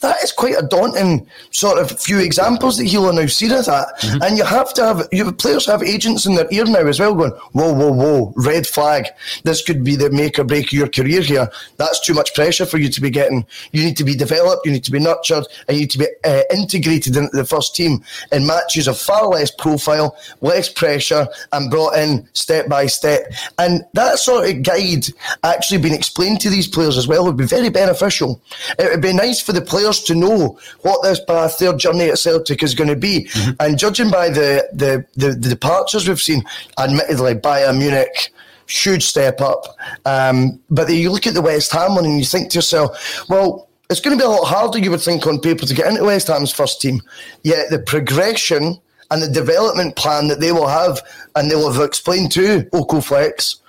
That 0.00 0.22
is 0.22 0.32
quite 0.32 0.56
a 0.56 0.66
daunting 0.66 1.26
sort 1.50 1.78
of 1.78 1.98
few 2.00 2.18
examples 2.18 2.76
that 2.76 2.84
he'll 2.84 3.12
now 3.12 3.26
see 3.26 3.46
of 3.46 3.64
that. 3.66 3.88
Mm-hmm. 4.00 4.22
And 4.22 4.36
you 4.36 4.44
have 4.44 4.74
to 4.74 4.84
have 4.84 5.08
your 5.12 5.32
players 5.32 5.66
have 5.66 5.82
agents 5.82 6.26
in 6.26 6.34
their 6.34 6.46
ear 6.50 6.64
now 6.64 6.86
as 6.86 7.00
well 7.00 7.14
going, 7.14 7.32
whoa, 7.52 7.72
whoa, 7.72 7.92
whoa, 7.92 8.32
red 8.36 8.66
flag. 8.66 9.06
This 9.44 9.62
could 9.62 9.84
be 9.84 9.96
the 9.96 10.10
make 10.10 10.38
or 10.38 10.44
break 10.44 10.66
of 10.66 10.72
your 10.72 10.88
career 10.88 11.22
here. 11.22 11.48
That's 11.76 12.00
too 12.00 12.14
much 12.14 12.34
pressure 12.34 12.66
for 12.66 12.78
you 12.78 12.88
to 12.88 13.00
be 13.00 13.10
getting. 13.10 13.46
You 13.72 13.84
need 13.84 13.96
to 13.96 14.04
be 14.04 14.14
developed, 14.14 14.66
you 14.66 14.72
need 14.72 14.84
to 14.84 14.90
be 14.90 14.98
nurtured, 14.98 15.46
and 15.68 15.76
you 15.76 15.82
need 15.82 15.90
to 15.92 15.98
be 15.98 16.06
uh, 16.24 16.42
integrated 16.52 17.16
into 17.16 17.36
the 17.36 17.44
first 17.44 17.74
team 17.74 18.02
in 18.32 18.46
matches 18.46 18.88
of 18.88 18.98
far 18.98 19.28
less 19.28 19.50
profile, 19.50 20.16
less 20.40 20.68
pressure, 20.68 21.26
and 21.52 21.70
brought 21.70 21.96
in 21.96 22.28
step 22.32 22.68
by 22.68 22.86
step. 22.86 23.32
And 23.58 23.84
that 23.94 24.18
sort 24.18 24.48
of 24.48 24.62
guide 24.62 25.06
actually 25.42 25.78
being 25.78 25.94
explained 25.94 26.40
to 26.40 26.50
these 26.50 26.68
players 26.68 26.98
as 26.98 27.08
well 27.08 27.24
would 27.24 27.36
be 27.36 27.46
very 27.46 27.70
beneficial. 27.70 28.40
It 28.78 28.90
would 28.90 29.02
be 29.02 29.12
nice 29.12 29.40
for 29.40 29.52
the 29.52 29.60
players 29.60 29.85
players 29.86 30.02
to 30.02 30.14
know 30.14 30.58
what 30.82 31.02
this 31.02 31.20
path, 31.20 31.58
their 31.58 31.76
journey 31.76 32.10
at 32.10 32.18
Celtic 32.18 32.62
is 32.62 32.74
going 32.74 32.88
to 32.88 32.96
be. 32.96 33.24
Mm-hmm. 33.24 33.50
And 33.60 33.78
judging 33.78 34.10
by 34.10 34.28
the, 34.28 34.68
the, 34.72 35.06
the, 35.14 35.32
the, 35.32 35.48
departures 35.48 36.08
we've 36.08 36.20
seen, 36.20 36.42
admittedly, 36.78 37.34
Bayern 37.34 37.78
Munich, 37.78 38.32
huge 38.68 39.04
step 39.04 39.40
up. 39.40 39.76
Um, 40.04 40.60
but 40.70 40.88
you 40.90 41.10
look 41.10 41.26
at 41.26 41.34
the 41.34 41.42
West 41.42 41.72
Ham 41.72 41.94
one 41.94 42.04
and 42.04 42.18
you 42.18 42.24
think 42.24 42.50
to 42.50 42.58
yourself, 42.58 43.28
well, 43.28 43.68
it's 43.88 44.00
going 44.00 44.16
to 44.16 44.20
be 44.20 44.26
a 44.26 44.30
lot 44.30 44.46
harder, 44.46 44.78
you 44.78 44.90
would 44.90 45.00
think, 45.00 45.26
on 45.26 45.38
paper 45.38 45.64
to 45.64 45.74
get 45.74 45.86
into 45.86 46.04
West 46.04 46.26
Ham's 46.26 46.52
first 46.52 46.80
team. 46.80 47.00
Yet 47.44 47.70
the 47.70 47.78
progression 47.78 48.80
and 49.12 49.22
the 49.22 49.30
development 49.30 49.94
plan 49.94 50.26
that 50.28 50.40
they 50.40 50.50
will 50.50 50.66
have 50.66 51.00
and 51.36 51.48
they 51.48 51.54
will 51.54 51.70
have 51.70 51.84
explained 51.84 52.32
to 52.32 52.64
Okoflex 52.72 53.60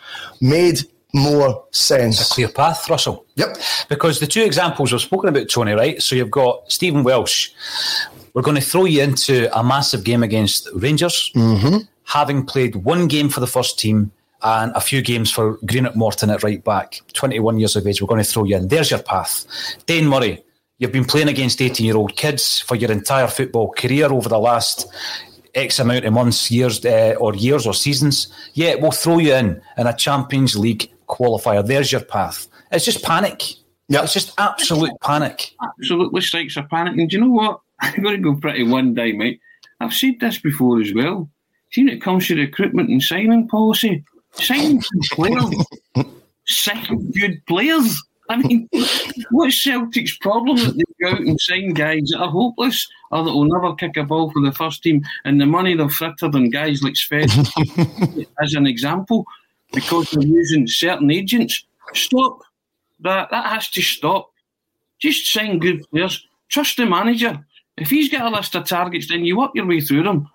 made 0.41 0.79
more 1.17 1.65
sense. 1.71 2.21
It's 2.21 2.31
a 2.31 2.33
clear 2.33 2.49
path, 2.49 2.89
Russell. 2.89 3.25
Yep. 3.35 3.57
Because 3.89 4.19
the 4.19 4.27
two 4.27 4.43
examples 4.43 4.91
we've 4.91 5.01
spoken 5.01 5.29
about, 5.29 5.49
Tony, 5.49 5.73
right? 5.73 6.01
So 6.01 6.15
you've 6.15 6.31
got 6.31 6.71
Stephen 6.71 7.03
Welsh. 7.03 7.49
We're 8.33 8.41
going 8.43 8.55
to 8.55 8.61
throw 8.61 8.85
you 8.85 9.01
into 9.01 9.55
a 9.57 9.63
massive 9.63 10.03
game 10.03 10.23
against 10.23 10.69
Rangers, 10.75 11.31
mm-hmm. 11.35 11.77
having 12.05 12.45
played 12.45 12.75
one 12.75 13.07
game 13.07 13.29
for 13.29 13.39
the 13.39 13.47
first 13.47 13.79
team 13.79 14.11
and 14.43 14.71
a 14.75 14.81
few 14.81 15.01
games 15.01 15.31
for 15.31 15.57
Greenock 15.65 15.95
Morton 15.95 16.29
at 16.29 16.43
right 16.43 16.63
back. 16.63 17.01
21 17.13 17.59
years 17.59 17.75
of 17.75 17.87
age. 17.87 18.01
We're 18.01 18.07
going 18.07 18.23
to 18.23 18.29
throw 18.29 18.43
you 18.43 18.57
in. 18.57 18.67
There's 18.67 18.91
your 18.91 19.01
path. 19.01 19.45
Dane 19.85 20.07
Murray. 20.07 20.43
You've 20.79 20.91
been 20.91 21.05
playing 21.05 21.27
against 21.27 21.59
18 21.59 21.85
year 21.85 21.97
old 21.97 22.15
kids 22.15 22.59
for 22.59 22.75
your 22.75 22.91
entire 22.91 23.27
football 23.27 23.71
career 23.71 24.05
over 24.13 24.29
the 24.29 24.37
last 24.37 24.85
X 25.55 25.79
amount 25.79 26.05
of 26.05 26.13
months, 26.13 26.51
years, 26.51 26.85
uh, 26.85 27.15
or 27.19 27.33
years 27.33 27.65
or 27.65 27.73
seasons. 27.73 28.27
Yeah, 28.53 28.75
we'll 28.75 28.91
throw 28.91 29.17
you 29.17 29.33
in 29.33 29.59
in 29.77 29.87
a 29.87 29.93
Champions 29.93 30.55
League 30.55 30.91
qualifier. 31.07 31.65
There's 31.65 31.91
your 31.91 32.01
path. 32.01 32.47
It's 32.71 32.85
just 32.85 33.03
panic. 33.03 33.43
Yeah, 33.89 34.03
it's 34.03 34.13
just 34.13 34.33
absolute 34.37 34.91
panic. 35.01 35.55
Absolutely 35.61 36.21
strikes 36.21 36.57
a 36.57 36.63
panic. 36.63 36.97
And 36.97 37.09
do 37.09 37.17
you 37.17 37.23
know 37.23 37.31
what? 37.31 37.61
I'm 37.79 38.01
going 38.01 38.15
to 38.15 38.21
go 38.21 38.39
pretty 38.39 38.63
one 38.63 38.93
day, 38.93 39.11
mate. 39.13 39.39
I've 39.79 39.93
said 39.93 40.19
this 40.19 40.39
before 40.39 40.81
as 40.81 40.93
well. 40.93 41.29
See, 41.71 41.83
when 41.83 41.93
it 41.93 42.01
comes 42.01 42.27
to 42.27 42.35
recruitment 42.35 42.89
and 42.89 43.01
signing 43.01 43.47
policy, 43.47 44.03
sign 44.33 44.81
players, 45.11 45.55
sign 46.47 47.11
good 47.11 47.45
players. 47.45 48.03
I 48.29 48.37
mean, 48.37 48.67
what's 49.31 49.61
Celtic's 49.63 50.17
problem 50.17 50.57
that 50.57 50.75
they 50.75 51.05
go 51.05 51.11
out 51.11 51.21
and 51.21 51.39
sign 51.39 51.73
guys 51.73 52.09
that 52.11 52.19
are 52.19 52.29
hopeless 52.29 52.87
or 53.11 53.23
that 53.23 53.31
will 53.31 53.45
never 53.45 53.73
kick 53.75 53.95
a 53.95 54.03
ball 54.03 54.31
for 54.31 54.41
the 54.41 54.51
first 54.51 54.83
team 54.83 55.05
and 55.23 55.39
the 55.39 55.45
money 55.45 55.75
they've 55.75 55.91
frittered 55.91 56.35
on 56.35 56.49
guys 56.49 56.83
like 56.83 56.95
Shved 56.95 58.25
as 58.41 58.53
an 58.53 58.67
example? 58.67 59.25
Because 59.73 60.11
they're 60.11 60.25
using 60.27 60.67
certain 60.67 61.11
agents. 61.11 61.65
Stop. 61.93 62.41
That 62.99 63.29
that 63.31 63.45
has 63.45 63.69
to 63.69 63.81
stop. 63.81 64.31
Just 64.99 65.31
sign 65.31 65.59
good 65.59 65.83
players. 65.89 66.25
Trust 66.49 66.77
the 66.77 66.85
manager. 66.85 67.45
If 67.77 67.89
he's 67.89 68.09
got 68.09 68.31
a 68.31 68.35
list 68.35 68.55
of 68.55 68.65
targets, 68.65 69.09
then 69.09 69.23
you 69.23 69.37
work 69.37 69.51
your 69.53 69.67
way 69.67 69.81
through 69.81 70.03
them. 70.03 70.27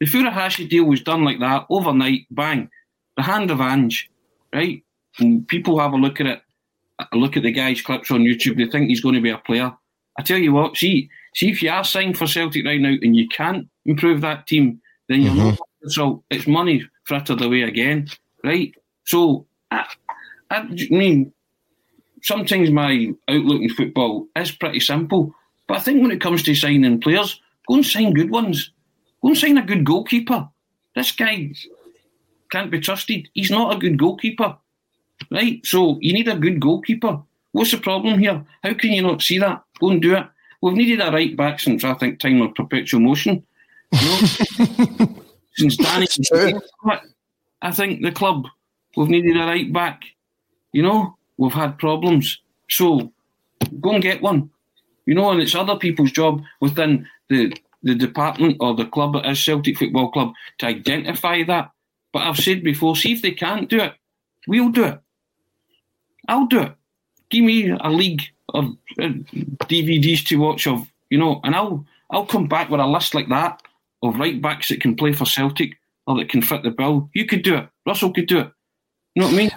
The 0.00 0.06
Furuhashi 0.06 0.68
deal 0.68 0.84
was 0.84 1.00
done 1.00 1.24
like 1.24 1.38
that 1.40 1.66
overnight. 1.70 2.26
Bang, 2.30 2.70
the 3.16 3.22
hand 3.22 3.50
of 3.50 3.60
Ange, 3.60 4.10
right? 4.52 4.82
And 5.18 5.46
people 5.46 5.78
have 5.78 5.92
a 5.92 5.96
look 5.96 6.20
at 6.20 6.26
it. 6.26 6.42
A 7.12 7.16
look 7.16 7.36
at 7.36 7.44
the 7.44 7.52
guy's 7.52 7.80
clips 7.80 8.10
on 8.10 8.24
YouTube. 8.24 8.56
They 8.56 8.66
think 8.66 8.88
he's 8.88 9.00
going 9.00 9.14
to 9.14 9.20
be 9.20 9.30
a 9.30 9.38
player. 9.38 9.72
I 10.18 10.22
tell 10.22 10.38
you 10.38 10.52
what, 10.52 10.76
see, 10.76 11.08
see 11.34 11.48
if 11.48 11.62
you 11.62 11.70
are 11.70 11.84
signed 11.84 12.18
for 12.18 12.26
Celtic 12.26 12.66
right 12.66 12.80
now 12.80 12.94
and 13.00 13.14
you 13.16 13.28
can't 13.28 13.68
improve 13.86 14.20
that 14.22 14.48
team, 14.48 14.80
then 15.08 15.22
you're 15.22 15.32
mm-hmm. 15.32 15.50
not. 15.50 15.58
So 15.84 16.24
it's 16.28 16.48
money 16.48 16.84
frittered 17.04 17.40
away 17.40 17.62
again, 17.62 18.08
right? 18.48 18.74
So 19.04 19.46
I, 19.70 19.84
I 20.50 20.62
mean, 20.90 21.32
sometimes 22.22 22.70
my 22.70 23.12
outlook 23.28 23.62
in 23.62 23.70
football 23.70 24.26
is 24.34 24.50
pretty 24.52 24.80
simple. 24.80 25.34
But 25.66 25.78
I 25.78 25.80
think 25.80 26.02
when 26.02 26.10
it 26.10 26.20
comes 26.20 26.42
to 26.44 26.54
signing 26.54 27.00
players, 27.00 27.40
go 27.68 27.74
and 27.74 27.86
sign 27.86 28.14
good 28.14 28.30
ones. 28.30 28.72
Go 29.22 29.28
and 29.28 29.38
sign 29.38 29.58
a 29.58 29.62
good 29.62 29.84
goalkeeper. 29.84 30.48
This 30.94 31.12
guy 31.12 31.52
can't 32.50 32.70
be 32.70 32.80
trusted. 32.80 33.28
He's 33.34 33.50
not 33.50 33.76
a 33.76 33.78
good 33.78 33.98
goalkeeper. 33.98 34.56
Right? 35.30 35.64
So 35.66 35.98
you 36.00 36.14
need 36.14 36.28
a 36.28 36.36
good 36.36 36.58
goalkeeper. 36.60 37.20
What's 37.52 37.72
the 37.72 37.78
problem 37.78 38.18
here? 38.18 38.44
How 38.62 38.74
can 38.74 38.92
you 38.92 39.02
not 39.02 39.22
see 39.22 39.38
that? 39.38 39.62
Go 39.80 39.90
and 39.90 40.00
do 40.00 40.14
it. 40.16 40.26
We've 40.62 40.74
needed 40.74 41.00
a 41.00 41.12
right 41.12 41.36
back 41.36 41.60
since 41.60 41.84
I 41.84 41.94
think 41.94 42.18
time 42.18 42.40
of 42.40 42.54
perpetual 42.54 43.00
motion. 43.00 43.44
You 43.92 44.08
know? 44.08 45.24
since 45.56 45.76
Danny 45.76 46.06
I 47.62 47.72
think 47.72 48.02
the 48.02 48.12
club 48.12 48.46
we've 48.96 49.08
needed 49.08 49.36
a 49.36 49.46
right 49.46 49.72
back. 49.72 50.02
You 50.72 50.82
know, 50.82 51.16
we've 51.36 51.52
had 51.52 51.78
problems. 51.78 52.38
So 52.68 53.12
go 53.80 53.90
and 53.92 54.02
get 54.02 54.22
one. 54.22 54.50
You 55.06 55.14
know, 55.14 55.30
and 55.30 55.40
it's 55.40 55.54
other 55.54 55.76
people's 55.76 56.12
job 56.12 56.42
within 56.60 57.06
the 57.28 57.54
the 57.82 57.94
department 57.94 58.56
or 58.60 58.74
the 58.74 58.84
club 58.84 59.16
is 59.24 59.42
Celtic 59.42 59.78
Football 59.78 60.10
Club 60.10 60.32
to 60.58 60.66
identify 60.66 61.44
that. 61.44 61.70
But 62.12 62.22
I've 62.22 62.36
said 62.36 62.64
before, 62.64 62.96
see 62.96 63.12
if 63.12 63.22
they 63.22 63.30
can't 63.30 63.68
do 63.68 63.80
it, 63.80 63.94
we'll 64.46 64.70
do 64.70 64.84
it. 64.84 65.00
I'll 66.26 66.46
do 66.46 66.62
it. 66.62 66.74
Give 67.30 67.44
me 67.44 67.70
a 67.70 67.90
league 67.90 68.22
of 68.54 68.76
uh, 69.00 69.10
DVDs 69.68 70.24
to 70.26 70.36
watch 70.36 70.66
of, 70.66 70.86
you 71.10 71.18
know, 71.18 71.40
and 71.44 71.54
I'll 71.54 71.84
I'll 72.10 72.26
come 72.26 72.48
back 72.48 72.70
with 72.70 72.80
a 72.80 72.86
list 72.86 73.14
like 73.14 73.28
that 73.28 73.62
of 74.02 74.18
right 74.18 74.40
backs 74.40 74.68
that 74.68 74.80
can 74.80 74.96
play 74.96 75.12
for 75.12 75.26
Celtic 75.26 75.78
or 76.08 76.16
that 76.16 76.30
can 76.30 76.42
fit 76.42 76.62
the 76.62 76.70
bill. 76.70 77.10
You 77.14 77.26
could 77.26 77.42
do 77.42 77.56
it. 77.56 77.68
Russell 77.86 78.12
could 78.12 78.26
do 78.26 78.38
it. 78.38 78.50
You 79.14 79.22
know 79.22 79.28
what 79.28 79.34
I 79.34 79.36
mean? 79.36 79.50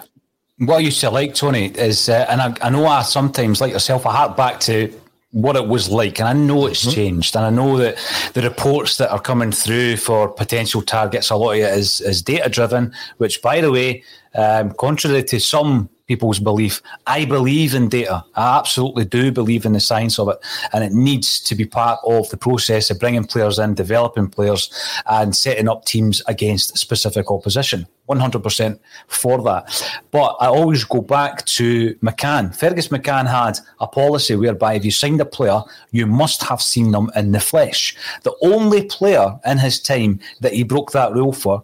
What 0.58 0.76
I 0.76 0.80
used 0.80 1.00
to 1.00 1.10
like, 1.10 1.34
Tony, 1.34 1.66
is, 1.66 2.08
uh, 2.08 2.26
and 2.28 2.40
I, 2.40 2.54
I 2.60 2.70
know 2.70 2.86
I 2.86 3.02
sometimes, 3.02 3.60
like 3.60 3.72
yourself, 3.72 4.06
I 4.06 4.12
hark 4.12 4.36
back 4.36 4.60
to 4.60 4.92
what 5.30 5.56
it 5.56 5.66
was 5.66 5.88
like. 5.88 6.20
And 6.20 6.28
I 6.28 6.34
know 6.34 6.66
it's 6.66 6.82
mm-hmm. 6.82 6.94
changed. 6.94 7.34
And 7.36 7.46
I 7.46 7.50
know 7.50 7.78
that 7.78 7.96
the 8.34 8.42
reports 8.42 8.98
that 8.98 9.10
are 9.10 9.18
coming 9.18 9.50
through 9.50 9.96
for 9.96 10.28
potential 10.28 10.82
targets, 10.82 11.30
a 11.30 11.36
lot 11.36 11.52
of 11.52 11.60
it 11.60 11.78
is, 11.78 12.02
is 12.02 12.20
data 12.20 12.50
driven, 12.50 12.92
which, 13.16 13.40
by 13.40 13.62
the 13.62 13.72
way, 13.72 14.04
um, 14.34 14.72
contrary 14.72 15.22
to 15.24 15.40
some 15.40 15.88
people's 16.12 16.38
belief. 16.38 16.82
I 17.06 17.24
believe 17.24 17.74
in 17.74 17.88
data. 17.88 18.24
I 18.34 18.58
absolutely 18.58 19.04
do 19.04 19.32
believe 19.32 19.64
in 19.64 19.72
the 19.72 19.80
science 19.80 20.18
of 20.18 20.28
it. 20.28 20.38
And 20.72 20.84
it 20.84 20.92
needs 20.92 21.40
to 21.40 21.54
be 21.54 21.64
part 21.64 22.00
of 22.04 22.28
the 22.28 22.36
process 22.36 22.90
of 22.90 22.98
bringing 22.98 23.24
players 23.24 23.58
in, 23.58 23.74
developing 23.74 24.28
players, 24.28 24.70
and 25.06 25.34
setting 25.34 25.68
up 25.68 25.84
teams 25.86 26.20
against 26.26 26.76
specific 26.76 27.30
opposition. 27.30 27.86
100% 28.10 28.78
for 29.06 29.42
that. 29.42 29.62
But 30.10 30.36
I 30.40 30.48
always 30.48 30.84
go 30.84 31.00
back 31.00 31.46
to 31.46 31.94
McCann. 31.96 32.54
Fergus 32.54 32.88
McCann 32.88 33.26
had 33.26 33.58
a 33.80 33.86
policy 33.86 34.34
whereby 34.36 34.74
if 34.74 34.84
you 34.84 34.90
signed 34.90 35.20
a 35.20 35.24
player, 35.24 35.62
you 35.92 36.06
must 36.06 36.42
have 36.42 36.60
seen 36.60 36.90
them 36.90 37.10
in 37.16 37.32
the 37.32 37.40
flesh. 37.40 37.96
The 38.22 38.34
only 38.42 38.84
player 38.84 39.38
in 39.46 39.58
his 39.58 39.80
time 39.80 40.20
that 40.40 40.52
he 40.52 40.62
broke 40.62 40.92
that 40.92 41.12
rule 41.12 41.32
for 41.32 41.62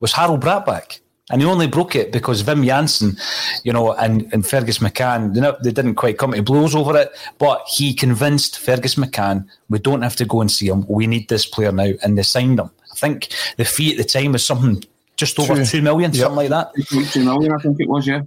was 0.00 0.12
Harald 0.12 0.40
Brattbakk. 0.40 1.00
And 1.30 1.40
he 1.40 1.46
only 1.46 1.66
broke 1.66 1.94
it 1.94 2.12
because 2.12 2.42
Wim 2.42 2.64
Jansen, 2.64 3.16
you 3.62 3.72
know, 3.72 3.92
and, 3.92 4.32
and 4.32 4.46
Fergus 4.46 4.78
McCann, 4.78 5.34
they, 5.34 5.40
they 5.62 5.72
didn't 5.72 5.94
quite 5.94 6.18
come 6.18 6.32
to 6.32 6.42
blows 6.42 6.74
over 6.74 6.96
it, 6.96 7.10
but 7.38 7.64
he 7.68 7.94
convinced 7.94 8.58
Fergus 8.58 8.96
McCann, 8.96 9.46
we 9.68 9.78
don't 9.78 10.02
have 10.02 10.16
to 10.16 10.24
go 10.24 10.40
and 10.40 10.50
see 10.50 10.68
him. 10.68 10.84
We 10.88 11.06
need 11.06 11.28
this 11.28 11.46
player 11.46 11.72
now. 11.72 11.92
And 12.02 12.18
they 12.18 12.22
signed 12.22 12.58
him. 12.58 12.70
I 12.90 12.94
think 12.96 13.28
the 13.56 13.64
fee 13.64 13.92
at 13.92 13.96
the 13.96 14.04
time 14.04 14.32
was 14.32 14.44
something 14.44 14.82
just 15.16 15.38
over 15.38 15.54
two, 15.54 15.64
two 15.64 15.82
million, 15.82 16.12
yep. 16.12 16.22
something 16.22 16.36
like 16.36 16.48
that. 16.48 16.72
Two 17.12 17.24
million, 17.24 17.52
I 17.52 17.58
think 17.58 17.78
it 17.78 17.88
was, 17.88 18.06
yeah. 18.06 18.22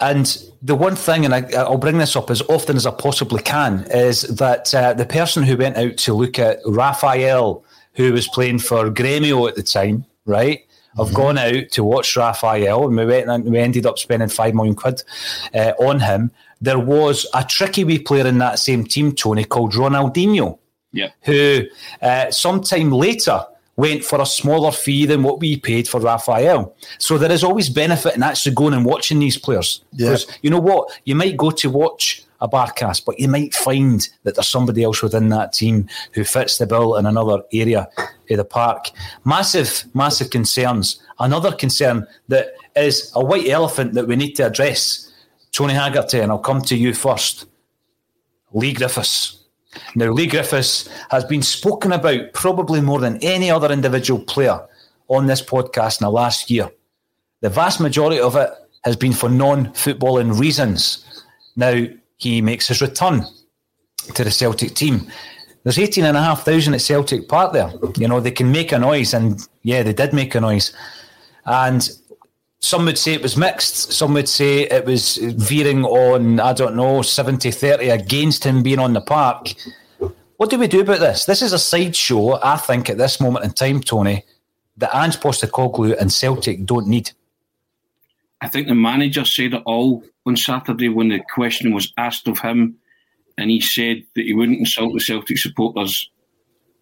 And 0.00 0.26
the 0.60 0.74
one 0.74 0.96
thing, 0.96 1.24
and 1.24 1.32
I, 1.34 1.68
will 1.68 1.78
bring 1.78 1.98
this 1.98 2.16
up 2.16 2.30
as 2.30 2.42
often 2.42 2.76
as 2.76 2.86
I 2.86 2.90
possibly 2.90 3.42
can, 3.42 3.86
is 3.90 4.22
that 4.22 4.74
uh, 4.74 4.92
the 4.92 5.06
person 5.06 5.44
who 5.44 5.56
went 5.56 5.76
out 5.76 5.96
to 5.98 6.14
look 6.14 6.38
at 6.38 6.58
Rafael, 6.66 7.64
who 7.94 8.12
was 8.12 8.26
playing 8.26 8.58
for 8.58 8.90
Gremio 8.90 9.48
at 9.48 9.54
the 9.54 9.62
time, 9.62 10.04
right? 10.26 10.63
I've 10.98 11.06
mm-hmm. 11.06 11.16
gone 11.16 11.38
out 11.38 11.70
to 11.72 11.84
watch 11.84 12.16
Rafael, 12.16 12.86
and 12.86 12.96
we 12.96 13.04
went 13.04 13.28
and 13.28 13.44
we 13.44 13.58
ended 13.58 13.86
up 13.86 13.98
spending 13.98 14.28
five 14.28 14.54
million 14.54 14.74
quid 14.74 15.02
uh, 15.54 15.72
on 15.78 16.00
him. 16.00 16.30
There 16.60 16.78
was 16.78 17.26
a 17.34 17.44
tricky 17.44 17.84
wee 17.84 17.98
player 17.98 18.26
in 18.26 18.38
that 18.38 18.58
same 18.58 18.84
team, 18.84 19.12
Tony, 19.12 19.44
called 19.44 19.72
Ronaldinho, 19.72 20.58
yeah. 20.92 21.10
who 21.22 21.62
uh, 22.00 22.30
sometime 22.30 22.90
later 22.90 23.44
went 23.76 24.04
for 24.04 24.20
a 24.20 24.26
smaller 24.26 24.70
fee 24.70 25.04
than 25.06 25.22
what 25.22 25.40
we 25.40 25.56
paid 25.56 25.88
for 25.88 26.00
Rafael. 26.00 26.74
So 26.98 27.18
there 27.18 27.32
is 27.32 27.42
always 27.42 27.68
benefit 27.68 28.14
in 28.14 28.22
actually 28.22 28.54
going 28.54 28.74
and 28.74 28.84
watching 28.84 29.18
these 29.18 29.36
players. 29.36 29.82
Yeah. 29.92 30.16
You 30.42 30.50
know 30.50 30.60
what? 30.60 30.98
You 31.04 31.16
might 31.16 31.36
go 31.36 31.50
to 31.50 31.70
watch 31.70 32.23
a 32.44 32.48
Barkas, 32.48 33.04
but 33.04 33.18
you 33.18 33.26
might 33.26 33.54
find 33.54 34.06
that 34.22 34.34
there's 34.36 34.48
somebody 34.48 34.84
else 34.84 35.02
within 35.02 35.30
that 35.30 35.54
team 35.54 35.88
who 36.12 36.24
fits 36.24 36.58
the 36.58 36.66
bill 36.66 36.96
in 36.96 37.06
another 37.06 37.42
area 37.52 37.88
of 38.30 38.36
the 38.36 38.44
park. 38.44 38.90
Massive, 39.24 39.84
massive 39.94 40.30
concerns. 40.30 41.02
Another 41.18 41.52
concern 41.52 42.06
that 42.28 42.48
is 42.76 43.10
a 43.14 43.24
white 43.24 43.48
elephant 43.48 43.94
that 43.94 44.06
we 44.06 44.14
need 44.14 44.34
to 44.34 44.46
address. 44.46 45.10
Tony 45.52 45.72
Haggerty, 45.72 46.20
and 46.20 46.30
I'll 46.30 46.38
come 46.38 46.60
to 46.62 46.76
you 46.76 46.92
first. 46.92 47.46
Leigh 48.52 48.74
Griffiths. 48.74 49.40
Now, 49.94 50.12
Leigh 50.12 50.26
Griffiths 50.26 50.88
has 51.10 51.24
been 51.24 51.42
spoken 51.42 51.92
about 51.92 52.32
probably 52.34 52.80
more 52.80 53.00
than 53.00 53.18
any 53.22 53.50
other 53.50 53.72
individual 53.72 54.20
player 54.20 54.60
on 55.08 55.26
this 55.26 55.42
podcast 55.42 56.00
in 56.00 56.04
the 56.04 56.10
last 56.10 56.50
year. 56.50 56.70
The 57.40 57.48
vast 57.48 57.80
majority 57.80 58.20
of 58.20 58.36
it 58.36 58.50
has 58.84 58.96
been 58.96 59.12
for 59.12 59.28
non 59.30 59.66
footballing 59.68 60.38
reasons. 60.38 61.04
Now, 61.56 61.86
he 62.16 62.40
makes 62.40 62.68
his 62.68 62.80
return 62.80 63.24
to 64.14 64.24
the 64.24 64.30
Celtic 64.30 64.74
team. 64.74 65.10
There's 65.62 65.78
18,500 65.78 66.74
at 66.74 66.80
Celtic 66.80 67.28
Park 67.28 67.54
there. 67.54 67.72
You 67.96 68.06
know, 68.06 68.20
they 68.20 68.30
can 68.30 68.52
make 68.52 68.72
a 68.72 68.78
noise, 68.78 69.14
and 69.14 69.40
yeah, 69.62 69.82
they 69.82 69.94
did 69.94 70.12
make 70.12 70.34
a 70.34 70.40
noise. 70.40 70.74
And 71.46 71.88
some 72.60 72.84
would 72.84 72.98
say 72.98 73.14
it 73.14 73.22
was 73.22 73.36
mixed. 73.36 73.92
Some 73.92 74.14
would 74.14 74.28
say 74.28 74.62
it 74.62 74.84
was 74.84 75.16
veering 75.16 75.84
on, 75.84 76.40
I 76.40 76.52
don't 76.52 76.76
know, 76.76 77.02
70 77.02 77.50
30 77.50 77.88
against 77.90 78.44
him 78.44 78.62
being 78.62 78.78
on 78.78 78.92
the 78.92 79.00
park. 79.00 79.54
What 80.36 80.50
do 80.50 80.58
we 80.58 80.66
do 80.66 80.80
about 80.80 81.00
this? 81.00 81.24
This 81.24 81.42
is 81.42 81.52
a 81.52 81.58
sideshow, 81.58 82.38
I 82.42 82.56
think, 82.56 82.90
at 82.90 82.98
this 82.98 83.20
moment 83.20 83.44
in 83.44 83.52
time, 83.52 83.80
Tony, 83.80 84.24
that 84.76 84.94
Ange 84.94 85.16
Postecoglou 85.16 85.96
and 85.98 86.12
Celtic 86.12 86.66
don't 86.66 86.88
need. 86.88 87.12
I 88.44 88.48
think 88.48 88.68
the 88.68 88.74
manager 88.74 89.24
said 89.24 89.54
it 89.54 89.62
all 89.64 90.04
on 90.26 90.36
Saturday 90.36 90.90
when 90.90 91.08
the 91.08 91.20
question 91.32 91.72
was 91.72 91.94
asked 91.96 92.28
of 92.28 92.38
him, 92.40 92.76
and 93.38 93.50
he 93.50 93.58
said 93.58 94.04
that 94.14 94.26
he 94.26 94.34
wouldn't 94.34 94.58
insult 94.58 94.92
the 94.92 95.00
Celtic 95.00 95.38
supporters 95.38 96.10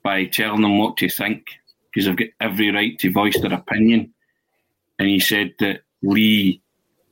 by 0.02 0.24
telling 0.24 0.62
them 0.62 0.78
what 0.78 0.96
to 0.96 1.08
think 1.08 1.46
because 1.84 2.06
they've 2.06 2.16
got 2.16 2.28
every 2.40 2.72
right 2.72 2.98
to 2.98 3.12
voice 3.12 3.40
their 3.40 3.52
opinion. 3.52 4.12
And 4.98 5.08
he 5.08 5.20
said 5.20 5.52
that 5.60 5.82
Leigh 6.02 6.60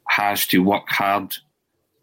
has 0.09 0.49
to 0.49 0.65
work 0.65 0.89
hard 0.89 1.33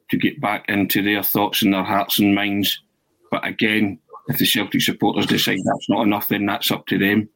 to 0.09 0.17
get 0.17 0.39
back 0.39 0.69
into 0.69 1.03
their 1.03 1.23
thoughts 1.23 1.61
and 1.63 1.73
their 1.73 1.83
hearts 1.83 2.17
and 2.17 2.33
minds. 2.33 2.81
But 3.29 3.45
again, 3.45 3.99
if 4.29 4.37
the 4.37 4.45
Celtic 4.45 4.81
supporters 4.81 5.25
decide 5.25 5.59
that's 5.65 5.89
not 5.89 6.03
enough, 6.03 6.29
then 6.29 6.45
that's 6.45 6.71
up 6.71 6.85
to 6.87 6.97
them. 6.97 7.27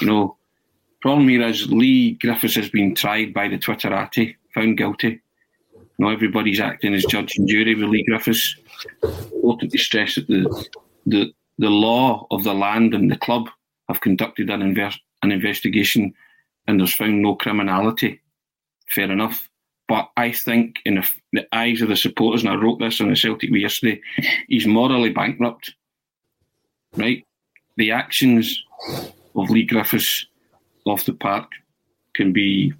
You 0.00 0.06
know, 0.06 0.36
problem 1.00 1.28
here 1.28 1.48
is 1.48 1.72
Leigh 1.72 2.18
Griffiths 2.20 2.56
has 2.56 2.68
been 2.68 2.94
tried 2.94 3.32
by 3.32 3.48
the 3.48 3.56
Twitterati, 3.56 4.36
found 4.54 4.78
guilty. 4.78 5.20
Now 5.98 6.08
everybody's 6.08 6.60
acting 6.60 6.94
as 6.94 7.04
judge 7.04 7.36
and 7.36 7.48
jury 7.48 7.74
with 7.74 7.88
Leigh 7.90 8.04
Griffiths. 8.04 8.56
Important 9.34 9.72
to 9.72 9.78
stress 9.78 10.14
that 10.14 10.26
the, 10.28 10.66
the, 11.06 11.32
the 11.58 11.70
law 11.70 12.26
of 12.30 12.44
the 12.44 12.54
land 12.54 12.94
and 12.94 13.10
the 13.10 13.18
club 13.18 13.50
have 13.88 14.00
conducted 14.00 14.48
an, 14.50 14.62
invest, 14.62 15.00
an 15.22 15.30
investigation 15.30 16.14
and 16.66 16.80
there's 16.80 16.94
found 16.94 17.20
no 17.20 17.34
criminality. 17.34 18.20
Fair 18.88 19.10
enough. 19.10 19.48
But 19.88 20.08
I 20.16 20.30
think, 20.30 20.76
in 20.84 21.02
the 21.32 21.46
eyes 21.52 21.82
of 21.82 21.88
the 21.88 21.96
supporters, 21.96 22.44
and 22.44 22.52
I 22.52 22.54
wrote 22.54 22.78
this 22.78 23.00
on 23.00 23.10
the 23.10 23.16
Celtic 23.16 23.50
Way 23.50 23.58
yesterday, 23.58 24.00
he's 24.46 24.66
morally 24.66 25.10
bankrupt. 25.10 25.74
Right? 26.96 27.26
The 27.76 27.90
actions 27.90 28.62
of 29.34 29.50
Leigh 29.50 29.64
Griffiths 29.64 30.26
off 30.86 31.04
the 31.06 31.12
park 31.12 31.50
can 32.14 32.32
be 32.32 32.72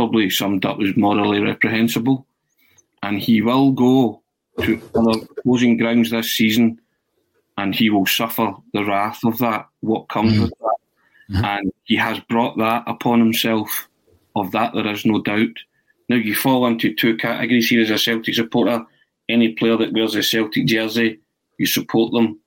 probably 0.00 0.30
summed 0.30 0.64
up 0.64 0.80
as 0.80 0.96
morally 0.96 1.40
reprehensible. 1.40 2.26
and 3.02 3.20
he 3.20 3.42
will 3.42 3.72
go 3.72 4.22
to 4.62 4.80
other 4.94 5.26
opposing 5.38 5.76
grounds 5.76 6.10
this 6.10 6.32
season, 6.32 6.80
and 7.56 7.74
he 7.74 7.90
will 7.90 8.06
suffer 8.06 8.54
the 8.72 8.84
wrath 8.84 9.20
of 9.24 9.36
that. 9.38 9.66
What 9.80 10.08
comes 10.08 10.32
mm-hmm. 10.32 10.42
with 10.42 10.54
that, 10.58 10.76
mm-hmm. 11.30 11.44
and 11.44 11.72
he 11.84 11.96
has 11.96 12.18
brought 12.30 12.56
that 12.58 12.84
upon 12.86 13.18
himself. 13.18 13.88
Of 14.36 14.52
that, 14.52 14.72
there 14.74 14.86
is 14.86 15.04
no 15.04 15.20
doubt. 15.20 15.56
Now 16.08 16.16
you 16.16 16.34
fall 16.34 16.66
into 16.66 16.94
two 16.94 17.16
categories 17.16 17.68
here 17.68 17.82
as 17.82 17.90
a 17.90 17.98
Celtic 17.98 18.34
supporter. 18.34 18.84
Any 19.28 19.52
player 19.52 19.76
that 19.76 19.92
wears 19.92 20.14
a 20.14 20.22
Celtic 20.22 20.66
jersey, 20.66 21.20
you 21.58 21.66
support 21.66 22.12
them, 22.12 22.40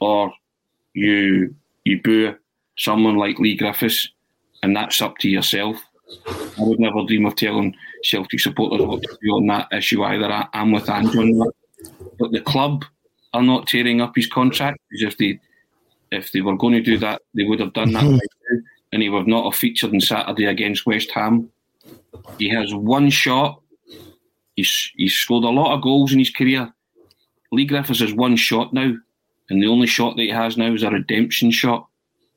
or 0.00 0.32
you 0.94 1.54
you 1.84 2.00
boo 2.02 2.34
someone 2.76 3.16
like 3.16 3.38
Leigh 3.38 3.56
Griffiths, 3.56 4.08
and 4.62 4.74
that's 4.74 5.02
up 5.02 5.18
to 5.18 5.28
yourself. 5.28 5.82
I 6.58 6.62
would 6.62 6.80
never 6.80 7.04
dream 7.06 7.26
of 7.26 7.36
telling 7.36 7.74
Celtic 8.02 8.40
supporters 8.40 8.84
what 8.86 9.02
to 9.02 9.18
do 9.22 9.30
on 9.30 9.46
that 9.46 9.68
issue 9.72 10.02
either. 10.02 10.30
I, 10.30 10.46
am 10.54 10.72
with 10.72 10.88
Andrew 10.88 11.22
on 11.22 11.38
that. 11.38 11.52
But 12.18 12.32
the 12.32 12.40
club 12.40 12.84
are 13.32 13.42
not 13.42 13.68
tearing 13.68 14.00
up 14.00 14.14
his 14.16 14.26
contract 14.26 14.80
because 14.90 15.12
if 15.12 15.18
they 15.18 15.40
if 16.10 16.32
they 16.32 16.40
were 16.40 16.56
going 16.56 16.74
to 16.74 16.82
do 16.82 16.98
that, 16.98 17.22
they 17.34 17.44
would 17.44 17.60
have 17.60 17.74
done 17.74 17.92
that. 17.92 18.02
Mm-hmm. 18.02 18.56
and 18.92 19.02
he 19.02 19.08
would 19.08 19.26
not 19.26 19.44
have 19.44 19.58
featured 19.58 19.92
on 19.92 20.00
Saturday 20.00 20.46
against 20.46 20.86
West 20.86 21.10
Ham. 21.12 21.50
He 22.38 22.48
has 22.48 22.74
one 22.74 23.10
shot. 23.10 23.60
He's 24.56 24.90
he's 24.96 25.14
scored 25.14 25.44
a 25.44 25.50
lot 25.50 25.74
of 25.74 25.82
goals 25.82 26.12
in 26.12 26.18
his 26.18 26.30
career. 26.30 26.72
Leigh 27.52 27.66
Griffiths 27.66 28.00
has 28.00 28.12
one 28.12 28.36
shot 28.36 28.72
now, 28.72 28.94
and 29.50 29.62
the 29.62 29.68
only 29.68 29.86
shot 29.86 30.16
that 30.16 30.22
he 30.22 30.30
has 30.30 30.56
now 30.56 30.72
is 30.72 30.82
a 30.82 30.90
redemption 30.90 31.50
shot. 31.50 31.86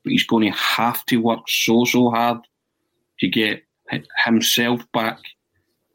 But 0.04 0.12
he's 0.12 0.26
going 0.26 0.50
to 0.50 0.56
have 0.56 1.04
to 1.06 1.16
work 1.18 1.48
so 1.48 1.84
so 1.84 2.10
hard 2.10 2.38
to 3.20 3.28
get 3.28 3.64
himself 4.24 4.80
back 4.92 5.18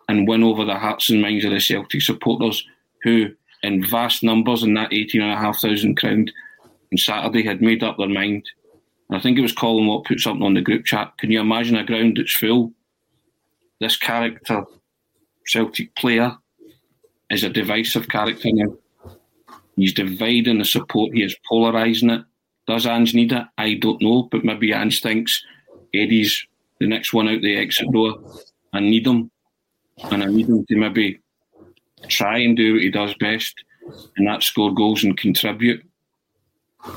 and 0.07 0.27
win 0.27 0.43
over 0.43 0.65
the 0.65 0.75
hearts 0.75 1.09
and 1.09 1.21
minds 1.21 1.45
of 1.45 1.51
the 1.51 1.59
Celtic 1.59 2.01
supporters 2.01 2.65
who, 3.03 3.29
in 3.63 3.85
vast 3.85 4.23
numbers 4.23 4.63
in 4.63 4.73
that 4.75 4.93
18,500 4.93 5.97
crowd 5.97 6.31
on 6.91 6.97
Saturday, 6.97 7.43
had 7.43 7.61
made 7.61 7.83
up 7.83 7.97
their 7.97 8.07
mind. 8.07 8.47
And 9.09 9.17
I 9.17 9.21
think 9.21 9.37
it 9.37 9.41
was 9.41 9.53
Colin 9.53 9.87
Watt 9.87 10.05
put 10.05 10.19
something 10.19 10.45
on 10.45 10.53
the 10.53 10.61
group 10.61 10.85
chat. 10.85 11.17
Can 11.17 11.31
you 11.31 11.39
imagine 11.39 11.75
a 11.75 11.85
ground 11.85 12.17
that's 12.17 12.35
full? 12.35 12.73
This 13.79 13.97
character, 13.97 14.65
Celtic 15.45 15.95
player, 15.95 16.35
is 17.29 17.43
a 17.43 17.49
divisive 17.49 18.07
character 18.07 18.49
now. 18.51 18.75
He's 19.75 19.93
dividing 19.93 20.57
the 20.57 20.65
support, 20.65 21.13
he 21.13 21.23
is 21.23 21.35
polarising 21.49 22.19
it. 22.19 22.25
Does 22.67 22.85
Ange 22.85 23.13
need 23.13 23.31
it? 23.31 23.43
I 23.57 23.75
don't 23.75 24.01
know, 24.01 24.23
but 24.31 24.43
maybe 24.43 24.73
Ange 24.73 25.01
thinks 25.01 25.45
Eddie's 25.93 26.45
the 26.79 26.87
next 26.87 27.13
one 27.13 27.27
out 27.27 27.41
the 27.41 27.57
exit 27.57 27.91
door. 27.91 28.19
I 28.73 28.79
need 28.79 29.07
him, 29.07 29.31
and 30.11 30.23
I 30.23 30.27
need 30.27 30.47
him 30.47 30.65
to 30.65 30.75
maybe 30.75 31.19
try 32.07 32.37
and 32.39 32.55
do 32.55 32.73
what 32.73 32.83
he 32.83 32.91
does 32.91 33.13
best, 33.19 33.55
and 34.17 34.27
that's 34.27 34.45
score 34.45 34.73
goals 34.73 35.03
and 35.03 35.17
contribute. 35.17 35.83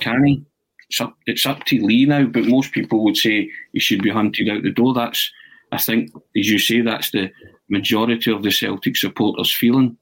Can 0.00 0.24
he? 0.24 0.44
It's 0.88 1.00
up, 1.00 1.16
it's 1.26 1.46
up 1.46 1.64
to 1.66 1.84
Leigh 1.84 2.06
now, 2.06 2.24
but 2.26 2.46
most 2.46 2.72
people 2.72 3.04
would 3.04 3.16
say 3.16 3.48
he 3.72 3.80
should 3.80 4.02
be 4.02 4.10
hunted 4.10 4.48
out 4.48 4.62
the 4.62 4.72
door. 4.72 4.92
That's, 4.92 5.30
I 5.70 5.78
think, 5.78 6.10
as 6.36 6.50
you 6.50 6.58
say, 6.58 6.80
that's 6.80 7.12
the 7.12 7.30
majority 7.68 8.32
of 8.32 8.42
the 8.42 8.50
Celtic 8.50 8.96
supporters' 8.96 9.54
feeling. 9.54 9.96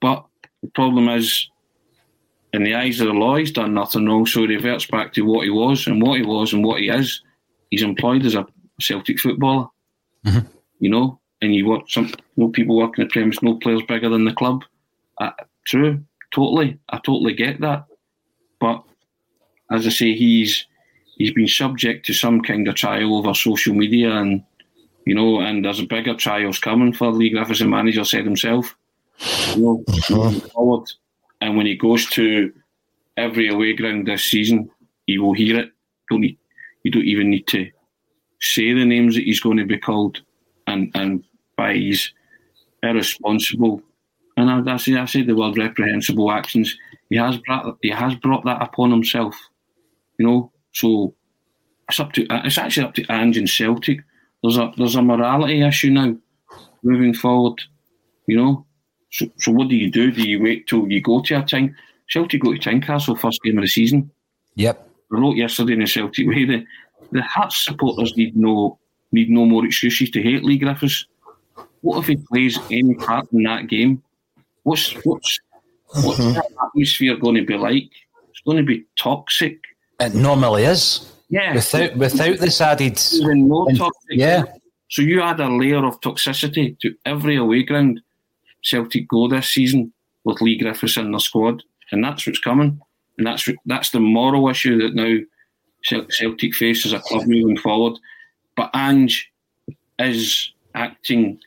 But 0.00 0.24
the 0.62 0.68
problem 0.68 1.08
is, 1.08 1.48
in 2.52 2.64
the 2.64 2.74
eyes 2.74 3.00
of 3.00 3.06
the 3.06 3.14
law, 3.14 3.36
he's 3.36 3.50
done 3.50 3.74
nothing 3.74 4.06
wrong, 4.06 4.26
so 4.26 4.42
he 4.42 4.48
reverts 4.48 4.86
back 4.86 5.14
to 5.14 5.22
what 5.22 5.44
he 5.44 5.50
was 5.50 5.86
and 5.86 6.02
what 6.02 6.18
he 6.18 6.24
was 6.24 6.52
and 6.52 6.64
what 6.64 6.80
he 6.80 6.88
is. 6.88 7.22
He's 7.70 7.82
employed 7.82 8.24
as 8.24 8.34
a 8.34 8.46
Celtic 8.80 9.18
footballer. 9.18 9.68
Mm-hmm. 10.24 10.46
You 10.80 10.90
know, 10.90 11.20
and 11.40 11.54
you 11.54 11.66
work 11.66 11.88
some 11.88 12.12
no 12.36 12.48
people 12.48 12.76
working 12.76 13.04
the 13.04 13.10
premise, 13.10 13.42
no 13.42 13.56
players 13.56 13.82
bigger 13.88 14.08
than 14.08 14.24
the 14.24 14.32
club. 14.32 14.64
Uh, 15.18 15.30
true, 15.66 16.02
totally. 16.32 16.78
I 16.88 16.98
totally 16.98 17.34
get 17.34 17.60
that. 17.60 17.86
But 18.60 18.82
as 19.70 19.86
I 19.86 19.90
say, 19.90 20.14
he's 20.14 20.66
he's 21.16 21.32
been 21.32 21.48
subject 21.48 22.06
to 22.06 22.14
some 22.14 22.40
kind 22.42 22.68
of 22.68 22.74
trial 22.74 23.16
over 23.16 23.34
social 23.34 23.74
media, 23.74 24.12
and 24.12 24.42
you 25.06 25.14
know, 25.14 25.40
and 25.40 25.64
there's 25.64 25.80
a 25.80 25.86
bigger 25.86 26.14
trials 26.14 26.58
coming 26.58 26.92
for 26.92 27.10
Leigh 27.10 27.30
Griffiths, 27.30 27.60
the 27.60 27.66
manager 27.66 28.04
said 28.04 28.24
himself. 28.24 28.76
You 29.54 29.62
know, 29.62 29.84
mm-hmm. 29.88 30.38
forward, 30.48 30.90
and 31.40 31.56
when 31.56 31.66
he 31.66 31.76
goes 31.76 32.06
to 32.10 32.52
every 33.16 33.48
away 33.48 33.74
ground 33.74 34.06
this 34.06 34.24
season, 34.24 34.70
he 35.06 35.18
will 35.18 35.32
hear 35.32 35.58
it. 35.60 35.70
Don't 36.10 36.20
need, 36.20 36.38
you 36.82 36.90
don't 36.90 37.04
even 37.04 37.30
need 37.30 37.46
to 37.48 37.70
say 38.40 38.72
the 38.72 38.84
names 38.84 39.14
that 39.14 39.24
he's 39.24 39.40
going 39.40 39.58
to 39.58 39.66
be 39.66 39.78
called, 39.78 40.20
and 40.66 40.90
and 40.94 41.24
by 41.56 41.74
his 41.74 42.10
irresponsible 42.82 43.82
and 44.36 44.50
I, 44.50 44.74
I 44.74 44.76
say 44.76 44.96
I 44.96 45.06
say 45.06 45.22
the 45.22 45.34
word 45.34 45.56
reprehensible 45.56 46.30
actions. 46.30 46.76
He 47.08 47.16
has 47.16 47.38
brought 47.38 47.78
he 47.82 47.90
has 47.90 48.14
brought 48.16 48.44
that 48.44 48.62
upon 48.62 48.90
himself, 48.90 49.36
you 50.18 50.26
know. 50.26 50.52
So 50.72 51.14
it's 51.88 52.00
up 52.00 52.12
to 52.12 52.26
it's 52.30 52.58
actually 52.58 52.86
up 52.86 52.94
to 52.94 53.06
Ange 53.10 53.38
and 53.38 53.48
Celtic. 53.48 54.00
There's 54.42 54.58
a 54.58 54.72
there's 54.76 54.96
a 54.96 55.02
morality 55.02 55.62
issue 55.62 55.90
now, 55.90 56.16
moving 56.82 57.14
forward, 57.14 57.62
you 58.26 58.36
know. 58.36 58.66
So, 59.10 59.26
so 59.38 59.52
what 59.52 59.68
do 59.68 59.76
you 59.76 59.90
do? 59.90 60.10
Do 60.10 60.28
you 60.28 60.42
wait 60.42 60.66
till 60.66 60.90
you 60.90 61.00
go 61.00 61.22
to 61.22 61.38
a 61.38 61.42
time? 61.42 61.74
Celtic 62.08 62.42
go 62.42 62.52
to 62.52 62.58
Tynecastle 62.58 63.18
first 63.18 63.42
game 63.42 63.58
of 63.58 63.62
the 63.62 63.68
season. 63.68 64.10
Yep. 64.56 64.88
I 65.12 65.16
wrote 65.16 65.36
yesterday 65.36 65.72
in 65.74 65.80
the 65.80 65.86
Celtic 65.86 66.26
way 66.28 66.44
that 66.44 66.64
the 67.12 67.22
Hearts 67.22 67.64
supporters 67.64 68.16
need 68.16 68.36
no 68.36 68.78
need 69.12 69.30
no 69.30 69.44
more 69.44 69.64
excuses 69.64 70.10
to 70.10 70.22
hate 70.22 70.44
Leigh 70.44 70.58
Griffiths. 70.58 71.06
What 71.80 71.98
if 72.00 72.06
he 72.06 72.16
plays 72.16 72.58
any 72.70 72.94
part 72.94 73.32
in 73.32 73.42
that 73.44 73.68
game? 73.68 74.02
What's 74.64 74.92
what's 75.04 75.40
what's 76.02 76.18
mm-hmm. 76.18 76.34
that 76.34 76.46
atmosphere 76.64 77.16
going 77.16 77.36
to 77.36 77.44
be 77.44 77.56
like? 77.56 77.90
It's 78.30 78.40
going 78.44 78.58
to 78.58 78.64
be 78.64 78.84
toxic. 78.98 79.58
It 80.00 80.14
normally 80.14 80.64
is. 80.64 81.12
Yeah. 81.28 81.54
Without 81.54 81.96
without 81.96 82.38
this 82.38 82.60
added 82.60 83.00
even 83.12 83.48
more 83.48 83.70
toxic. 83.72 84.10
Yeah. 84.10 84.44
So 84.88 85.02
you 85.02 85.20
add 85.22 85.40
a 85.40 85.48
layer 85.48 85.84
of 85.84 86.00
toxicity 86.00 86.78
to 86.80 86.94
every 87.04 87.36
away 87.36 87.64
ground 87.64 88.00
Celtic 88.62 89.08
go 89.08 89.28
this 89.28 89.48
season 89.48 89.92
with 90.24 90.40
Leigh 90.40 90.58
Griffiths 90.58 90.96
in 90.96 91.12
the 91.12 91.18
squad, 91.18 91.62
and 91.90 92.02
that's 92.02 92.26
what's 92.26 92.38
coming. 92.38 92.80
And 93.18 93.26
that's 93.26 93.48
that's 93.64 93.90
the 93.90 94.00
moral 94.00 94.48
issue 94.48 94.78
that 94.82 94.94
now 94.94 95.18
Celtic 95.82 96.54
face 96.54 96.84
as 96.86 96.92
a 96.92 97.00
club 97.00 97.26
moving 97.26 97.56
forward. 97.56 97.98
But 98.56 98.70
Ange 98.74 99.30
is 99.98 100.52
acting 100.74 101.38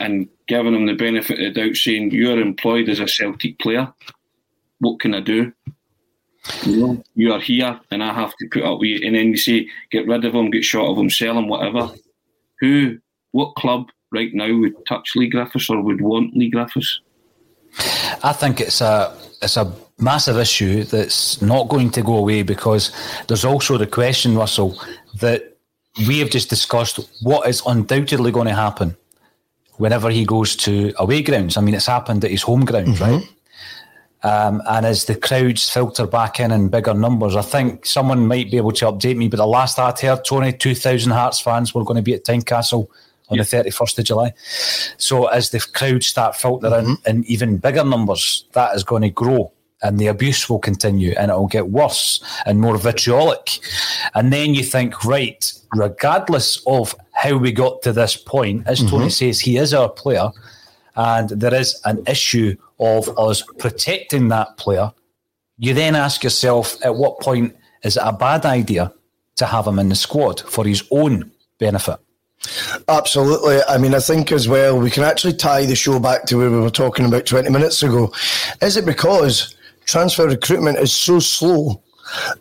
and 0.00 0.28
giving 0.46 0.74
him 0.74 0.86
the 0.86 0.94
benefit 0.94 1.40
of 1.40 1.54
the 1.54 1.60
doubt, 1.60 1.76
saying, 1.76 2.10
You're 2.12 2.40
employed 2.40 2.88
as 2.88 3.00
a 3.00 3.08
Celtic 3.08 3.58
player. 3.58 3.92
What 4.78 5.00
can 5.00 5.14
I 5.14 5.20
do? 5.20 5.52
You 6.64 7.02
you 7.14 7.32
are 7.32 7.40
here 7.40 7.78
and 7.90 8.02
I 8.02 8.14
have 8.14 8.32
to 8.38 8.48
put 8.50 8.62
up 8.62 8.78
with 8.78 8.88
you. 8.88 9.06
And 9.06 9.16
then 9.16 9.28
you 9.28 9.36
say, 9.36 9.68
Get 9.90 10.06
rid 10.06 10.24
of 10.24 10.34
him, 10.34 10.50
get 10.50 10.64
shot 10.64 10.88
of 10.88 10.98
him, 10.98 11.10
sell 11.10 11.36
him, 11.36 11.48
whatever. 11.48 11.90
Who, 12.60 12.98
what 13.32 13.54
club 13.56 13.88
right 14.10 14.32
now 14.32 14.56
would 14.56 14.74
touch 14.86 15.12
Leigh 15.16 15.28
Griffiths 15.28 15.70
or 15.70 15.80
would 15.82 16.00
want 16.00 16.36
Leigh 16.36 16.50
Griffiths? 16.50 17.00
I 18.22 18.32
think 18.32 18.60
it's 18.60 18.80
a 18.80 19.16
it's 19.42 19.56
a 19.56 19.72
massive 19.98 20.38
issue 20.38 20.84
that's 20.84 21.42
not 21.42 21.68
going 21.68 21.90
to 21.90 22.02
go 22.02 22.16
away 22.16 22.42
because 22.42 22.92
there's 23.26 23.44
also 23.44 23.76
the 23.76 23.86
question, 23.86 24.36
Russell, 24.36 24.80
that 25.20 25.56
we 26.06 26.20
have 26.20 26.30
just 26.30 26.48
discussed 26.48 27.00
what 27.22 27.48
is 27.48 27.62
undoubtedly 27.66 28.30
going 28.30 28.46
to 28.46 28.54
happen 28.54 28.96
whenever 29.76 30.10
he 30.10 30.24
goes 30.24 30.54
to 30.56 30.92
away 30.98 31.22
grounds. 31.22 31.56
I 31.56 31.60
mean, 31.60 31.74
it's 31.74 31.86
happened 31.86 32.24
at 32.24 32.30
his 32.30 32.42
home 32.42 32.64
grounds, 32.64 33.00
mm-hmm. 33.00 33.16
right? 33.16 33.28
Um, 34.24 34.62
and 34.68 34.84
as 34.84 35.04
the 35.04 35.14
crowds 35.14 35.70
filter 35.70 36.06
back 36.06 36.40
in 36.40 36.50
in 36.50 36.68
bigger 36.68 36.94
numbers, 36.94 37.36
I 37.36 37.42
think 37.42 37.86
someone 37.86 38.26
might 38.26 38.50
be 38.50 38.56
able 38.56 38.72
to 38.72 38.86
update 38.86 39.16
me. 39.16 39.28
But 39.28 39.36
the 39.36 39.46
last 39.46 39.78
I 39.78 39.92
heard, 39.92 40.24
Tony, 40.24 40.52
2,000 40.52 41.12
Hearts 41.12 41.40
fans 41.40 41.74
were 41.74 41.84
going 41.84 41.96
to 41.96 42.02
be 42.02 42.14
at 42.14 42.24
Tynecastle 42.24 42.88
on 43.28 43.36
yeah. 43.36 43.44
the 43.44 43.56
31st 43.56 43.98
of 43.98 44.04
July. 44.04 44.32
So 44.96 45.26
as 45.26 45.50
the 45.50 45.60
crowds 45.60 46.06
start 46.06 46.34
filtering 46.34 46.86
mm-hmm. 46.96 47.08
in 47.08 47.24
even 47.24 47.58
bigger 47.58 47.84
numbers, 47.84 48.44
that 48.52 48.74
is 48.74 48.82
going 48.82 49.02
to 49.02 49.10
grow 49.10 49.52
and 49.82 49.98
the 49.98 50.08
abuse 50.08 50.48
will 50.48 50.58
continue 50.58 51.14
and 51.18 51.30
it'll 51.30 51.46
get 51.46 51.70
worse 51.70 52.22
and 52.46 52.60
more 52.60 52.76
vitriolic. 52.78 53.60
And 54.14 54.32
then 54.32 54.54
you 54.54 54.64
think, 54.64 55.04
right, 55.04 55.52
regardless 55.74 56.62
of 56.66 56.94
how 57.12 57.36
we 57.36 57.52
got 57.52 57.82
to 57.82 57.92
this 57.92 58.16
point, 58.16 58.66
as 58.66 58.80
mm-hmm. 58.80 58.90
Tony 58.90 59.10
says, 59.10 59.40
he 59.40 59.56
is 59.56 59.74
our 59.74 59.88
player, 59.88 60.30
and 60.96 61.28
there 61.30 61.54
is 61.54 61.80
an 61.84 62.02
issue 62.06 62.56
of 62.80 63.08
us 63.18 63.42
protecting 63.58 64.28
that 64.28 64.56
player. 64.56 64.92
You 65.58 65.74
then 65.74 65.94
ask 65.94 66.24
yourself, 66.24 66.76
at 66.84 66.94
what 66.94 67.20
point 67.20 67.56
is 67.82 67.96
it 67.96 68.02
a 68.04 68.12
bad 68.12 68.44
idea 68.44 68.92
to 69.36 69.46
have 69.46 69.66
him 69.66 69.78
in 69.78 69.88
the 69.88 69.94
squad 69.94 70.40
for 70.40 70.64
his 70.64 70.82
own 70.90 71.30
benefit? 71.58 71.98
Absolutely. 72.88 73.60
I 73.68 73.78
mean, 73.78 73.94
I 73.94 74.00
think 74.00 74.30
as 74.30 74.48
well, 74.48 74.78
we 74.78 74.90
can 74.90 75.02
actually 75.02 75.34
tie 75.34 75.66
the 75.66 75.74
show 75.74 75.98
back 75.98 76.24
to 76.26 76.38
where 76.38 76.50
we 76.50 76.60
were 76.60 76.70
talking 76.70 77.04
about 77.04 77.26
20 77.26 77.50
minutes 77.50 77.82
ago. 77.82 78.12
Is 78.62 78.76
it 78.76 78.86
because 78.86 79.56
transfer 79.88 80.28
recruitment 80.28 80.78
is 80.78 80.92
so 80.92 81.18
slow 81.18 81.82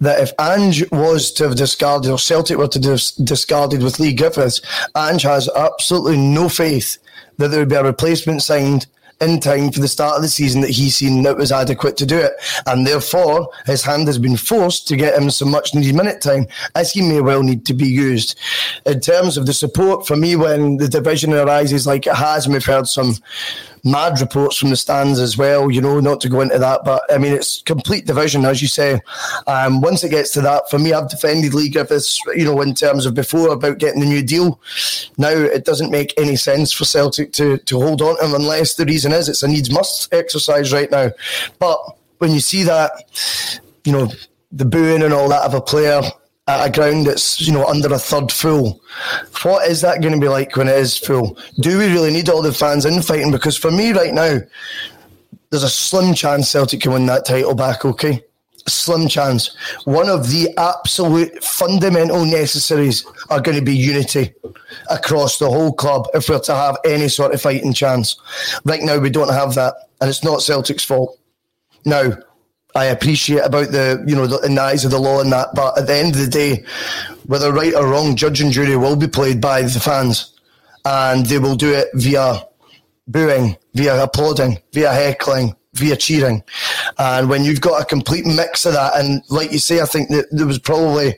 that 0.02 0.20
if 0.20 0.32
Ange 0.40 0.90
was 0.92 1.32
to 1.32 1.46
have 1.46 1.56
discarded 1.56 2.12
or 2.12 2.20
Celtic 2.20 2.58
were 2.58 2.68
to 2.68 2.90
have 2.90 3.02
discarded 3.24 3.82
with 3.82 4.00
Leigh 4.00 4.14
Griffiths, 4.14 4.62
Ange 4.96 5.24
has 5.24 5.50
absolutely 5.56 6.18
no 6.18 6.50
faith 6.50 6.98
that 7.38 7.50
there 7.50 7.60
would 7.60 7.70
be 7.70 7.76
a 7.76 7.84
replacement 7.84 8.44
signed 8.44 8.86
in 9.20 9.40
time 9.40 9.72
for 9.72 9.80
the 9.80 9.88
start 9.88 10.16
of 10.16 10.22
the 10.22 10.28
season 10.28 10.62
that 10.62 10.70
he 10.70 10.90
seen 10.90 11.24
that 11.24 11.38
was 11.38 11.52
adequate 11.52 11.98
to 11.98 12.06
do 12.06 12.18
it. 12.18 12.34
And 12.66 12.86
therefore, 12.86 13.50
his 13.66 13.84
hand 13.84 14.08
has 14.08 14.18
been 14.18 14.38
forced 14.38 14.88
to 14.90 14.96
get 14.96 15.18
him 15.18 15.30
some 15.32 15.50
much 15.50 15.74
needed 15.74 15.96
minute 15.96 16.22
time, 16.22 16.48
as 16.76 16.92
he 16.92 17.02
may 17.02 17.22
well 17.22 17.42
need 17.42 17.66
to 17.66 17.74
be 17.74 17.88
used. 17.88 18.38
In 18.86 19.00
terms 19.00 19.38
of 19.38 19.46
the 19.46 19.54
support, 19.54 20.06
for 20.06 20.16
me, 20.16 20.36
when 20.36 20.78
the 20.78 20.88
division 20.88 21.34
arises 21.34 21.88
like 21.88 22.06
it 22.06 22.16
has, 22.16 22.46
and 22.46 22.54
we've 22.54 22.66
heard 22.66 22.88
some 22.88 23.16
mad 23.92 24.20
reports 24.20 24.58
from 24.58 24.70
the 24.70 24.76
stands 24.76 25.20
as 25.20 25.38
well, 25.38 25.72
you 25.72 25.82
know, 25.82 26.00
not 26.00 26.22
to 26.22 26.30
go 26.30 26.42
into 26.42 26.58
that, 26.60 26.82
but 26.84 27.02
I 27.12 27.18
mean, 27.18 27.34
it's 27.34 27.62
complete 27.62 28.06
division, 28.06 28.46
as 28.46 28.62
you 28.62 28.68
say. 28.68 29.00
Um, 29.48 29.82
once 29.82 30.04
it 30.04 30.10
gets 30.10 30.32
to 30.32 30.42
that, 30.42 30.70
for 30.70 30.80
me, 30.80 30.94
I've 30.94 31.10
defended 31.10 31.54
Leigh 31.54 31.70
Griffiths, 31.70 32.20
you 32.36 32.46
know, 32.46 32.62
in 32.62 32.74
terms 32.74 33.06
of 33.06 33.14
before 33.14 33.50
about 33.50 33.78
getting 33.78 34.02
the 34.02 34.08
new 34.08 34.24
deal. 34.24 34.60
Now, 35.18 35.30
it 35.30 35.66
doesn't 35.66 35.92
make 35.92 36.14
any 36.18 36.36
sense 36.36 36.72
for 36.72 36.86
Celtic 36.86 37.34
to, 37.34 37.58
to 37.58 37.80
hold 37.80 38.02
on 38.02 38.18
to 38.18 38.26
him 38.26 38.34
unless 38.34 38.76
the 38.76 38.86
reason 38.86 39.12
is 39.12 39.30
it's 39.30 39.44
a 39.44 39.48
needs 39.48 39.72
must 39.72 40.14
exercise 40.14 40.74
right 40.74 40.92
now. 40.92 41.12
But 41.60 41.80
when 42.18 42.32
you 42.32 42.40
see 42.40 42.64
that, 42.64 42.92
you 43.84 43.92
know, 43.92 44.10
the 44.52 44.66
booing 44.66 45.04
and 45.04 45.14
all 45.14 45.30
that 45.30 45.46
of 45.46 45.54
a 45.54 45.62
player, 45.62 46.02
at 46.48 46.68
a 46.68 46.72
ground 46.72 47.06
that's 47.06 47.42
you 47.42 47.54
know 47.54 47.66
under 47.66 47.94
a 47.94 48.00
third 48.00 48.32
full. 48.32 48.82
What 49.44 49.70
is 49.70 49.82
that 49.82 50.02
going 50.02 50.14
to 50.14 50.20
be 50.20 50.30
like 50.30 50.56
when 50.56 50.68
it 50.68 50.78
is 50.78 50.98
full? 50.98 51.38
Do 51.60 51.78
we 51.78 51.86
really 51.86 52.12
need 52.12 52.30
all 52.30 52.42
the 52.42 52.54
fans 52.54 52.86
in 52.86 53.02
fighting? 53.02 53.32
Because 53.32 53.58
for 53.58 53.72
me 53.72 53.92
right 53.92 54.14
now, 54.14 54.40
there's 55.50 55.64
a 55.64 55.70
slim 55.70 56.14
chance 56.14 56.50
Celtic 56.50 56.82
can 56.82 56.94
win 56.94 57.06
that 57.08 57.26
title 57.26 57.56
back. 57.56 57.86
Okay, 57.86 58.24
a 58.66 58.70
slim 58.70 59.08
chance. 59.08 59.56
One 59.86 60.10
of 60.10 60.30
the 60.30 60.54
absolute 60.58 61.44
fundamental 61.44 62.26
necessaries 62.26 63.06
are 63.30 63.42
going 63.42 63.58
to 63.58 63.64
be 63.64 63.76
unity 63.76 64.34
across 64.90 65.40
the 65.40 65.50
whole 65.50 65.74
club 65.74 66.08
if 66.14 66.30
we're 66.30 66.40
to 66.40 66.56
have 66.56 66.78
any 66.86 67.10
sort 67.10 67.34
of 67.34 67.42
fighting 67.42 67.74
chance. 67.74 68.18
Right 68.64 68.82
now, 68.82 69.00
we 69.00 69.10
don't 69.10 69.34
have 69.34 69.56
that, 69.56 69.76
and 70.02 70.10
it's 70.10 70.24
not 70.24 70.42
Celtic's 70.42 70.84
fault. 70.84 71.18
Now, 71.86 72.18
I 72.76 72.86
appreciate 72.86 73.40
about 73.40 73.72
the 73.72 74.04
you 74.08 74.16
know 74.16 74.28
the, 74.28 74.40
in 74.40 74.56
the 74.56 74.62
eyes 74.62 74.86
of 74.86 74.92
the 74.92 75.00
law 75.00 75.22
and 75.22 75.32
that, 75.32 75.50
but 75.56 75.78
at 75.78 75.88
the 75.88 75.96
end 75.96 76.16
of 76.16 76.22
the 76.22 76.28
day, 76.28 76.64
whether 77.26 77.52
right 77.52 77.74
or 77.74 77.88
wrong, 77.88 78.16
judge 78.16 78.42
and 78.42 78.52
jury 78.52 78.76
will 78.76 78.96
be 78.96 79.08
played 79.08 79.42
by 79.42 79.64
the 79.64 79.80
fans, 79.80 80.38
and 80.86 81.26
they 81.26 81.40
will 81.40 81.56
do 81.56 81.74
it 81.74 81.88
via 81.96 82.42
booing, 83.08 83.58
via 83.74 84.04
applauding, 84.04 84.60
via 84.74 84.92
heckling, 84.92 85.56
via 85.74 85.96
cheering. 85.96 86.44
And 86.98 87.30
when 87.30 87.44
you've 87.44 87.62
got 87.62 87.82
a 87.82 87.86
complete 87.86 88.26
mix 88.26 88.66
of 88.66 88.74
that, 88.74 88.96
and 88.96 89.24
like 89.30 89.52
you 89.52 89.60
say, 89.60 89.82
I 89.82 89.86
think 89.86 90.10
that 90.10 90.28
there 90.32 90.48
was 90.48 90.60
probably 90.60 91.16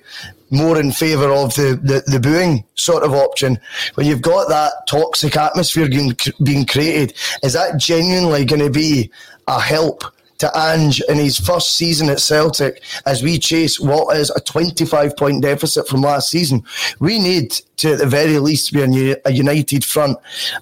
more 0.52 0.80
in 0.80 0.92
favour 0.92 1.32
of 1.32 1.54
the, 1.56 1.80
the, 1.82 2.04
the, 2.12 2.20
booing 2.20 2.64
sort 2.76 3.04
of 3.04 3.14
option. 3.14 3.60
When 3.94 4.08
you've 4.08 4.22
got 4.22 4.50
that 4.50 4.72
toxic 4.88 5.38
atmosphere 5.38 5.88
being, 5.88 6.16
being 6.44 6.66
created, 6.66 7.16
is 7.44 7.54
that 7.54 7.78
genuinely 7.78 8.46
going 8.46 8.62
to 8.62 8.72
be 8.72 9.12
a 9.48 9.60
help 9.60 10.04
to 10.40 10.52
Ange 10.58 11.02
in 11.08 11.18
his 11.18 11.38
first 11.38 11.76
season 11.76 12.10
at 12.10 12.20
Celtic 12.20 12.82
as 13.06 13.22
we 13.22 13.38
chase 13.38 13.80
what 13.80 14.18
is 14.18 14.30
a 14.32 14.40
25 14.42 15.16
point 15.16 15.42
deficit 15.42 15.88
from 15.88 16.02
last 16.02 16.30
season. 16.30 16.64
We 17.00 17.20
need 17.20 17.52
to, 17.78 17.94
at 17.94 18.00
the 18.00 18.06
very 18.06 18.40
least, 18.40 18.74
be 18.74 18.82
a 19.26 19.32
united 19.32 19.86
front. 19.86 20.18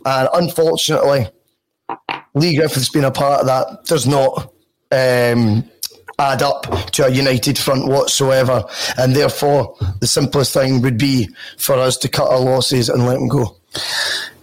And 0.06 0.30
unfortunately, 0.34 1.30
Leigh 2.34 2.56
Griffiths 2.56 2.90
being 2.90 3.06
a 3.06 3.12
part 3.12 3.42
of 3.42 3.48
that 3.48 3.86
does 3.86 4.06
not. 4.06 4.54
Um, 4.92 5.70
add 6.20 6.42
up 6.42 6.64
to 6.92 7.06
a 7.06 7.10
united 7.10 7.60
front 7.60 7.88
whatsoever. 7.88 8.64
And 8.98 9.16
therefore, 9.16 9.76
the 10.00 10.08
simplest 10.08 10.52
thing 10.54 10.82
would 10.82 10.98
be 10.98 11.30
for 11.58 11.76
us 11.76 11.96
to 11.98 12.10
cut 12.10 12.32
our 12.32 12.40
losses 12.40 12.90
and 12.90 13.06
let 13.06 13.16
them 13.16 13.28
go. 13.28 13.56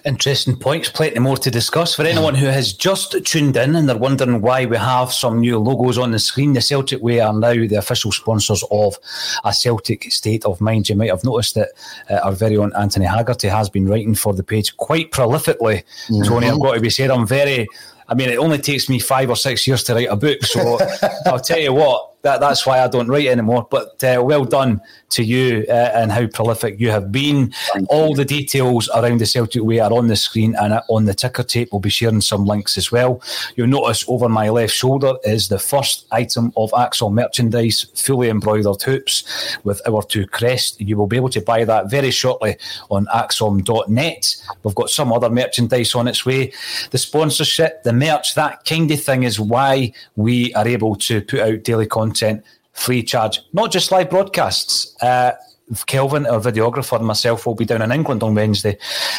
Interesting 0.04 0.56
points, 0.56 0.90
plenty 0.90 1.18
more 1.18 1.38
to 1.38 1.50
discuss. 1.50 1.94
For 1.94 2.02
anyone 2.02 2.34
who 2.34 2.44
has 2.44 2.74
just 2.74 3.16
tuned 3.24 3.56
in 3.56 3.74
and 3.74 3.88
they're 3.88 3.96
wondering 3.96 4.42
why 4.42 4.66
we 4.66 4.76
have 4.76 5.10
some 5.10 5.40
new 5.40 5.58
logos 5.58 5.96
on 5.96 6.10
the 6.10 6.18
screen, 6.18 6.52
the 6.52 6.60
Celtic 6.60 7.00
Way 7.02 7.20
are 7.20 7.32
now 7.32 7.54
the 7.54 7.76
official 7.76 8.12
sponsors 8.12 8.62
of 8.70 8.98
a 9.44 9.52
Celtic 9.54 10.12
state 10.12 10.44
of 10.44 10.60
mind. 10.60 10.90
You 10.90 10.96
might 10.96 11.08
have 11.08 11.24
noticed 11.24 11.54
that 11.54 11.70
uh, 12.10 12.20
our 12.22 12.32
very 12.32 12.58
own 12.58 12.70
Anthony 12.76 13.06
Haggerty 13.06 13.48
has 13.48 13.70
been 13.70 13.88
writing 13.88 14.14
for 14.14 14.34
the 14.34 14.42
page 14.42 14.76
quite 14.76 15.10
prolifically. 15.10 15.82
Mm-hmm. 16.08 16.24
Tony, 16.24 16.48
I've 16.48 16.60
got 16.60 16.74
to 16.74 16.80
be 16.80 16.90
said, 16.90 17.10
I'm 17.10 17.26
very 17.26 17.66
I 18.06 18.14
mean, 18.14 18.28
it 18.28 18.36
only 18.36 18.58
takes 18.58 18.88
me 18.88 18.98
five 18.98 19.30
or 19.30 19.36
six 19.36 19.66
years 19.66 19.82
to 19.84 19.94
write 19.94 20.08
a 20.10 20.16
book. 20.16 20.42
So 20.44 20.78
I'll 21.26 21.40
tell 21.40 21.58
you 21.58 21.72
what, 21.72 22.13
that, 22.24 22.40
that's 22.40 22.66
why 22.66 22.80
I 22.80 22.88
don't 22.88 23.08
write 23.08 23.26
anymore. 23.26 23.68
But 23.70 24.02
uh, 24.02 24.22
well 24.24 24.46
done 24.46 24.80
to 25.10 25.22
you 25.22 25.66
uh, 25.68 25.90
and 25.94 26.10
how 26.10 26.26
prolific 26.26 26.80
you 26.80 26.90
have 26.90 27.12
been. 27.12 27.52
All 27.88 28.14
the 28.14 28.24
details 28.24 28.88
around 28.94 29.20
the 29.20 29.26
Celtic 29.26 29.62
Way 29.62 29.78
are 29.78 29.92
on 29.92 30.08
the 30.08 30.16
screen 30.16 30.56
and 30.58 30.80
on 30.88 31.04
the 31.04 31.14
ticker 31.14 31.42
tape. 31.42 31.68
We'll 31.70 31.80
be 31.80 31.90
sharing 31.90 32.22
some 32.22 32.46
links 32.46 32.78
as 32.78 32.90
well. 32.90 33.22
You'll 33.56 33.66
notice 33.66 34.06
over 34.08 34.28
my 34.28 34.48
left 34.48 34.72
shoulder 34.72 35.14
is 35.24 35.48
the 35.48 35.58
first 35.58 36.06
item 36.12 36.50
of 36.56 36.70
ACSOM 36.70 37.12
merchandise, 37.12 37.82
fully 37.94 38.30
embroidered 38.30 38.82
hoops 38.82 39.58
with 39.64 39.82
our 39.86 40.02
two 40.02 40.26
crests. 40.26 40.80
You 40.80 40.96
will 40.96 41.06
be 41.06 41.16
able 41.16 41.28
to 41.28 41.42
buy 41.42 41.64
that 41.64 41.90
very 41.90 42.10
shortly 42.10 42.56
on 42.90 43.04
acsom.net. 43.14 44.36
We've 44.62 44.74
got 44.74 44.88
some 44.88 45.12
other 45.12 45.28
merchandise 45.28 45.94
on 45.94 46.08
its 46.08 46.24
way. 46.24 46.52
The 46.90 46.98
sponsorship, 46.98 47.82
the 47.82 47.92
merch, 47.92 48.34
that 48.34 48.64
kind 48.64 48.90
of 48.90 49.02
thing 49.02 49.24
is 49.24 49.38
why 49.38 49.92
we 50.16 50.54
are 50.54 50.66
able 50.66 50.96
to 50.96 51.20
put 51.20 51.40
out 51.40 51.64
daily 51.64 51.86
content 51.86 52.13
free 52.72 53.02
charge, 53.02 53.40
not 53.52 53.72
just 53.72 53.90
live 53.90 54.10
broadcasts. 54.10 54.94
Uh, 55.02 55.32
Kelvin, 55.86 56.26
our 56.26 56.40
videographer, 56.40 56.96
and 56.96 57.06
myself 57.06 57.46
will 57.46 57.54
be 57.54 57.64
down 57.64 57.82
in 57.82 57.90
England 57.90 58.22
on 58.22 58.34
Wednesday 58.34 58.76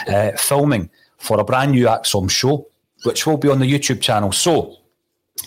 uh, 0.08 0.32
filming 0.38 0.90
for 1.18 1.40
a 1.40 1.44
brand 1.44 1.72
new 1.72 1.88
ACSOM 1.88 2.30
show, 2.30 2.68
which 3.04 3.26
will 3.26 3.38
be 3.38 3.50
on 3.50 3.60
the 3.60 3.72
YouTube 3.72 4.02
channel. 4.02 4.32
So, 4.32 4.78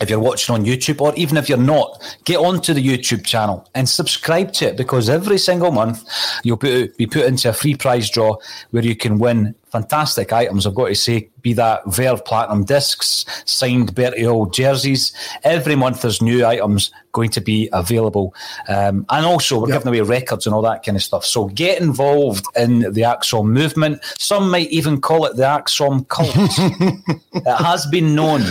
if 0.01 0.11
you're 0.11 0.20
watching 0.20 0.55
on 0.55 0.64
YouTube, 0.64 1.01
or 1.01 1.14
even 1.16 1.36
if 1.36 1.49
you're 1.49 1.59
not, 1.59 2.16
get 2.24 2.36
onto 2.36 2.74
the 2.74 2.84
YouTube 2.84 3.24
channel 3.24 3.68
and 3.74 3.88
subscribe 3.88 4.53
to 4.55 4.66
it 4.66 4.76
because 4.76 5.09
every 5.09 5.38
single 5.38 5.72
month 5.72 6.05
you'll 6.44 6.57
be 6.57 6.88
put 7.11 7.24
into 7.24 7.49
a 7.49 7.53
free 7.53 7.74
prize 7.74 8.11
draw 8.11 8.36
where 8.70 8.84
you 8.84 8.94
can 8.94 9.18
win 9.18 9.55
fantastic 9.71 10.33
items, 10.33 10.66
I've 10.66 10.75
got 10.75 10.89
to 10.89 10.95
say, 10.95 11.29
be 11.43 11.53
that 11.55 11.83
Verve 11.87 12.25
Platinum 12.25 12.64
discs, 12.64 13.25
signed 13.45 13.95
Bertie 13.95 14.27
Auld 14.27 14.53
jerseys. 14.53 15.12
Every 15.45 15.77
month 15.77 16.03
there's 16.03 16.21
new 16.21 16.45
items 16.45 16.91
going 17.12 17.31
to 17.31 17.41
be 17.41 17.69
available. 17.73 18.35
Um, 18.69 19.07
and 19.11 19.27
also, 19.27 19.61
we're 19.61 19.69
yep. 19.69 19.83
giving 19.83 20.01
away 20.01 20.09
records 20.09 20.47
and 20.47 20.55
all 20.55 20.62
that 20.62 20.85
kind 20.85 20.97
of 20.97 21.03
stuff. 21.03 21.25
So 21.25 21.47
get 21.47 21.81
involved 21.81 22.45
in 22.57 22.81
the 22.81 23.03
ACSOM 23.03 23.47
movement. 23.47 24.01
Some 24.19 24.51
might 24.51 24.71
even 24.71 25.01
call 25.01 25.27
it 25.27 25.37
the 25.37 25.45
ACSOM 25.45 26.09
cult. 26.09 26.33
it 27.33 27.64
has 27.64 27.87
been 27.87 28.14
known 28.14 28.43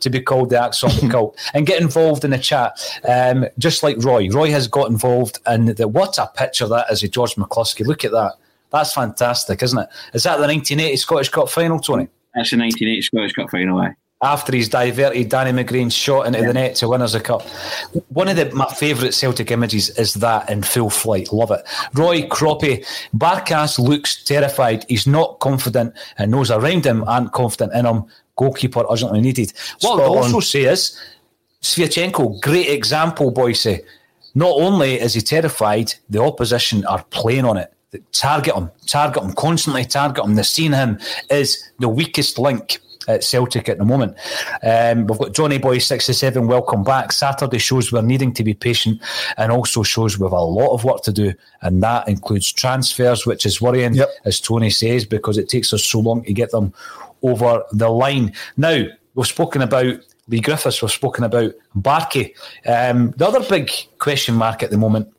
to 0.00 0.10
be 0.10 0.20
called 0.20 0.50
the 0.50 0.56
ACSOM 0.56 1.10
cult. 1.10 1.38
And 1.54 1.66
get 1.66 1.80
involved 1.80 2.24
in 2.24 2.30
the 2.30 2.38
chat, 2.38 2.78
um, 3.08 3.46
just 3.58 3.82
like 3.82 4.02
Roy. 4.02 4.28
Roy 4.30 4.50
has 4.50 4.68
got 4.68 4.90
involved 4.90 5.38
in 5.46 5.66
the, 5.66 5.88
what 5.88 6.18
a 6.18 6.30
picture 6.34 6.66
that 6.68 6.90
is 6.90 7.02
of 7.02 7.10
George 7.10 7.34
McCluskey. 7.34 7.86
Look 7.86 8.04
at 8.04 8.12
that. 8.12 8.34
That's 8.72 8.94
fantastic, 8.94 9.62
isn't 9.62 9.78
it? 9.78 9.88
Is 10.14 10.22
that 10.22 10.36
the 10.36 10.46
1980 10.46 10.96
Scottish 10.96 11.28
Cup 11.28 11.48
final, 11.48 11.78
Tony? 11.78 12.08
That's 12.34 12.50
the 12.50 12.58
1980 12.58 13.02
Scottish 13.02 13.32
Cup 13.34 13.50
final. 13.50 13.86
After 14.22 14.54
he's 14.54 14.68
diverted 14.68 15.28
Danny 15.28 15.50
McGrain's 15.50 15.94
shot 15.94 16.26
into 16.26 16.38
yeah. 16.38 16.46
the 16.46 16.54
net 16.54 16.76
to 16.76 16.88
win 16.88 17.02
us 17.02 17.14
a 17.14 17.20
cup. 17.20 17.42
One 18.10 18.28
of 18.28 18.36
the, 18.36 18.54
my 18.54 18.72
favourite 18.72 19.14
Celtic 19.14 19.50
images 19.50 19.90
is 19.98 20.14
that 20.14 20.48
in 20.48 20.62
full 20.62 20.90
flight. 20.90 21.32
Love 21.32 21.50
it. 21.50 21.62
Roy 21.94 22.22
Croppy. 22.22 22.86
Barkas 23.16 23.80
looks 23.80 24.22
terrified. 24.22 24.86
He's 24.88 25.08
not 25.08 25.40
confident, 25.40 25.94
and 26.18 26.32
those 26.32 26.52
around 26.52 26.86
him 26.86 27.02
aren't 27.08 27.32
confident 27.32 27.74
in 27.74 27.84
him. 27.84 28.04
Goalkeeper 28.36 28.84
urgently 28.88 29.20
needed. 29.20 29.52
What 29.80 30.00
I 30.00 30.08
would 30.08 30.16
also 30.18 30.40
say 30.40 30.62
is, 30.62 30.98
Sviatchenko, 31.60 32.40
great 32.40 32.68
example, 32.68 33.32
Boyce. 33.32 33.80
Not 34.34 34.52
only 34.52 35.00
is 35.00 35.14
he 35.14 35.20
terrified, 35.20 35.94
the 36.08 36.22
opposition 36.22 36.86
are 36.86 37.04
playing 37.10 37.44
on 37.44 37.56
it 37.58 37.74
target 38.12 38.54
him, 38.54 38.70
target 38.86 39.22
him, 39.22 39.32
constantly 39.32 39.84
target 39.84 40.24
him. 40.24 40.34
They're 40.34 40.44
seeing 40.44 40.72
him 40.72 40.98
is 41.30 41.70
the 41.78 41.88
weakest 41.88 42.38
link 42.38 42.80
at 43.08 43.24
Celtic 43.24 43.68
at 43.68 43.78
the 43.78 43.84
moment. 43.84 44.16
Um, 44.62 45.06
we've 45.06 45.18
got 45.18 45.34
Johnny 45.34 45.58
Boy 45.58 45.78
67, 45.78 46.46
welcome 46.46 46.84
back. 46.84 47.12
Saturday 47.12 47.58
shows 47.58 47.92
we're 47.92 48.02
needing 48.02 48.32
to 48.34 48.44
be 48.44 48.54
patient 48.54 49.00
and 49.36 49.52
also 49.52 49.82
shows 49.82 50.18
we've 50.18 50.32
a 50.32 50.40
lot 50.40 50.72
of 50.72 50.84
work 50.84 51.02
to 51.02 51.12
do, 51.12 51.34
and 51.62 51.82
that 51.82 52.08
includes 52.08 52.52
transfers, 52.52 53.26
which 53.26 53.46
is 53.46 53.60
worrying, 53.60 53.94
yep. 53.94 54.08
as 54.24 54.40
Tony 54.40 54.70
says, 54.70 55.04
because 55.04 55.38
it 55.38 55.48
takes 55.48 55.72
us 55.72 55.84
so 55.84 56.00
long 56.00 56.22
to 56.24 56.32
get 56.32 56.50
them 56.50 56.72
over 57.22 57.62
the 57.72 57.88
line. 57.88 58.32
Now, 58.56 58.84
we've 59.14 59.26
spoken 59.26 59.62
about 59.62 59.96
Lee 60.28 60.40
Griffiths, 60.40 60.80
we've 60.80 60.90
spoken 60.90 61.24
about 61.24 61.52
Barkey. 61.76 62.34
Um, 62.66 63.12
the 63.16 63.26
other 63.26 63.44
big 63.48 63.70
question 63.98 64.34
mark 64.34 64.62
at 64.62 64.70
the 64.70 64.78
moment 64.78 65.12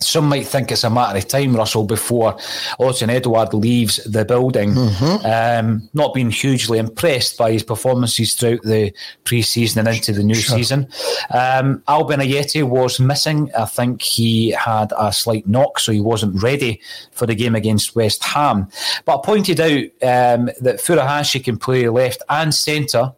some 0.00 0.28
might 0.28 0.46
think 0.46 0.72
it's 0.72 0.84
a 0.84 0.90
matter 0.90 1.18
of 1.18 1.28
time, 1.28 1.54
Russell, 1.54 1.84
before 1.84 2.34
Odsonne 2.78 3.10
Edouard 3.10 3.54
leaves 3.54 3.96
the 4.04 4.24
building. 4.24 4.74
Mm-hmm. 4.74 5.26
Um, 5.26 5.88
not 5.94 6.14
being 6.14 6.30
hugely 6.30 6.78
impressed 6.78 7.36
by 7.36 7.52
his 7.52 7.62
performances 7.62 8.34
throughout 8.34 8.62
the 8.62 8.92
pre-season 9.24 9.86
and 9.86 9.96
into 9.96 10.12
the 10.12 10.22
new 10.22 10.34
sure. 10.34 10.56
season. 10.56 10.88
Um, 11.30 11.82
Albian 11.88 12.22
Ajeti 12.22 12.62
was 12.62 12.98
missing. 12.98 13.50
I 13.56 13.66
think 13.66 14.02
he 14.02 14.50
had 14.50 14.92
a 14.98 15.12
slight 15.12 15.46
knock, 15.46 15.78
so 15.78 15.92
he 15.92 16.00
wasn't 16.00 16.42
ready 16.42 16.80
for 17.12 17.26
the 17.26 17.34
game 17.34 17.54
against 17.54 17.94
West 17.94 18.24
Ham. 18.24 18.68
But 19.04 19.18
I 19.18 19.22
pointed 19.24 19.60
out 19.60 19.84
um, 20.02 20.46
that 20.60 20.80
Furuhashi 20.80 21.44
can 21.44 21.58
play 21.58 21.88
left 21.88 22.22
and 22.28 22.54
centre 22.54 23.12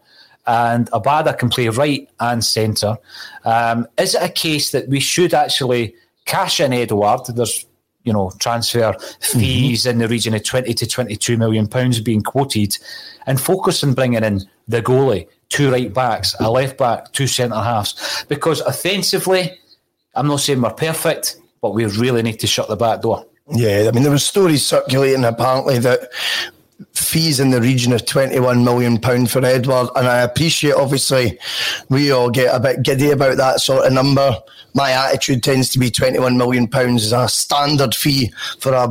and 0.47 0.91
Abada 0.91 1.39
can 1.39 1.49
play 1.49 1.69
right 1.69 2.09
and 2.19 2.45
centre. 2.45 2.97
Um, 3.45 3.87
is 3.99 4.15
it 4.15 4.23
a 4.23 4.29
case 4.29 4.73
that 4.73 4.89
we 4.89 5.01
should 5.01 5.35
actually 5.35 5.95
cash 6.25 6.61
in 6.61 6.73
Edouard, 6.73 7.27
There's 7.29 7.67
you 8.05 8.13
know 8.13 8.33
transfer 8.39 8.95
fees 9.21 9.83
mm-hmm. 9.83 9.91
in 9.91 9.99
the 9.99 10.09
region 10.09 10.35
of 10.35 10.43
20 10.43 10.75
to 10.75 10.87
22 10.87 11.37
million 11.37 11.69
pounds 11.69 12.01
being 12.01 12.23
quoted, 12.23 12.77
and 13.27 13.41
focus 13.41 13.85
on 13.85 13.95
bringing 13.95 14.25
in 14.25 14.43
the 14.69 14.83
goalie, 14.83 15.29
two 15.49 15.71
right 15.71 15.93
backs, 15.93 16.35
a 16.41 16.51
left 16.51 16.79
back, 16.79 17.13
two 17.13 17.27
centre 17.27 17.57
halves, 17.57 18.25
because 18.29 18.61
offensively, 18.61 19.59
I'm 20.15 20.27
not 20.27 20.41
saying 20.41 20.61
we're 20.61 20.71
perfect, 20.71 21.37
but 21.61 21.75
we 21.75 21.85
really 21.87 22.23
need 22.23 22.41
to 22.41 22.47
shut 22.47 22.69
the 22.69 22.77
back 22.77 23.03
door. 23.03 23.27
Yeah, 23.51 23.87
I 23.89 23.91
mean, 23.91 24.03
there 24.03 24.13
were 24.13 24.19
stories 24.19 24.65
circulating 24.65 25.25
apparently 25.25 25.79
that 25.81 26.11
fees 26.95 27.41
in 27.41 27.51
the 27.51 27.61
region 27.61 27.93
of 27.93 28.07
21 28.07 28.65
million 28.65 28.99
pound 28.99 29.31
for 29.31 29.45
Edouard. 29.45 29.89
and 29.97 30.07
I 30.07 30.23
appreciate 30.23 30.75
obviously 30.75 31.39
we 31.89 32.11
all 32.11 32.31
get 32.31 32.55
a 32.55 32.61
bit 32.61 32.83
giddy 32.83 33.11
about 33.11 33.37
that 33.37 33.61
sort 33.61 33.87
of 33.87 33.93
number 33.93 34.37
my 34.75 34.91
attitude 34.93 35.43
tends 35.43 35.69
to 35.71 35.79
be 35.79 35.91
21 35.91 36.37
million 36.37 36.67
pounds 36.67 37.05
is 37.05 37.13
a 37.13 37.29
standard 37.29 37.95
fee 37.95 38.33
for 38.61 38.73
a 38.73 38.89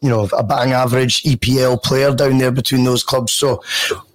you 0.00 0.08
know 0.08 0.28
a 0.36 0.42
bang 0.42 0.72
average 0.72 1.22
EPL 1.22 1.82
player 1.82 2.14
down 2.14 2.38
there 2.38 2.52
between 2.52 2.84
those 2.84 3.04
clubs 3.04 3.32
so 3.32 3.62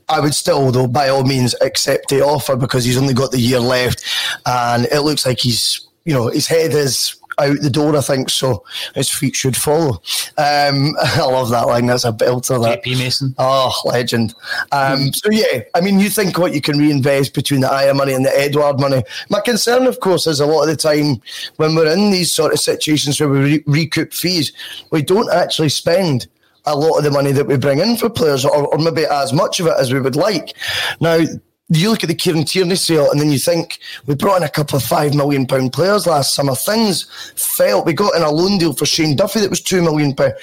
I 0.08 0.20
would 0.20 0.36
still, 0.36 0.72
though, 0.72 0.88
by 0.88 1.10
all 1.10 1.24
means, 1.24 1.56
accept 1.62 2.10
the 2.10 2.22
offer 2.22 2.56
because 2.56 2.86
he's 2.86 2.98
only 2.98 3.16
got 3.16 3.32
the 3.32 3.40
year 3.40 3.60
left, 3.60 4.04
and 4.46 4.86
it 4.86 5.02
looks 5.02 5.26
like 5.26 5.40
he's, 5.40 5.88
you 6.04 6.14
know, 6.14 6.28
his 6.28 6.46
head 6.46 6.74
is 6.74 7.16
out 7.38 7.58
the 7.62 7.70
door, 7.70 7.96
I 7.96 8.02
think. 8.02 8.30
So 8.30 8.64
his 8.94 9.10
feet 9.10 9.36
should 9.36 9.58
follow. 9.58 10.02
Um, 10.38 10.96
I 11.02 11.26
love 11.26 11.50
that 11.52 11.68
line. 11.68 11.86
That's 11.86 12.06
a 12.06 12.12
belter. 12.12 12.62
That. 12.62 12.84
JP 12.84 13.00
Mason. 13.00 13.36
Oh, 13.38 13.74
legend. 13.86 14.34
Um, 14.72 15.14
so 15.14 15.30
yeah, 15.32 15.64
I 15.74 15.82
mean, 15.82 16.00
you 16.00 16.10
think 16.10 16.38
what 16.38 16.54
you 16.54 16.62
can 16.62 16.78
reinvest 16.78 17.34
between 17.34 17.62
the 17.62 17.68
Ajer 17.68 17.96
money 17.96 18.14
and 18.14 18.26
the 18.26 18.38
Edouard 18.38 18.80
money. 18.80 19.04
My 19.30 19.42
concern, 19.42 19.88
of 19.88 20.00
course, 20.00 20.28
is 20.28 20.40
a 20.40 20.46
lot 20.46 20.64
of 20.64 20.70
the 20.70 20.76
time 20.76 21.22
when 21.58 21.76
we're 21.76 21.92
in 21.92 22.12
these 22.12 22.34
sort 22.34 22.54
of 22.54 22.60
situations 22.60 23.20
where 23.20 23.30
we 23.30 23.40
re- 23.40 23.64
recoup 23.66 24.14
fees, 24.14 24.52
we 24.92 25.02
don't 25.02 25.32
actually 25.32 25.70
spend 25.70 26.28
a 26.66 26.76
lot 26.76 26.98
of 26.98 27.04
the 27.04 27.12
money 27.12 27.32
that 27.32 27.46
we 27.46 27.58
bring 27.58 27.80
in 27.80 27.96
for 27.98 28.10
players, 28.10 28.44
or, 28.44 28.68
or 28.68 28.78
maybe 28.80 29.06
as 29.06 29.34
much 29.34 29.60
of 29.60 29.68
it 29.68 29.76
as 29.78 29.94
we 29.94 30.00
would 30.00 30.16
like. 30.16 30.54
Now, 31.00 31.24
you 31.70 31.90
look 31.90 32.04
at 32.04 32.10
the 32.10 32.16
Kieran 32.16 32.46
Tierney 32.46 32.76
sale 32.76 33.10
and 33.10 33.20
then 33.20 33.32
you 33.32 33.40
think 33.40 33.80
we 34.06 34.16
brought 34.16 34.38
in 34.38 34.44
a 34.44 34.50
couple 34.50 34.78
of 34.78 34.84
five 34.84 35.16
million 35.16 35.48
pound 35.48 35.74
players 35.74 36.06
last 36.06 36.36
summer. 36.36 36.56
Things 36.56 37.06
felt 37.36 37.86
we 37.86 37.94
got 37.94 38.16
in 38.16 38.22
a 38.22 38.30
loan 38.30 38.58
deal 38.58 38.74
for 38.74 38.86
Shane 38.86 39.16
Duffy 39.16 39.40
that 39.40 39.50
was 39.50 39.62
two 39.62 39.82
million 39.82 40.14
pound. 40.14 40.34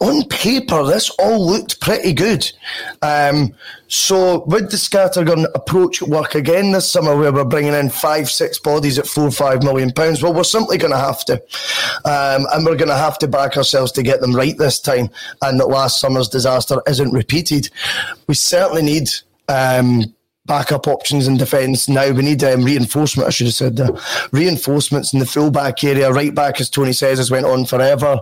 On 0.00 0.22
paper, 0.28 0.84
this 0.84 1.10
all 1.18 1.44
looked 1.44 1.80
pretty 1.80 2.12
good. 2.12 2.48
Um, 3.02 3.52
so, 3.88 4.44
would 4.44 4.70
the 4.70 4.76
scattergun 4.76 5.46
approach 5.56 6.00
work 6.00 6.36
again 6.36 6.70
this 6.70 6.88
summer, 6.88 7.16
where 7.16 7.32
we're 7.32 7.44
bringing 7.44 7.74
in 7.74 7.90
five, 7.90 8.30
six 8.30 8.60
bodies 8.60 9.00
at 9.00 9.08
four, 9.08 9.32
five 9.32 9.64
million 9.64 9.90
pounds? 9.90 10.22
Well, 10.22 10.32
we're 10.32 10.44
simply 10.44 10.78
going 10.78 10.92
to 10.92 10.98
have 10.98 11.24
to, 11.24 11.34
um, 12.04 12.46
and 12.52 12.64
we're 12.64 12.76
going 12.76 12.90
to 12.90 12.96
have 12.96 13.18
to 13.18 13.26
back 13.26 13.56
ourselves 13.56 13.90
to 13.92 14.04
get 14.04 14.20
them 14.20 14.36
right 14.36 14.56
this 14.56 14.78
time, 14.78 15.10
and 15.42 15.58
that 15.58 15.66
last 15.66 16.00
summer's 16.00 16.28
disaster 16.28 16.80
isn't 16.86 17.10
repeated. 17.10 17.68
We 18.28 18.34
certainly 18.34 18.82
need 18.82 19.08
um, 19.48 20.14
backup 20.48 20.88
options 20.88 21.28
in 21.28 21.36
defence 21.36 21.88
now. 21.88 22.10
We 22.10 22.22
need 22.22 22.42
um, 22.42 22.64
reinforcement, 22.64 23.28
I 23.28 23.30
should 23.30 23.46
have 23.46 23.54
said. 23.54 23.80
Reinforcements 24.32 25.12
in 25.12 25.20
the 25.20 25.26
full 25.26 25.50
back 25.50 25.84
area. 25.84 26.10
Right 26.10 26.34
back, 26.34 26.60
as 26.60 26.68
Tony 26.68 26.92
says, 26.92 27.18
has 27.18 27.30
went 27.30 27.46
on 27.46 27.66
forever. 27.66 28.18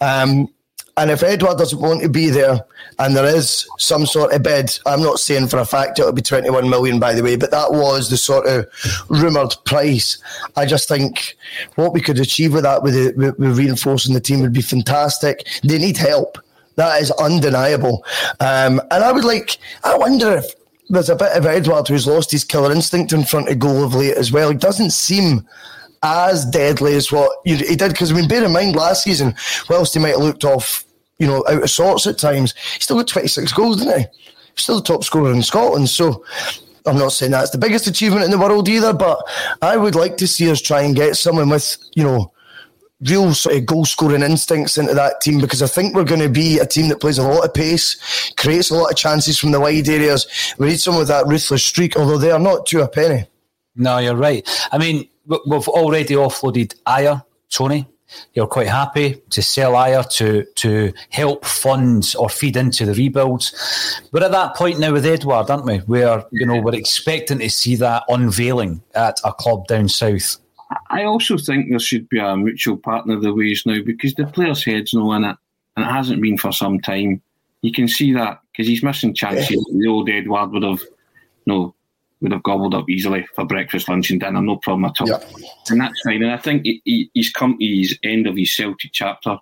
Um, 0.00 0.48
and 0.96 1.10
if 1.10 1.24
Edouard 1.24 1.58
doesn't 1.58 1.80
want 1.80 2.02
to 2.02 2.08
be 2.08 2.30
there 2.30 2.60
and 3.00 3.16
there 3.16 3.24
is 3.24 3.66
some 3.78 4.06
sort 4.06 4.32
of 4.32 4.44
bid, 4.44 4.78
I'm 4.86 5.02
not 5.02 5.18
saying 5.18 5.48
for 5.48 5.58
a 5.58 5.64
fact 5.64 5.98
it'll 5.98 6.12
be 6.12 6.22
21 6.22 6.70
million, 6.70 7.00
by 7.00 7.14
the 7.14 7.22
way, 7.22 7.34
but 7.34 7.50
that 7.50 7.72
was 7.72 8.10
the 8.10 8.16
sort 8.16 8.46
of 8.46 8.66
rumoured 9.08 9.54
price. 9.64 10.18
I 10.56 10.66
just 10.66 10.88
think 10.88 11.36
what 11.74 11.92
we 11.92 12.00
could 12.00 12.20
achieve 12.20 12.52
with 12.54 12.62
that, 12.62 12.84
with, 12.84 13.16
with 13.16 13.58
reinforcing 13.58 14.14
the 14.14 14.20
team, 14.20 14.40
would 14.40 14.52
be 14.52 14.62
fantastic. 14.62 15.48
They 15.64 15.78
need 15.78 15.96
help. 15.96 16.38
That 16.76 17.02
is 17.02 17.10
undeniable. 17.12 18.04
Um, 18.38 18.80
and 18.92 19.02
I 19.04 19.10
would 19.10 19.24
like, 19.24 19.58
I 19.82 19.96
wonder 19.96 20.36
if 20.36 20.54
there's 20.88 21.08
a 21.08 21.16
bit 21.16 21.32
of 21.32 21.46
Edouard 21.46 21.88
who's 21.88 22.06
lost 22.06 22.30
his 22.30 22.44
killer 22.44 22.72
instinct 22.72 23.12
in 23.12 23.24
front 23.24 23.48
of 23.48 23.58
goal 23.58 23.84
of 23.84 23.94
late 23.94 24.16
as 24.16 24.30
well. 24.30 24.50
He 24.50 24.56
doesn't 24.56 24.90
seem 24.90 25.46
as 26.02 26.44
deadly 26.44 26.94
as 26.94 27.10
what 27.10 27.38
he 27.44 27.56
did. 27.56 27.90
Because 27.90 28.12
I 28.12 28.14
mean, 28.14 28.28
bear 28.28 28.44
in 28.44 28.52
mind 28.52 28.76
last 28.76 29.04
season, 29.04 29.34
whilst 29.68 29.94
he 29.94 30.00
might 30.00 30.10
have 30.10 30.20
looked 30.20 30.44
off, 30.44 30.84
you 31.18 31.26
know, 31.26 31.44
out 31.48 31.62
of 31.62 31.70
sorts 31.70 32.06
at 32.06 32.18
times, 32.18 32.54
he 32.74 32.80
still 32.80 32.98
got 32.98 33.08
26 33.08 33.52
goals, 33.52 33.78
didn't 33.78 34.00
he? 34.00 34.06
Still 34.56 34.76
the 34.76 34.82
top 34.82 35.02
scorer 35.02 35.32
in 35.32 35.42
Scotland. 35.42 35.88
So 35.88 36.24
I'm 36.86 36.98
not 36.98 37.12
saying 37.12 37.32
that's 37.32 37.50
the 37.50 37.58
biggest 37.58 37.86
achievement 37.86 38.24
in 38.24 38.30
the 38.30 38.38
world 38.38 38.68
either, 38.68 38.92
but 38.92 39.18
I 39.62 39.76
would 39.76 39.94
like 39.94 40.18
to 40.18 40.28
see 40.28 40.50
us 40.50 40.60
try 40.60 40.82
and 40.82 40.94
get 40.94 41.16
someone 41.16 41.48
with, 41.48 41.78
you 41.94 42.04
know, 42.04 42.32
real 43.08 43.34
sort 43.34 43.56
of 43.56 43.66
goal 43.66 43.84
scoring 43.84 44.22
instincts 44.22 44.78
into 44.78 44.94
that 44.94 45.20
team 45.20 45.40
because 45.40 45.62
I 45.62 45.66
think 45.66 45.94
we're 45.94 46.04
going 46.04 46.20
to 46.20 46.28
be 46.28 46.58
a 46.58 46.66
team 46.66 46.88
that 46.88 47.00
plays 47.00 47.18
a 47.18 47.22
lot 47.22 47.44
of 47.44 47.54
pace, 47.54 48.32
creates 48.36 48.70
a 48.70 48.74
lot 48.74 48.90
of 48.90 48.96
chances 48.96 49.38
from 49.38 49.52
the 49.52 49.60
wide 49.60 49.88
areas. 49.88 50.26
We 50.58 50.68
need 50.68 50.80
someone 50.80 51.00
with 51.00 51.08
that 51.08 51.26
ruthless 51.26 51.64
streak, 51.64 51.96
although 51.96 52.18
they 52.18 52.30
are 52.30 52.38
not 52.38 52.66
to 52.66 52.82
a 52.82 52.88
penny. 52.88 53.26
No, 53.76 53.98
you're 53.98 54.16
right. 54.16 54.48
I 54.72 54.78
mean, 54.78 55.08
we've 55.26 55.68
already 55.68 56.14
offloaded 56.14 56.74
Ajer, 56.86 57.24
Tony. 57.50 57.86
You're 58.34 58.46
quite 58.46 58.68
happy 58.68 59.22
to 59.30 59.42
sell 59.42 59.72
Ajer 59.72 60.08
to 60.16 60.44
to 60.44 60.92
help 61.10 61.44
fund 61.44 62.14
or 62.18 62.28
feed 62.28 62.56
into 62.56 62.86
the 62.86 62.94
rebuilds. 62.94 64.00
We're 64.12 64.24
at 64.24 64.30
that 64.30 64.54
point 64.54 64.78
now 64.78 64.92
with 64.92 65.06
Edouard, 65.06 65.50
aren't 65.50 65.64
we? 65.64 65.78
Where 65.78 66.24
you 66.30 66.46
know 66.46 66.60
we're 66.60 66.76
expecting 66.76 67.40
to 67.40 67.50
see 67.50 67.74
that 67.76 68.04
unveiling 68.08 68.82
at 68.94 69.20
a 69.24 69.32
club 69.32 69.66
down 69.66 69.88
south. 69.88 70.38
I 70.90 71.04
also 71.04 71.36
think 71.36 71.68
there 71.68 71.78
should 71.78 72.08
be 72.08 72.18
a 72.18 72.36
mutual 72.36 72.76
partner 72.76 73.14
of 73.14 73.22
the 73.22 73.34
ways 73.34 73.64
now 73.66 73.80
because 73.84 74.14
the 74.14 74.26
player's 74.26 74.64
head's 74.64 74.94
no 74.94 75.12
in 75.12 75.24
it, 75.24 75.36
and 75.76 75.86
it 75.86 75.90
hasn't 75.90 76.22
been 76.22 76.38
for 76.38 76.52
some 76.52 76.80
time. 76.80 77.20
You 77.62 77.72
can 77.72 77.88
see 77.88 78.12
that 78.12 78.40
because 78.52 78.66
he's 78.66 78.82
missing 78.82 79.14
chances. 79.14 79.50
Yeah. 79.50 79.78
The 79.80 79.88
old 79.88 80.08
Edouard 80.08 80.50
would 80.52 80.62
have, 80.62 80.80
no, 81.46 81.74
would 82.20 82.32
have 82.32 82.42
gobbled 82.42 82.74
up 82.74 82.88
easily 82.88 83.26
for 83.34 83.44
breakfast, 83.44 83.88
lunch, 83.88 84.10
and 84.10 84.20
dinner, 84.20 84.40
no 84.40 84.56
problem 84.56 84.84
at 84.84 85.00
all. 85.00 85.08
Yeah. 85.08 85.20
And 85.70 85.80
that's 85.80 86.00
fine. 86.02 86.22
And 86.22 86.32
I 86.32 86.36
think 86.36 86.64
he, 86.64 86.82
he, 86.84 87.10
he's 87.14 87.30
come 87.30 87.58
to 87.58 87.64
his 87.64 87.98
end 88.02 88.26
of 88.26 88.36
his 88.36 88.54
Celtic 88.54 88.92
chapter, 88.92 89.38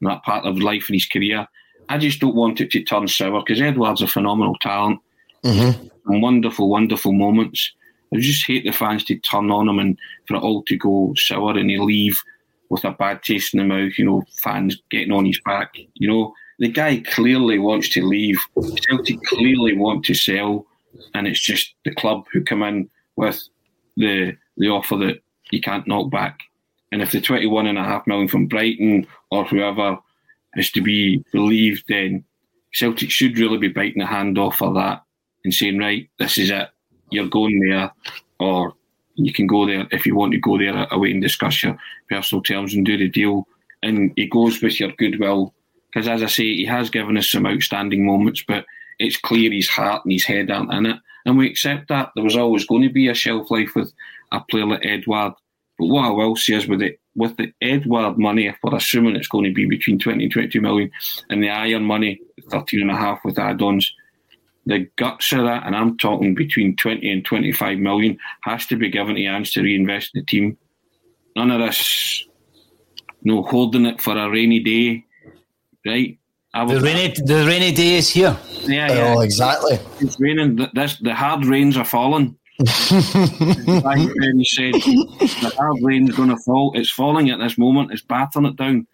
that 0.00 0.22
part 0.22 0.44
of 0.44 0.58
life 0.58 0.88
in 0.88 0.94
his 0.94 1.06
career. 1.06 1.46
I 1.88 1.98
just 1.98 2.20
don't 2.20 2.36
want 2.36 2.60
it 2.60 2.70
to 2.70 2.82
turn 2.82 3.08
sour 3.08 3.40
because 3.40 3.60
Edouard's 3.60 4.02
a 4.02 4.06
phenomenal 4.06 4.56
talent 4.60 5.00
mm-hmm. 5.44 5.86
and 6.06 6.22
wonderful, 6.22 6.68
wonderful 6.68 7.12
moments. 7.12 7.72
I 8.12 8.18
just 8.18 8.46
hate 8.46 8.64
the 8.64 8.72
fans 8.72 9.04
to 9.04 9.18
turn 9.18 9.50
on 9.50 9.68
him 9.68 9.78
and 9.78 9.98
for 10.26 10.36
it 10.36 10.42
all 10.42 10.62
to 10.64 10.76
go 10.76 11.14
sour 11.16 11.56
and 11.56 11.70
he 11.70 11.78
leave 11.78 12.20
with 12.68 12.84
a 12.84 12.92
bad 12.92 13.22
taste 13.22 13.54
in 13.54 13.58
the 13.58 13.64
mouth, 13.64 13.98
you 13.98 14.04
know, 14.04 14.22
fans 14.38 14.80
getting 14.90 15.12
on 15.12 15.24
his 15.24 15.40
back. 15.44 15.76
You 15.94 16.08
know, 16.08 16.34
the 16.58 16.68
guy 16.68 17.02
clearly 17.06 17.58
wants 17.58 17.88
to 17.90 18.06
leave. 18.06 18.40
Celtic 18.88 19.20
clearly 19.24 19.76
want 19.76 20.04
to 20.06 20.14
sell, 20.14 20.66
and 21.14 21.26
it's 21.26 21.40
just 21.40 21.74
the 21.84 21.94
club 21.94 22.24
who 22.32 22.42
come 22.42 22.62
in 22.62 22.88
with 23.16 23.42
the 23.96 24.36
the 24.56 24.68
offer 24.68 24.96
that 24.96 25.22
you 25.50 25.60
can't 25.60 25.86
knock 25.86 26.10
back. 26.10 26.40
And 26.92 27.02
if 27.02 27.12
the 27.12 27.20
twenty 27.20 27.46
one 27.46 27.66
and 27.66 27.78
a 27.78 27.84
half 27.84 28.06
million 28.06 28.28
from 28.28 28.46
Brighton 28.46 29.06
or 29.30 29.44
whoever 29.44 29.98
is 30.56 30.70
to 30.72 30.80
be 30.80 31.24
believed, 31.32 31.84
then 31.88 32.24
Celtic 32.72 33.10
should 33.10 33.38
really 33.38 33.58
be 33.58 33.68
biting 33.68 34.00
the 34.00 34.06
hand 34.06 34.38
off 34.38 34.62
of 34.62 34.74
that 34.74 35.02
and 35.44 35.54
saying, 35.54 35.78
right, 35.78 36.08
this 36.18 36.38
is 36.38 36.50
it 36.50 36.68
you're 37.10 37.28
going 37.28 37.60
there, 37.60 37.90
or 38.38 38.74
you 39.14 39.32
can 39.32 39.46
go 39.46 39.66
there 39.66 39.86
if 39.90 40.06
you 40.06 40.14
want 40.14 40.32
to 40.32 40.38
go 40.38 40.58
there 40.58 40.86
away 40.90 41.10
and 41.10 41.22
discuss 41.22 41.62
your 41.62 41.78
personal 42.08 42.42
terms 42.42 42.74
and 42.74 42.86
do 42.86 42.96
the 42.96 43.08
deal. 43.08 43.46
And 43.82 44.12
it 44.16 44.30
goes 44.30 44.60
with 44.62 44.78
your 44.80 44.92
goodwill. 44.92 45.54
Because 45.92 46.08
as 46.08 46.22
I 46.22 46.26
say, 46.26 46.44
he 46.44 46.64
has 46.66 46.90
given 46.90 47.16
us 47.16 47.28
some 47.28 47.46
outstanding 47.46 48.06
moments, 48.06 48.44
but 48.46 48.64
it's 48.98 49.16
clear 49.16 49.50
his 49.50 49.68
heart 49.68 50.04
and 50.04 50.12
his 50.12 50.24
head 50.24 50.50
aren't 50.50 50.72
in 50.72 50.86
it. 50.86 50.96
And 51.26 51.36
we 51.36 51.48
accept 51.48 51.88
that. 51.88 52.10
There 52.14 52.24
was 52.24 52.36
always 52.36 52.66
going 52.66 52.82
to 52.82 52.92
be 52.92 53.08
a 53.08 53.14
shelf 53.14 53.50
life 53.50 53.74
with 53.74 53.92
a 54.32 54.40
player 54.40 54.66
like 54.66 54.84
Edouard. 54.84 55.32
But 55.78 55.86
what 55.86 56.04
I 56.04 56.10
will 56.10 56.36
say 56.36 56.54
is 56.54 56.68
with 56.68 56.82
it, 56.82 57.00
with 57.16 57.36
the 57.36 57.52
Edouard 57.60 58.18
money, 58.18 58.46
if 58.46 58.56
we're 58.62 58.76
assuming 58.76 59.16
it's 59.16 59.28
going 59.28 59.44
to 59.44 59.52
be 59.52 59.66
between 59.66 59.98
20 59.98 60.24
and 60.24 60.32
22 60.32 60.60
million, 60.60 60.90
and 61.28 61.42
the 61.42 61.48
Ajer 61.48 61.82
money, 61.82 62.20
13 62.50 62.82
and 62.82 62.90
a 62.90 62.96
half 62.96 63.24
with 63.24 63.38
add-ons, 63.38 63.92
the 64.66 64.88
guts 64.96 65.32
of 65.32 65.44
that, 65.44 65.66
and 65.66 65.74
I'm 65.74 65.96
talking 65.98 66.34
between 66.34 66.76
20 66.76 67.10
and 67.10 67.24
25 67.24 67.78
million, 67.78 68.18
has 68.42 68.66
to 68.66 68.76
be 68.76 68.90
given 68.90 69.16
to 69.16 69.24
Ange 69.24 69.52
to 69.52 69.62
reinvest 69.62 70.10
in 70.14 70.20
the 70.20 70.26
team. 70.26 70.58
None 71.36 71.50
of 71.50 71.60
this, 71.60 72.26
no 73.22 73.42
holding 73.42 73.86
it 73.86 74.00
for 74.00 74.16
a 74.16 74.30
rainy 74.30 74.60
day, 74.60 75.04
right? 75.86 76.18
The 76.52 76.80
rainy, 76.80 77.14
the 77.24 77.44
rainy 77.46 77.72
day 77.72 77.96
is 77.96 78.10
here. 78.10 78.36
Yeah, 78.62 78.88
oh, 78.90 78.94
yeah. 78.94 79.14
Oh, 79.16 79.20
exactly. 79.20 79.78
It's 80.00 80.18
raining. 80.18 80.68
This, 80.74 80.96
the 80.98 81.14
hard 81.14 81.46
rains 81.46 81.76
are 81.76 81.84
falling. 81.84 82.36
he 82.58 82.64
said, 82.66 83.14
the 84.74 85.52
hard 85.56 85.78
rain's 85.82 86.14
going 86.14 86.28
to 86.28 86.36
fall. 86.38 86.72
It's 86.74 86.90
falling 86.90 87.30
at 87.30 87.38
this 87.38 87.56
moment. 87.56 87.92
It's 87.92 88.02
battering 88.02 88.46
it 88.46 88.56
down 88.56 88.86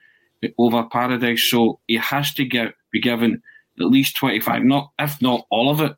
over 0.59 0.85
Paradise. 0.85 1.51
So 1.51 1.81
he 1.87 1.97
has 1.97 2.35
to 2.35 2.45
get 2.45 2.75
be 2.93 3.01
given 3.01 3.43
at 3.81 3.87
least 3.87 4.17
25, 4.17 4.65
not 4.65 4.91
if 4.99 5.21
not 5.21 5.47
all 5.51 5.71
of 5.71 5.81
it, 5.81 5.97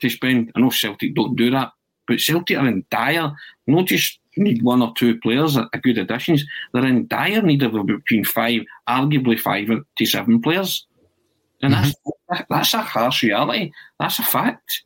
to 0.00 0.10
spend. 0.10 0.52
I 0.54 0.60
know 0.60 0.70
Celtic 0.70 1.14
don't 1.14 1.36
do 1.36 1.50
that, 1.50 1.72
but 2.06 2.20
Celtic 2.20 2.58
are 2.58 2.66
in 2.66 2.84
dire, 2.90 3.32
not 3.66 3.86
just 3.86 4.18
need 4.36 4.62
one 4.62 4.82
or 4.82 4.92
two 4.96 5.18
players, 5.20 5.56
a 5.56 5.68
good 5.82 5.98
additions. 5.98 6.44
They're 6.72 6.86
in 6.86 7.06
dire 7.06 7.42
need 7.42 7.62
of 7.62 7.72
between 7.86 8.24
five, 8.24 8.62
arguably 8.88 9.38
five 9.38 9.68
to 9.68 10.06
seven 10.06 10.40
players. 10.40 10.86
And 11.62 11.74
mm-hmm. 11.74 11.90
that's 12.28 12.44
that's 12.50 12.74
a 12.74 12.82
harsh 12.82 13.22
reality. 13.22 13.72
That's 14.00 14.18
a 14.18 14.22
fact. 14.22 14.82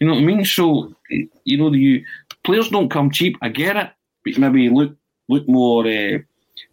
You 0.00 0.06
know 0.06 0.14
what 0.14 0.22
I 0.22 0.26
mean? 0.26 0.44
So 0.44 0.94
you 1.08 1.58
know 1.58 1.70
the 1.70 2.04
players 2.44 2.70
don't 2.70 2.90
come 2.90 3.10
cheap. 3.10 3.36
I 3.42 3.48
get 3.50 3.76
it, 3.76 3.90
but 4.24 4.38
maybe 4.38 4.68
look 4.70 4.96
look 5.28 5.46
more 5.48 5.86
uh, 5.86 6.18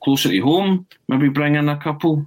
closer 0.03 0.29
to 0.29 0.39
home. 0.39 0.87
Maybe 1.07 1.29
bring 1.29 1.55
in 1.55 1.69
a 1.69 1.77
couple. 1.77 2.25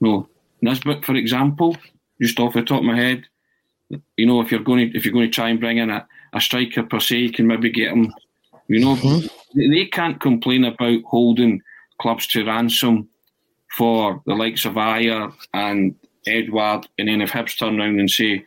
No, 0.00 0.28
Nisbet, 0.62 1.04
for 1.04 1.14
example, 1.14 1.76
just 2.20 2.38
off 2.40 2.54
the 2.54 2.62
top 2.62 2.80
of 2.80 2.84
my 2.84 2.96
head. 2.96 3.24
You 4.16 4.26
know, 4.26 4.40
if 4.40 4.50
you're 4.50 4.60
going 4.60 4.90
to 4.90 4.96
if 4.96 5.04
you're 5.04 5.14
going 5.14 5.30
to 5.30 5.34
try 5.34 5.48
and 5.48 5.60
bring 5.60 5.78
in 5.78 5.90
a, 5.90 6.06
a 6.32 6.40
striker 6.40 6.82
per 6.82 7.00
se, 7.00 7.16
you 7.16 7.32
can 7.32 7.46
maybe 7.46 7.70
get 7.70 7.90
them. 7.90 8.12
You 8.68 8.80
know, 8.80 8.96
mm-hmm. 8.96 9.70
they 9.72 9.86
can't 9.86 10.20
complain 10.20 10.64
about 10.64 11.02
holding 11.04 11.60
clubs 12.00 12.26
to 12.28 12.44
ransom 12.44 13.08
for 13.76 14.22
the 14.26 14.34
likes 14.34 14.64
of 14.64 14.74
Ajer 14.74 15.32
and 15.52 15.94
Edouard, 16.26 16.86
and 16.98 17.08
then 17.08 17.20
if 17.20 17.30
Hibs 17.32 17.58
turn 17.58 17.80
around 17.80 17.98
and 17.98 18.10
say 18.10 18.44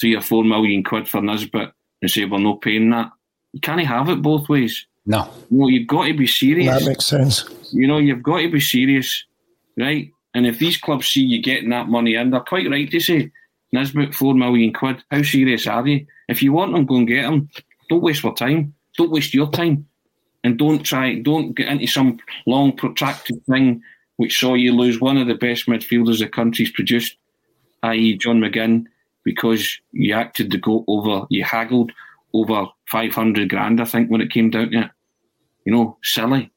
three 0.00 0.14
or 0.14 0.20
four 0.20 0.44
million 0.44 0.84
quid 0.84 1.08
for 1.08 1.20
Nisbet 1.20 1.72
and 2.00 2.10
say 2.10 2.24
we're 2.24 2.38
not 2.38 2.60
paying 2.60 2.90
that, 2.90 3.10
you 3.52 3.60
can't 3.60 3.80
have 3.80 4.08
it 4.08 4.22
both 4.22 4.48
ways. 4.48 4.86
No. 5.06 5.28
No, 5.50 5.68
you've 5.68 5.88
got 5.88 6.06
to 6.06 6.14
be 6.14 6.26
serious. 6.26 6.78
That 6.78 6.88
makes 6.88 7.06
sense. 7.06 7.44
You 7.72 7.86
know, 7.86 7.98
you've 7.98 8.22
got 8.22 8.38
to 8.38 8.50
be 8.50 8.60
serious, 8.60 9.24
right? 9.76 10.10
And 10.38 10.46
if 10.46 10.60
these 10.60 10.76
clubs 10.76 11.08
see 11.08 11.22
you 11.22 11.42
getting 11.42 11.70
that 11.70 11.88
money 11.88 12.14
in, 12.14 12.30
they're 12.30 12.38
quite 12.38 12.70
right 12.70 12.88
to 12.88 13.00
say, 13.00 13.32
Nisbet, 13.72 14.14
four 14.14 14.34
million 14.34 14.72
quid, 14.72 15.02
how 15.10 15.20
serious 15.24 15.66
are 15.66 15.84
you? 15.84 16.06
If 16.28 16.44
you 16.44 16.52
want 16.52 16.72
them, 16.72 16.86
go 16.86 16.94
and 16.94 17.08
get 17.08 17.22
them. 17.22 17.48
Don't 17.90 18.04
waste 18.04 18.24
our 18.24 18.32
time. 18.34 18.72
Don't 18.96 19.10
waste 19.10 19.34
your 19.34 19.50
time. 19.50 19.88
And 20.44 20.56
don't 20.56 20.84
try, 20.84 21.16
don't 21.18 21.54
get 21.54 21.66
into 21.66 21.88
some 21.88 22.20
long, 22.46 22.76
protracted 22.76 23.44
thing 23.46 23.82
which 24.18 24.38
saw 24.38 24.54
you 24.54 24.76
lose 24.76 25.00
one 25.00 25.16
of 25.16 25.26
the 25.26 25.34
best 25.34 25.66
midfielders 25.66 26.20
the 26.20 26.28
country's 26.28 26.70
produced, 26.70 27.16
i.e., 27.82 28.16
John 28.16 28.38
McGinn, 28.40 28.84
because 29.24 29.80
you 29.90 30.14
acted 30.14 30.52
to 30.52 30.58
go 30.58 30.84
over, 30.86 31.26
you 31.30 31.42
haggled 31.42 31.90
over 32.32 32.66
500 32.86 33.48
grand, 33.48 33.80
I 33.80 33.86
think, 33.86 34.08
when 34.08 34.20
it 34.20 34.30
came 34.30 34.50
down 34.50 34.70
to 34.70 34.78
it. 34.82 34.90
You 35.64 35.72
know, 35.72 35.98
silly. 36.04 36.52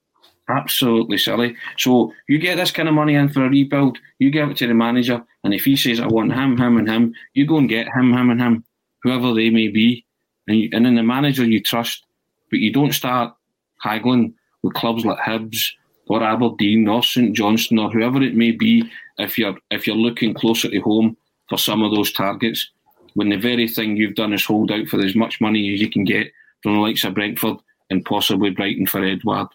Absolutely 0.49 1.17
silly. 1.17 1.55
So 1.77 2.13
you 2.27 2.37
get 2.37 2.57
this 2.57 2.71
kind 2.71 2.89
of 2.89 2.95
money 2.95 3.15
in 3.15 3.29
for 3.29 3.45
a 3.45 3.49
rebuild, 3.49 3.97
you 4.19 4.31
give 4.31 4.49
it 4.49 4.57
to 4.57 4.67
the 4.67 4.73
manager, 4.73 5.23
and 5.43 5.53
if 5.53 5.65
he 5.65 5.75
says, 5.75 5.99
I 5.99 6.07
want 6.07 6.33
him, 6.33 6.57
him, 6.57 6.77
and 6.77 6.89
him, 6.89 7.13
you 7.33 7.45
go 7.45 7.57
and 7.57 7.69
get 7.69 7.87
him, 7.87 8.13
him, 8.13 8.29
and 8.29 8.41
him, 8.41 8.63
whoever 9.03 9.33
they 9.33 9.49
may 9.49 9.67
be. 9.67 10.05
And, 10.47 10.57
you, 10.57 10.69
and 10.73 10.85
then 10.85 10.95
the 10.95 11.03
manager 11.03 11.45
you 11.45 11.61
trust, 11.61 12.05
but 12.49 12.59
you 12.59 12.73
don't 12.73 12.93
start 12.93 13.33
haggling 13.81 14.33
with 14.63 14.73
clubs 14.73 15.05
like 15.05 15.19
Hibs 15.19 15.71
or 16.07 16.23
Aberdeen 16.23 16.87
or 16.87 17.03
St 17.03 17.35
Johnstone 17.35 17.79
or 17.79 17.89
whoever 17.89 18.21
it 18.21 18.35
may 18.35 18.51
be 18.51 18.89
if 19.17 19.37
you're 19.37 19.55
if 19.69 19.87
you're 19.87 19.95
looking 19.95 20.33
closer 20.33 20.69
to 20.69 20.79
home 20.81 21.15
for 21.49 21.57
some 21.57 21.81
of 21.83 21.93
those 21.93 22.11
targets 22.11 22.69
when 23.13 23.29
the 23.29 23.37
very 23.37 23.67
thing 23.67 23.97
you've 23.97 24.15
done 24.15 24.33
is 24.33 24.45
hold 24.45 24.71
out 24.71 24.87
for 24.87 24.99
as 24.99 25.15
much 25.15 25.41
money 25.41 25.73
as 25.73 25.81
you 25.81 25.89
can 25.89 26.03
get 26.03 26.31
from 26.63 26.75
the 26.75 26.79
likes 26.79 27.03
of 27.03 27.13
Brentford 27.13 27.57
and 27.89 28.05
possibly 28.05 28.49
Brighton 28.49 28.87
for 28.87 29.03
Edouard. 29.03 29.47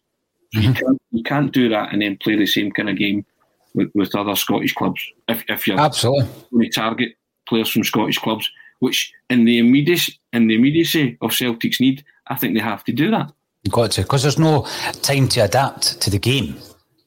Mm-hmm. 0.57 0.69
You, 0.69 0.75
can't, 0.75 1.03
you 1.13 1.23
can't 1.23 1.53
do 1.53 1.69
that 1.69 1.93
and 1.93 2.03
then 2.03 2.17
play 2.17 2.37
the 2.37 2.47
same 2.47 2.73
kind 2.73 2.91
of 2.91 2.97
game 2.97 3.25
with, 3.75 3.91
with 3.95 4.15
other 4.15 4.35
Scottish 4.35 4.75
clubs. 4.75 5.01
If, 5.29 5.45
if 5.49 5.67
you're 5.67 5.81
absolutely 5.81 6.27
going 6.51 6.65
to 6.65 6.71
target 6.71 7.13
players 7.47 7.71
from 7.71 7.85
Scottish 7.85 8.19
clubs, 8.19 8.51
which 8.81 9.13
in 9.31 9.45
the 9.45 9.59
immediacy 9.59 10.19
in 10.33 10.49
the 10.49 10.55
immediacy 10.55 11.17
of 11.21 11.33
Celtic's 11.33 11.81
need, 11.81 12.05
I 12.27 12.35
think 12.37 12.55
they 12.55 12.61
have 12.61 12.85
to 12.85 12.93
do 12.93 13.11
that. 13.11 13.33
Got 13.71 13.93
to, 13.93 14.03
because 14.03 14.23
there's 14.23 14.39
no 14.39 14.67
time 15.03 15.29
to 15.29 15.41
adapt 15.41 16.01
to 16.01 16.11
the 16.11 16.19
game. 16.19 16.57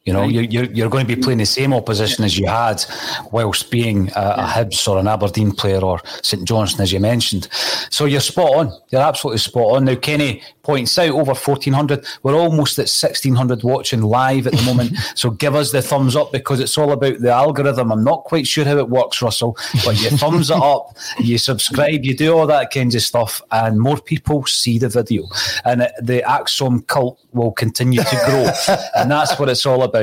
You 0.10 0.14
know, 0.14 0.22
right. 0.22 0.52
you're, 0.52 0.64
you're 0.64 0.90
going 0.90 1.06
to 1.06 1.16
be 1.16 1.22
playing 1.22 1.38
the 1.38 1.46
same 1.46 1.72
opposition 1.72 2.26
as 2.26 2.36
you 2.36 2.48
had 2.48 2.84
whilst 3.32 3.70
being 3.70 4.10
a, 4.16 4.34
a 4.40 4.44
Hibs 4.44 4.88
or 4.88 4.98
an 4.98 5.08
Aberdeen 5.08 5.52
player 5.52 5.82
or 5.82 6.02
St 6.24 6.48
Johnstone, 6.48 6.82
as 6.82 6.92
you 6.92 7.00
mentioned. 7.00 7.48
So 7.92 8.06
you're 8.06 8.20
spot 8.20 8.56
on. 8.56 8.74
You're 8.90 9.04
absolutely 9.04 9.38
spot 9.38 9.76
on. 9.76 9.86
Now, 9.86 9.94
Kenny 9.94 10.42
points 10.64 10.98
out 10.98 11.10
over 11.10 11.34
1,400. 11.34 12.06
We're 12.24 12.36
almost 12.36 12.78
at 12.80 12.84
1,600 12.84 13.64
watching 13.64 14.02
live 14.02 14.48
at 14.48 14.54
the 14.54 14.64
moment. 14.64 14.98
so 15.16 15.30
give 15.30 15.56
us 15.56 15.72
the 15.72 15.82
thumbs 15.82 16.16
up 16.16 16.32
because 16.32 16.60
it's 16.60 16.78
all 16.78 16.92
about 16.92 17.20
the 17.20 17.32
algorithm. 17.32 17.92
I'm 17.92 18.04
not 18.04 18.24
quite 18.24 18.46
sure 18.48 18.66
how 18.66 18.78
it 18.78 18.90
works, 18.90 19.22
Russell, 19.22 19.58
but 19.84 20.02
you 20.02 20.10
thumbs 20.12 20.50
it 20.50 20.58
up, 20.58 20.96
you 21.20 21.38
subscribe, 21.38 22.04
you 22.04 22.16
do 22.16 22.36
all 22.36 22.48
that 22.48 22.72
kind 22.72 22.94
of 22.94 23.02
stuff, 23.02 23.42
and 23.52 23.80
more 23.80 24.00
people 24.00 24.46
see 24.46 24.78
the 24.80 24.90
video. 24.90 25.24
And 25.66 25.82
the 26.02 26.24
ACSOM 26.28 26.86
cult 26.88 27.20
will 27.34 27.52
continue 27.52 28.04
to 28.04 28.22
grow. 28.26 28.52
and 28.96 29.10
that's 29.10 29.40
what 29.40 29.50
it's 29.50 29.66
all 29.66 29.84
about. 29.84 29.99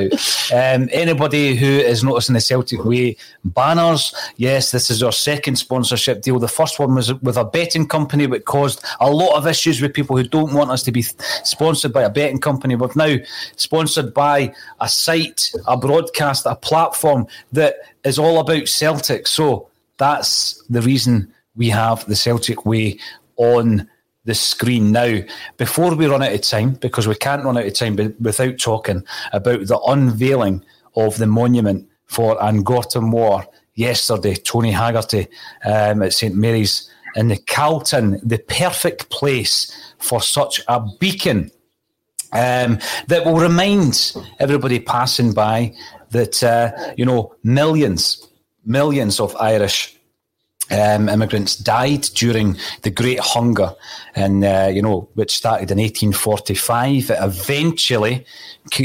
Um, 0.55 0.89
anybody 0.93 1.57
who 1.57 1.67
is 1.67 2.05
noticing 2.05 2.35
the 2.35 2.41
Celtic 2.41 2.85
Way 2.85 3.17
banners, 3.45 4.15
yes, 4.37 4.71
this 4.71 4.91
is 4.91 5.03
our 5.03 5.13
second 5.13 5.57
sponsorship 5.57 6.23
deal. 6.23 6.39
The 6.39 6.49
first 6.49 6.79
one 6.79 6.95
was 6.95 7.13
with 7.23 7.37
a 7.37 7.45
betting 7.45 7.87
company, 7.87 8.27
which 8.27 8.45
caused 8.45 8.85
a 9.01 9.11
lot 9.11 9.37
of 9.37 9.47
issues 9.47 9.81
with 9.81 9.95
people 9.95 10.17
who 10.17 10.25
don't 10.25 10.55
want 10.55 10.71
us 10.71 10.83
to 10.85 10.93
be 10.93 11.03
sponsored 11.03 11.93
by 11.93 12.03
a 12.03 12.11
betting 12.11 12.41
company. 12.41 12.77
We've 12.77 12.97
now 12.97 13.17
sponsored 13.57 14.15
by 14.15 14.55
a 14.81 14.89
site, 14.89 15.53
a 15.67 15.77
broadcast, 15.77 16.47
a 16.47 16.57
platform 16.57 17.27
that 17.53 17.77
is 18.05 18.19
all 18.19 18.41
about 18.41 18.69
Celtic. 18.69 19.27
So 19.27 19.69
that's 19.99 20.63
the 20.71 20.83
reason 20.83 21.33
we 21.57 21.71
have 21.71 22.07
the 22.07 22.17
Celtic 22.17 22.67
Way 22.67 22.99
on 23.37 23.89
the 24.27 24.35
screen 24.35 24.93
now. 24.93 25.21
Before 25.57 25.95
we 25.95 26.07
run 26.07 26.23
out 26.23 26.33
of 26.33 26.43
time, 26.43 26.75
because 26.75 27.09
we 27.09 27.15
can't 27.15 27.45
run 27.45 27.57
out 27.57 27.67
of 27.67 27.73
time 27.73 27.97
without 28.21 28.59
talking 28.59 29.05
about 29.33 29.67
the 29.67 29.79
unveiling 29.87 30.63
of 30.95 31.17
the 31.17 31.27
monument 31.27 31.89
for 32.07 32.37
An 32.43 32.63
Gorta 32.63 33.01
Mór 33.01 33.47
yesterday, 33.75 34.35
Tony 34.35 34.73
Haggerty 34.73 35.29
um, 35.65 36.03
at 36.03 36.13
St 36.13 36.35
Mary's 36.35 36.91
in 37.15 37.29
the 37.29 37.37
Calton, 37.37 38.21
the 38.23 38.39
perfect 38.39 39.09
place 39.09 39.95
for 39.99 40.21
such 40.21 40.61
a 40.69 40.85
beacon 41.01 41.51
um, 42.33 42.79
that 43.07 43.25
will 43.25 43.39
remind 43.39 44.15
everybody 44.39 44.79
passing 44.79 45.33
by 45.33 45.75
that, 46.11 46.43
uh, 46.43 46.73
you 46.97 47.07
know, 47.07 47.35
millions, 47.43 48.29
millions 48.65 49.19
of 49.19 49.35
Irish 49.37 49.96
um, 50.71 51.09
immigrants 51.09 51.57
died 51.57 52.03
during 52.15 52.57
the 52.83 52.91
Great 52.91 53.21
Hunger, 53.21 53.75
and 54.15 54.45
uh, 54.45 54.71
you 54.73 54.83
know, 54.83 55.09
which 55.15 55.35
started 55.35 55.71
in 55.71 55.79
1845. 55.79 57.11
It 57.11 57.19
eventually 57.21 58.25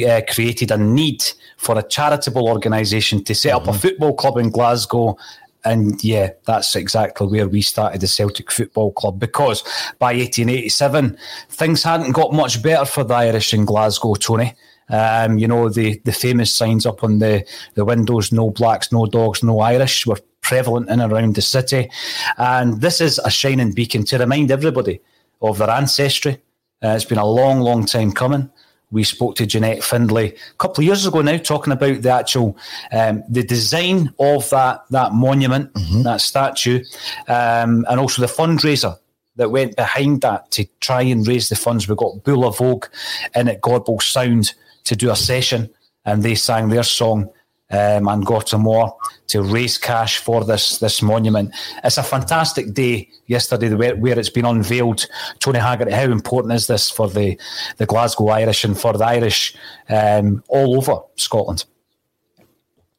uh, 0.08 0.22
created 0.30 0.72
a 0.72 0.78
need 0.78 1.24
for 1.58 1.78
a 1.78 1.84
charitable 1.84 2.48
organisation 2.48 3.24
to 3.24 3.36
set 3.36 3.54
up 3.54 3.64
mm-hmm. 3.64 3.72
a 3.72 3.80
football 3.80 4.14
club 4.16 4.38
in 4.38 4.50
Glasgow. 4.50 5.18
And 5.64 6.04
yeah, 6.04 6.32
that's 6.46 6.76
exactly 6.76 7.28
where 7.28 7.48
we 7.48 7.62
started 7.62 8.02
the 8.02 8.08
Celtic 8.08 8.52
Football 8.52 8.94
Club 8.94 9.20
because 9.20 9.62
by 10.00 10.14
1887, 10.14 11.16
things 11.50 11.84
hadn't 11.84 12.14
got 12.14 12.34
much 12.34 12.64
better 12.64 12.84
for 12.84 13.04
the 13.04 13.14
Irish 13.14 13.54
in 13.54 13.66
Glasgow, 13.66 14.16
Tony. 14.16 14.56
Um, 14.90 15.38
you 15.38 15.48
know, 15.48 15.70
the, 15.70 16.02
the 16.04 16.12
famous 16.12 16.54
signs 16.54 16.88
up 16.88 17.04
on 17.04 17.20
the, 17.20 17.46
the 17.76 17.86
windows 17.86 18.32
no 18.32 18.50
blacks, 18.50 18.92
no 18.92 19.06
dogs, 19.06 19.44
no 19.44 19.60
Irish 19.60 20.08
were 20.08 20.20
prevalent 20.42 20.90
in 20.90 21.00
and 21.00 21.12
around 21.12 21.36
the 21.36 21.42
city. 21.42 21.90
And 22.38 22.82
this 22.82 23.02
is 23.02 23.20
a 23.20 23.30
shining 23.30 23.74
beacon 23.74 24.04
to 24.06 24.18
remind 24.18 24.52
everybody 24.52 25.02
of 25.42 25.58
their 25.58 25.70
ancestry. 25.70 26.42
Uh, 26.84 26.90
it's 26.90 27.06
been 27.06 27.18
a 27.18 27.26
long, 27.26 27.60
long 27.60 27.86
time 27.86 28.12
coming. 28.12 28.50
We 28.92 29.04
spoke 29.06 29.36
to 29.38 29.46
Jeanette 29.46 29.84
Findlay 29.84 30.34
a 30.34 30.58
couple 30.58 30.82
of 30.82 30.86
years 30.86 31.06
ago 31.06 31.22
now, 31.22 31.38
talking 31.38 31.72
about 31.72 32.02
the 32.02 32.10
actual 32.10 32.58
um, 32.92 33.24
the 33.30 33.44
design 33.44 34.14
of 34.20 34.50
that 34.50 34.84
that 34.90 35.14
monument, 35.14 35.72
mm-hmm. 35.74 36.04
that 36.04 36.20
statue, 36.20 36.84
um, 37.30 37.86
and 37.90 38.00
also 38.00 38.22
the 38.22 38.28
fundraiser 38.28 38.98
that 39.38 39.50
went 39.50 39.78
behind 39.78 40.22
that 40.22 40.52
to 40.52 40.66
try 40.82 41.04
and 41.04 41.26
raise 41.26 41.48
the 41.48 41.56
funds. 41.56 41.88
We 41.88 41.96
got 41.96 42.24
Bula 42.24 42.52
Vogue 42.52 42.88
in 43.34 43.48
at 43.48 43.62
Gorbals 43.62 44.04
Sound 44.04 44.54
to 44.84 44.96
do 44.96 45.10
a 45.10 45.16
session, 45.16 45.70
and 46.04 46.22
they 46.22 46.36
sang 46.36 46.68
their 46.68 46.84
song 46.84 47.30
um, 47.72 48.08
An 48.08 48.22
Gorta 48.22 48.58
Mór 48.58 48.94
to 49.28 49.42
raise 49.42 49.78
cash 49.78 50.18
for 50.18 50.44
this 50.44 50.80
this 50.80 51.02
monument. 51.02 51.54
It's 51.84 51.98
a 51.98 52.04
fantastic 52.04 52.74
day 52.74 53.10
yesterday 53.28 53.74
where, 53.74 53.96
where 53.96 54.20
it's 54.20 54.30
been 54.30 54.46
unveiled. 54.46 55.06
Tony 55.40 55.60
Haggerty, 55.60 55.92
how 55.92 56.04
important 56.04 56.54
is 56.54 56.68
this 56.68 56.90
for 56.90 57.10
the, 57.10 57.40
the 57.78 57.86
Glasgow 57.86 58.30
Irish 58.30 58.64
and 58.64 58.78
for 58.78 58.94
the 58.94 59.06
Irish 59.06 59.56
um, 59.90 60.44
all 60.48 60.78
over 60.78 61.02
Scotland? 61.16 61.66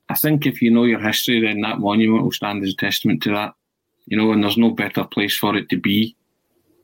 I 0.08 0.14
think 0.14 0.46
if 0.46 0.60
you 0.60 0.70
know 0.70 0.84
your 0.84 1.00
history, 1.00 1.40
then 1.40 1.60
that 1.62 1.78
monument 1.78 2.24
will 2.24 2.32
stand 2.32 2.62
as 2.62 2.72
a 2.72 2.76
testament 2.76 3.22
to 3.22 3.30
that. 3.32 3.54
You 4.06 4.16
know, 4.16 4.32
and 4.32 4.42
there's 4.42 4.58
no 4.58 4.70
better 4.70 5.04
place 5.04 5.36
for 5.38 5.56
it 5.56 5.68
to 5.70 5.76
be. 5.76 6.16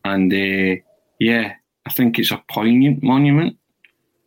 And 0.05 0.33
uh, 0.33 0.81
yeah, 1.19 1.55
I 1.85 1.93
think 1.93 2.19
it's 2.19 2.31
a 2.31 2.43
poignant 2.49 3.03
monument. 3.03 3.57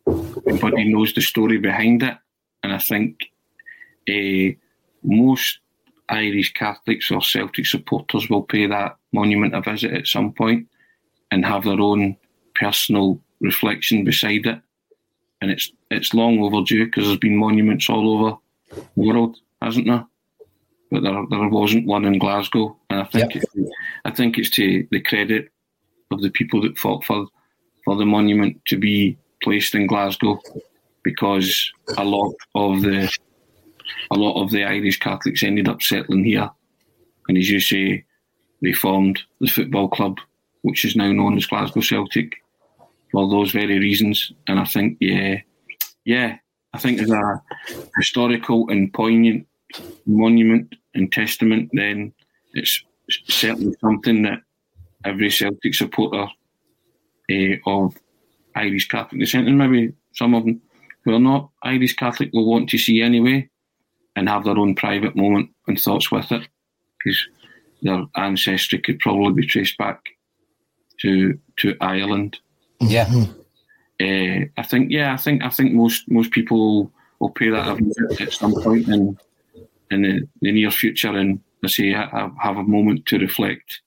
Everybody 0.06 0.92
knows 0.92 1.14
the 1.14 1.20
story 1.20 1.58
behind 1.58 2.02
it. 2.02 2.16
And 2.62 2.72
I 2.72 2.78
think 2.78 3.31
uh, 4.08 4.54
most 5.02 5.58
Irish 6.08 6.52
Catholics 6.52 7.10
or 7.10 7.22
Celtic 7.22 7.66
supporters 7.66 8.28
will 8.28 8.42
pay 8.42 8.66
that 8.66 8.96
monument 9.12 9.54
a 9.54 9.60
visit 9.60 9.92
at 9.92 10.06
some 10.06 10.32
point 10.32 10.68
and 11.30 11.44
have 11.44 11.64
their 11.64 11.80
own 11.80 12.16
personal 12.54 13.20
reflection 13.40 14.04
beside 14.04 14.46
it. 14.46 14.60
And 15.40 15.50
it's 15.50 15.72
it's 15.90 16.14
long 16.14 16.40
overdue 16.40 16.84
because 16.84 17.06
there's 17.06 17.18
been 17.18 17.36
monuments 17.36 17.88
all 17.90 18.14
over 18.14 18.36
the 18.70 18.84
world, 18.94 19.38
hasn't 19.60 19.86
there? 19.86 20.06
But 20.90 21.02
there, 21.02 21.24
there 21.30 21.48
wasn't 21.48 21.86
one 21.86 22.04
in 22.04 22.18
Glasgow, 22.18 22.76
and 22.90 23.00
I 23.00 23.04
think 23.04 23.34
yep. 23.34 23.44
it, 23.54 23.68
I 24.04 24.10
think 24.10 24.38
it's 24.38 24.50
to 24.50 24.86
the 24.90 25.00
credit 25.00 25.48
of 26.10 26.20
the 26.20 26.30
people 26.30 26.60
that 26.62 26.78
fought 26.78 27.04
for 27.04 27.26
for 27.84 27.96
the 27.96 28.04
monument 28.04 28.64
to 28.66 28.78
be 28.78 29.18
placed 29.42 29.74
in 29.74 29.86
Glasgow, 29.86 30.38
because 31.02 31.72
a 31.96 32.04
lot 32.04 32.34
of 32.54 32.82
the 32.82 33.10
a 34.10 34.16
lot 34.16 34.42
of 34.42 34.50
the 34.50 34.64
Irish 34.64 34.98
Catholics 34.98 35.42
ended 35.42 35.68
up 35.68 35.82
settling 35.82 36.24
here, 36.24 36.50
and 37.28 37.38
as 37.38 37.50
you 37.50 37.60
say, 37.60 38.04
they 38.62 38.72
formed 38.72 39.20
the 39.40 39.48
football 39.48 39.88
club, 39.88 40.18
which 40.62 40.84
is 40.84 40.96
now 40.96 41.10
known 41.12 41.36
as 41.36 41.46
Glasgow 41.46 41.80
Celtic, 41.80 42.34
for 43.10 43.28
those 43.28 43.52
very 43.52 43.78
reasons. 43.78 44.32
And 44.46 44.58
I 44.58 44.64
think, 44.64 44.98
yeah, 45.00 45.40
yeah, 46.04 46.38
I 46.72 46.78
think 46.78 47.00
as 47.00 47.10
a 47.10 47.42
historical 47.96 48.68
and 48.70 48.92
poignant 48.92 49.46
monument 50.06 50.74
and 50.94 51.12
testament, 51.12 51.70
then 51.72 52.12
it's 52.54 52.82
certainly 53.28 53.74
something 53.80 54.22
that 54.22 54.40
every 55.04 55.30
Celtic 55.30 55.74
supporter 55.74 56.26
uh, 57.30 57.54
of 57.66 57.96
Irish 58.54 58.88
Catholic 58.88 59.20
descent, 59.20 59.48
and 59.48 59.58
maybe 59.58 59.92
some 60.14 60.34
of 60.34 60.44
them 60.44 60.60
who 61.04 61.14
are 61.14 61.20
not 61.20 61.50
Irish 61.62 61.96
Catholic, 61.96 62.30
will 62.32 62.46
want 62.46 62.68
to 62.70 62.78
see 62.78 63.02
anyway 63.02 63.48
and 64.16 64.28
have 64.28 64.44
their 64.44 64.58
own 64.58 64.74
private 64.74 65.16
moment 65.16 65.50
and 65.66 65.80
thoughts 65.80 66.10
with 66.10 66.30
it 66.32 66.46
because 66.98 67.26
their 67.82 68.04
ancestry 68.16 68.78
could 68.78 68.98
probably 68.98 69.32
be 69.32 69.46
traced 69.46 69.78
back 69.78 70.00
to 71.00 71.38
to 71.56 71.76
Ireland. 71.80 72.38
Yeah. 72.80 73.10
Uh, 74.00 74.46
I 74.56 74.62
think 74.62 74.90
yeah, 74.90 75.12
I 75.12 75.16
think 75.16 75.42
I 75.42 75.48
think 75.48 75.72
most 75.72 76.10
most 76.10 76.30
people 76.30 76.92
will 77.18 77.30
pay 77.30 77.50
that 77.50 77.68
a 77.68 77.74
visit 77.74 78.20
at 78.20 78.32
some 78.32 78.54
point 78.62 78.88
in 78.88 79.18
in 79.90 80.02
the, 80.02 80.28
the 80.40 80.52
near 80.52 80.70
future 80.70 81.10
and 81.16 81.40
they 81.62 81.68
say 81.68 81.92
have, 81.92 82.32
have 82.40 82.56
a 82.56 82.64
moment 82.64 83.06
to 83.06 83.18
reflect 83.18 83.80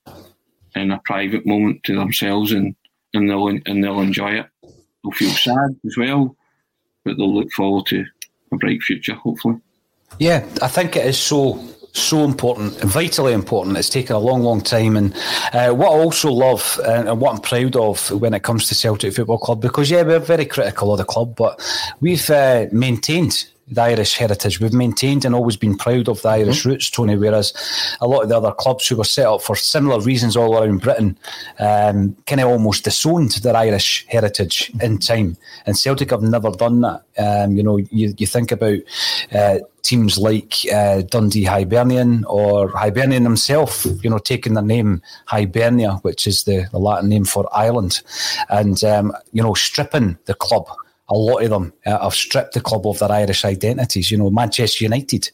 and 0.75 0.93
a 0.93 1.01
private 1.05 1.45
moment 1.45 1.83
to 1.83 1.95
themselves 1.95 2.51
and, 2.51 2.75
and 3.13 3.29
they'll 3.29 3.47
and 3.47 3.83
they'll 3.83 4.01
enjoy 4.01 4.31
it. 4.31 4.47
They'll 4.61 5.11
feel 5.11 5.31
sad 5.31 5.75
as 5.85 5.97
well, 5.97 6.35
but 7.03 7.17
they'll 7.17 7.33
look 7.33 7.51
forward 7.51 7.85
to 7.87 8.05
a 8.51 8.57
bright 8.57 8.81
future, 8.81 9.15
hopefully. 9.15 9.57
Yeah, 10.19 10.45
I 10.61 10.67
think 10.67 10.95
it 10.95 11.05
is 11.05 11.17
so 11.17 11.59
so 11.95 12.25
important, 12.25 12.73
vitally 12.81 13.31
important. 13.31 13.77
It's 13.77 13.89
taken 13.89 14.15
a 14.15 14.19
long, 14.19 14.43
long 14.43 14.59
time. 14.61 14.97
And 14.97 15.15
uh, 15.53 15.71
what 15.71 15.91
I 15.91 15.95
also 15.95 16.29
love 16.29 16.79
uh, 16.83 17.05
and 17.07 17.21
what 17.21 17.33
I'm 17.33 17.41
proud 17.41 17.75
of 17.77 18.11
when 18.11 18.33
it 18.33 18.43
comes 18.43 18.67
to 18.67 18.75
Celtic 18.75 19.13
Football 19.13 19.37
Club, 19.37 19.61
because 19.61 19.89
yeah, 19.89 20.03
we're 20.03 20.19
very 20.19 20.45
critical 20.45 20.91
of 20.91 20.97
the 20.97 21.05
club, 21.05 21.35
but 21.35 21.61
we've 22.01 22.29
uh, 22.29 22.65
maintained 22.71 23.47
the 23.67 23.81
Irish 23.81 24.15
heritage. 24.15 24.59
We've 24.59 24.73
maintained 24.73 25.25
and 25.25 25.33
always 25.33 25.57
been 25.57 25.77
proud 25.77 26.07
of 26.07 26.21
the 26.21 26.29
Irish 26.29 26.59
mm-hmm. 26.59 26.69
roots, 26.69 26.89
Tony, 26.89 27.15
whereas 27.15 27.53
a 27.99 28.07
lot 28.07 28.21
of 28.21 28.29
the 28.29 28.37
other 28.37 28.51
clubs 28.51 28.87
who 28.87 28.95
were 28.95 29.03
set 29.03 29.25
up 29.25 29.41
for 29.41 29.55
similar 29.55 29.99
reasons 29.99 30.37
all 30.37 30.55
around 30.55 30.81
Britain 30.81 31.17
um, 31.59 32.15
kind 32.27 32.41
of 32.41 32.49
almost 32.49 32.83
disowned 32.83 33.31
their 33.31 33.55
Irish 33.55 34.05
heritage 34.07 34.71
in 34.81 34.99
time. 34.99 35.35
And 35.65 35.77
Celtic 35.77 36.11
have 36.11 36.21
never 36.21 36.51
done 36.51 36.81
that. 36.81 37.03
Um, 37.17 37.55
you 37.55 37.63
know, 37.63 37.77
you, 37.77 38.13
you 38.17 38.27
think 38.27 38.51
about 38.51 38.77
uh, 39.33 39.59
teams 39.81 40.17
like 40.17 40.53
uh, 40.71 41.01
Dundee 41.01 41.45
Hibernian 41.45 42.23
or 42.25 42.69
Hibernian 42.69 43.23
himself, 43.23 43.85
you 44.03 44.09
know, 44.09 44.19
taking 44.19 44.53
the 44.53 44.61
name 44.61 45.01
Hibernia, 45.25 45.93
which 46.03 46.27
is 46.27 46.43
the, 46.43 46.67
the 46.71 46.79
Latin 46.79 47.09
name 47.09 47.25
for 47.25 47.47
Ireland, 47.51 48.01
and, 48.49 48.83
um, 48.83 49.13
you 49.31 49.41
know, 49.41 49.53
stripping 49.53 50.17
the 50.25 50.33
club 50.33 50.67
a 51.09 51.13
lot 51.13 51.43
of 51.43 51.49
them 51.49 51.73
uh, 51.85 51.99
have 51.99 52.15
stripped 52.15 52.53
the 52.53 52.61
club 52.61 52.87
of 52.87 52.99
their 52.99 53.11
Irish 53.11 53.45
identities. 53.45 54.11
You 54.11 54.17
know, 54.17 54.29
Manchester 54.29 54.83
United, 54.83 55.29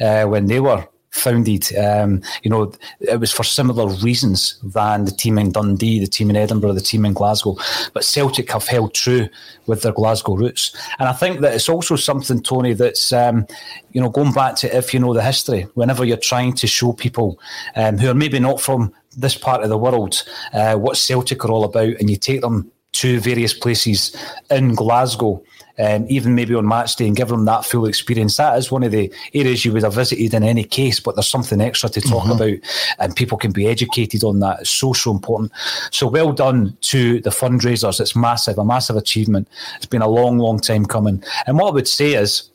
uh, 0.00 0.24
when 0.24 0.46
they 0.46 0.60
were 0.60 0.86
founded, 1.10 1.76
um, 1.76 2.22
you 2.42 2.50
know, 2.50 2.72
it 3.00 3.18
was 3.18 3.32
for 3.32 3.42
similar 3.42 3.88
reasons 3.96 4.58
than 4.62 5.04
the 5.04 5.10
team 5.10 5.38
in 5.38 5.50
Dundee, 5.50 5.98
the 5.98 6.06
team 6.06 6.30
in 6.30 6.36
Edinburgh, 6.36 6.74
the 6.74 6.80
team 6.80 7.04
in 7.04 7.12
Glasgow. 7.12 7.56
But 7.92 8.04
Celtic 8.04 8.50
have 8.52 8.66
held 8.66 8.94
true 8.94 9.28
with 9.66 9.82
their 9.82 9.92
Glasgow 9.92 10.36
roots. 10.36 10.74
And 10.98 11.08
I 11.08 11.12
think 11.12 11.40
that 11.40 11.54
it's 11.54 11.68
also 11.68 11.96
something, 11.96 12.42
Tony, 12.42 12.74
that's, 12.74 13.12
um, 13.12 13.46
you 13.92 14.00
know, 14.00 14.08
going 14.08 14.32
back 14.32 14.56
to 14.56 14.76
if 14.76 14.94
you 14.94 15.00
know 15.00 15.12
the 15.12 15.22
history, 15.22 15.62
whenever 15.74 16.04
you're 16.04 16.16
trying 16.16 16.54
to 16.54 16.66
show 16.66 16.92
people 16.92 17.38
um, 17.76 17.98
who 17.98 18.08
are 18.08 18.14
maybe 18.14 18.38
not 18.38 18.60
from 18.60 18.94
this 19.16 19.36
part 19.36 19.62
of 19.62 19.68
the 19.68 19.78
world 19.78 20.22
uh, 20.52 20.76
what 20.76 20.96
Celtic 20.96 21.44
are 21.44 21.50
all 21.50 21.64
about, 21.64 21.94
and 21.98 22.08
you 22.08 22.16
take 22.16 22.40
them 22.40 22.70
to 22.92 23.20
various 23.20 23.54
places 23.54 24.16
in 24.50 24.74
Glasgow, 24.74 25.42
um, 25.78 26.06
even 26.08 26.34
maybe 26.34 26.54
on 26.54 26.66
match 26.66 26.96
day, 26.96 27.06
and 27.06 27.16
give 27.16 27.28
them 27.28 27.44
that 27.44 27.64
full 27.64 27.86
experience. 27.86 28.36
That 28.36 28.58
is 28.58 28.70
one 28.70 28.82
of 28.82 28.92
the 28.92 29.12
areas 29.32 29.64
you 29.64 29.72
would 29.72 29.84
have 29.84 29.94
visited 29.94 30.34
in 30.34 30.42
any 30.42 30.64
case, 30.64 31.00
but 31.00 31.14
there's 31.14 31.28
something 31.28 31.60
extra 31.60 31.88
to 31.88 32.00
talk 32.00 32.24
mm-hmm. 32.24 32.32
about, 32.32 32.58
and 32.98 33.16
people 33.16 33.38
can 33.38 33.52
be 33.52 33.66
educated 33.66 34.24
on 34.24 34.40
that. 34.40 34.60
It's 34.60 34.70
so, 34.70 34.92
so 34.92 35.12
important. 35.12 35.52
So 35.90 36.08
well 36.08 36.32
done 36.32 36.76
to 36.82 37.20
the 37.20 37.30
fundraisers. 37.30 38.00
It's 38.00 38.16
massive, 38.16 38.58
a 38.58 38.64
massive 38.64 38.96
achievement. 38.96 39.48
It's 39.76 39.86
been 39.86 40.02
a 40.02 40.08
long, 40.08 40.38
long 40.38 40.58
time 40.58 40.84
coming. 40.84 41.22
And 41.46 41.58
what 41.58 41.68
I 41.68 41.74
would 41.74 41.88
say 41.88 42.14
is, 42.14 42.50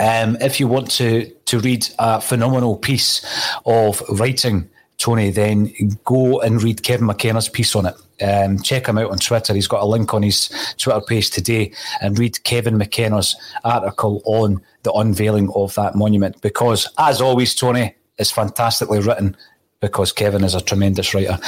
um, 0.00 0.36
if 0.40 0.58
you 0.58 0.66
want 0.66 0.90
to 0.92 1.30
to 1.46 1.60
read 1.60 1.86
a 2.00 2.20
phenomenal 2.20 2.76
piece 2.76 3.24
of 3.64 4.02
writing 4.08 4.68
Tony, 4.98 5.30
then 5.30 5.72
go 6.04 6.40
and 6.40 6.62
read 6.62 6.82
Kevin 6.82 7.06
McKenna's 7.06 7.48
piece 7.48 7.76
on 7.76 7.86
it. 7.86 7.94
Um, 8.20 8.62
check 8.62 8.86
him 8.86 8.98
out 8.98 9.10
on 9.10 9.18
Twitter. 9.18 9.54
He's 9.54 9.66
got 9.66 9.82
a 9.82 9.86
link 9.86 10.14
on 10.14 10.22
his 10.22 10.48
Twitter 10.78 11.00
page 11.00 11.30
today 11.30 11.72
and 12.00 12.18
read 12.18 12.42
Kevin 12.44 12.78
McKenna's 12.78 13.36
article 13.64 14.22
on 14.24 14.62
the 14.82 14.92
unveiling 14.92 15.50
of 15.54 15.74
that 15.74 15.94
monument 15.94 16.40
because, 16.40 16.88
as 16.98 17.20
always, 17.20 17.54
Tony, 17.54 17.94
it's 18.18 18.30
fantastically 18.30 19.00
written 19.00 19.36
because 19.80 20.12
Kevin 20.12 20.44
is 20.44 20.54
a 20.54 20.60
tremendous 20.60 21.14
writer. 21.14 21.38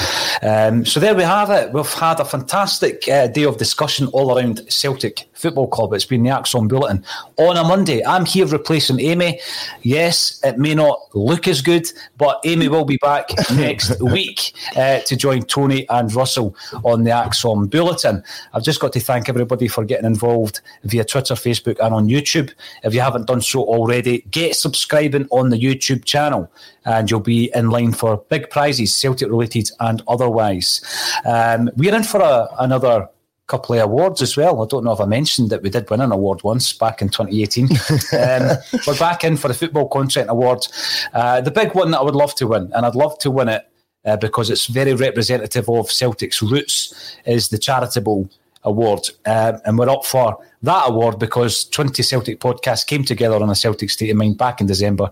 Um, 0.42 0.84
so 0.84 1.00
there 1.00 1.14
we 1.14 1.22
have 1.22 1.50
it. 1.50 1.72
We've 1.72 1.86
had 1.94 2.20
a 2.20 2.24
fantastic 2.24 3.08
uh, 3.08 3.28
day 3.28 3.44
of 3.44 3.56
discussion 3.56 4.08
all 4.08 4.36
around 4.36 4.60
Celtic 4.68 5.28
Football 5.32 5.68
Club. 5.68 5.94
It's 5.94 6.04
been 6.04 6.22
the 6.22 6.30
ACSOM 6.30 6.68
Bulletin 6.68 7.04
on 7.36 7.56
a 7.56 7.64
Monday. 7.64 8.04
I'm 8.04 8.26
here 8.26 8.46
replacing 8.46 9.00
Amy. 9.00 9.40
Yes, 9.82 10.40
it 10.44 10.58
may 10.58 10.74
not 10.74 11.00
look 11.14 11.48
as 11.48 11.62
good, 11.62 11.86
but 12.18 12.40
Amy 12.44 12.68
will 12.68 12.84
be 12.84 12.98
back 12.98 13.30
next 13.54 14.00
week 14.02 14.52
uh, 14.76 15.00
to 15.00 15.16
join 15.16 15.42
Tony 15.42 15.88
and 15.88 16.12
Russell 16.14 16.54
on 16.84 17.04
the 17.04 17.10
ACSOM 17.10 17.70
Bulletin. 17.70 18.22
I've 18.52 18.64
just 18.64 18.80
got 18.80 18.92
to 18.94 19.00
thank 19.00 19.28
everybody 19.28 19.68
for 19.68 19.84
getting 19.84 20.06
involved 20.06 20.60
via 20.84 21.04
Twitter, 21.04 21.34
Facebook, 21.34 21.78
and 21.80 21.94
on 21.94 22.08
YouTube. 22.08 22.52
If 22.82 22.92
you 22.92 23.00
haven't 23.00 23.26
done 23.26 23.40
so 23.40 23.62
already, 23.62 24.22
get 24.30 24.56
subscribing 24.56 25.26
on 25.30 25.50
the 25.50 25.58
YouTube 25.58 26.04
channel 26.04 26.50
and 26.86 27.10
you'll 27.10 27.20
be 27.20 27.50
in 27.54 27.68
line 27.68 27.92
for 27.92 28.16
big 28.28 28.50
prizes, 28.50 28.94
Celtic 28.94 29.28
related 29.28 29.70
and 29.80 30.02
otherwise. 30.08 30.80
Um, 31.24 31.70
we're 31.76 31.94
in 31.94 32.04
for 32.04 32.20
a, 32.20 32.48
another 32.58 33.08
couple 33.46 33.76
of 33.76 33.82
awards 33.82 34.22
as 34.22 34.36
well. 34.36 34.62
I 34.62 34.66
don't 34.66 34.84
know 34.84 34.92
if 34.92 35.00
I 35.00 35.04
mentioned 35.04 35.50
that 35.50 35.62
we 35.62 35.70
did 35.70 35.88
win 35.88 36.00
an 36.00 36.12
award 36.12 36.42
once 36.42 36.72
back 36.72 37.00
in 37.00 37.08
2018. 37.08 37.64
um, 38.18 38.58
we're 38.86 38.98
back 38.98 39.24
in 39.24 39.36
for 39.36 39.48
the 39.48 39.54
Football 39.54 39.88
Content 39.88 40.30
Award. 40.30 40.66
Uh, 41.12 41.40
the 41.40 41.50
big 41.50 41.74
one 41.74 41.90
that 41.92 42.00
I 42.00 42.02
would 42.02 42.16
love 42.16 42.34
to 42.36 42.46
win, 42.46 42.70
and 42.74 42.84
I'd 42.84 42.94
love 42.96 43.18
to 43.20 43.30
win 43.30 43.48
it 43.48 43.68
uh, 44.04 44.16
because 44.16 44.50
it's 44.50 44.66
very 44.66 44.94
representative 44.94 45.68
of 45.68 45.90
Celtic's 45.90 46.42
roots, 46.42 47.16
is 47.24 47.48
the 47.48 47.58
Charitable 47.58 48.28
Award. 48.66 49.08
Um, 49.24 49.60
and 49.64 49.78
we're 49.78 49.88
up 49.88 50.04
for 50.04 50.36
that 50.62 50.88
award 50.88 51.20
because 51.20 51.64
20 51.66 52.02
Celtic 52.02 52.40
podcasts 52.40 52.86
came 52.86 53.04
together 53.04 53.36
on 53.36 53.48
a 53.48 53.54
Celtic 53.54 53.90
State 53.90 54.10
of 54.10 54.16
Mind 54.16 54.36
back 54.36 54.60
in 54.60 54.66
December, 54.66 55.10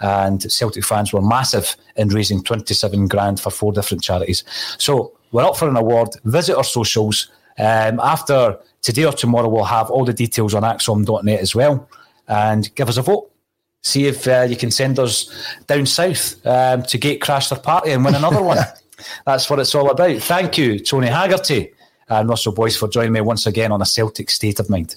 and 0.00 0.40
Celtic 0.52 0.84
fans 0.84 1.12
were 1.12 1.22
massive 1.22 1.76
in 1.96 2.08
raising 2.10 2.44
27 2.44 3.08
grand 3.08 3.40
for 3.40 3.50
four 3.50 3.72
different 3.72 4.02
charities. 4.02 4.44
So 4.76 5.16
we're 5.32 5.44
up 5.44 5.56
for 5.56 5.68
an 5.68 5.76
award. 5.76 6.10
Visit 6.24 6.56
our 6.56 6.64
socials. 6.64 7.30
Um, 7.58 8.00
after 8.00 8.58
today 8.82 9.06
or 9.06 9.12
tomorrow, 9.12 9.48
we'll 9.48 9.64
have 9.64 9.90
all 9.90 10.04
the 10.04 10.12
details 10.12 10.54
on 10.54 10.62
acsom.net 10.62 11.40
as 11.40 11.54
well. 11.54 11.88
And 12.28 12.72
give 12.74 12.88
us 12.88 12.98
a 12.98 13.02
vote. 13.02 13.30
See 13.82 14.06
if 14.06 14.28
uh, 14.28 14.46
you 14.48 14.56
can 14.56 14.70
send 14.70 14.98
us 14.98 15.32
down 15.66 15.86
south 15.86 16.46
um, 16.46 16.82
to 16.82 16.98
gate 16.98 17.22
crash 17.22 17.48
their 17.48 17.58
party 17.58 17.92
and 17.92 18.04
win 18.04 18.14
another 18.14 18.42
one. 18.42 18.58
That's 19.24 19.48
what 19.48 19.58
it's 19.58 19.74
all 19.74 19.90
about. 19.90 20.18
Thank 20.18 20.58
you, 20.58 20.78
Tony 20.78 21.06
Haggerty 21.06 21.72
and 22.10 22.28
Russell 22.28 22.52
Boyce 22.52 22.76
for 22.76 22.88
joining 22.88 23.12
me 23.12 23.20
once 23.20 23.46
again 23.46 23.72
on 23.72 23.80
a 23.80 23.86
Celtic 23.86 24.30
State 24.30 24.60
of 24.60 24.68
Mind. 24.68 24.96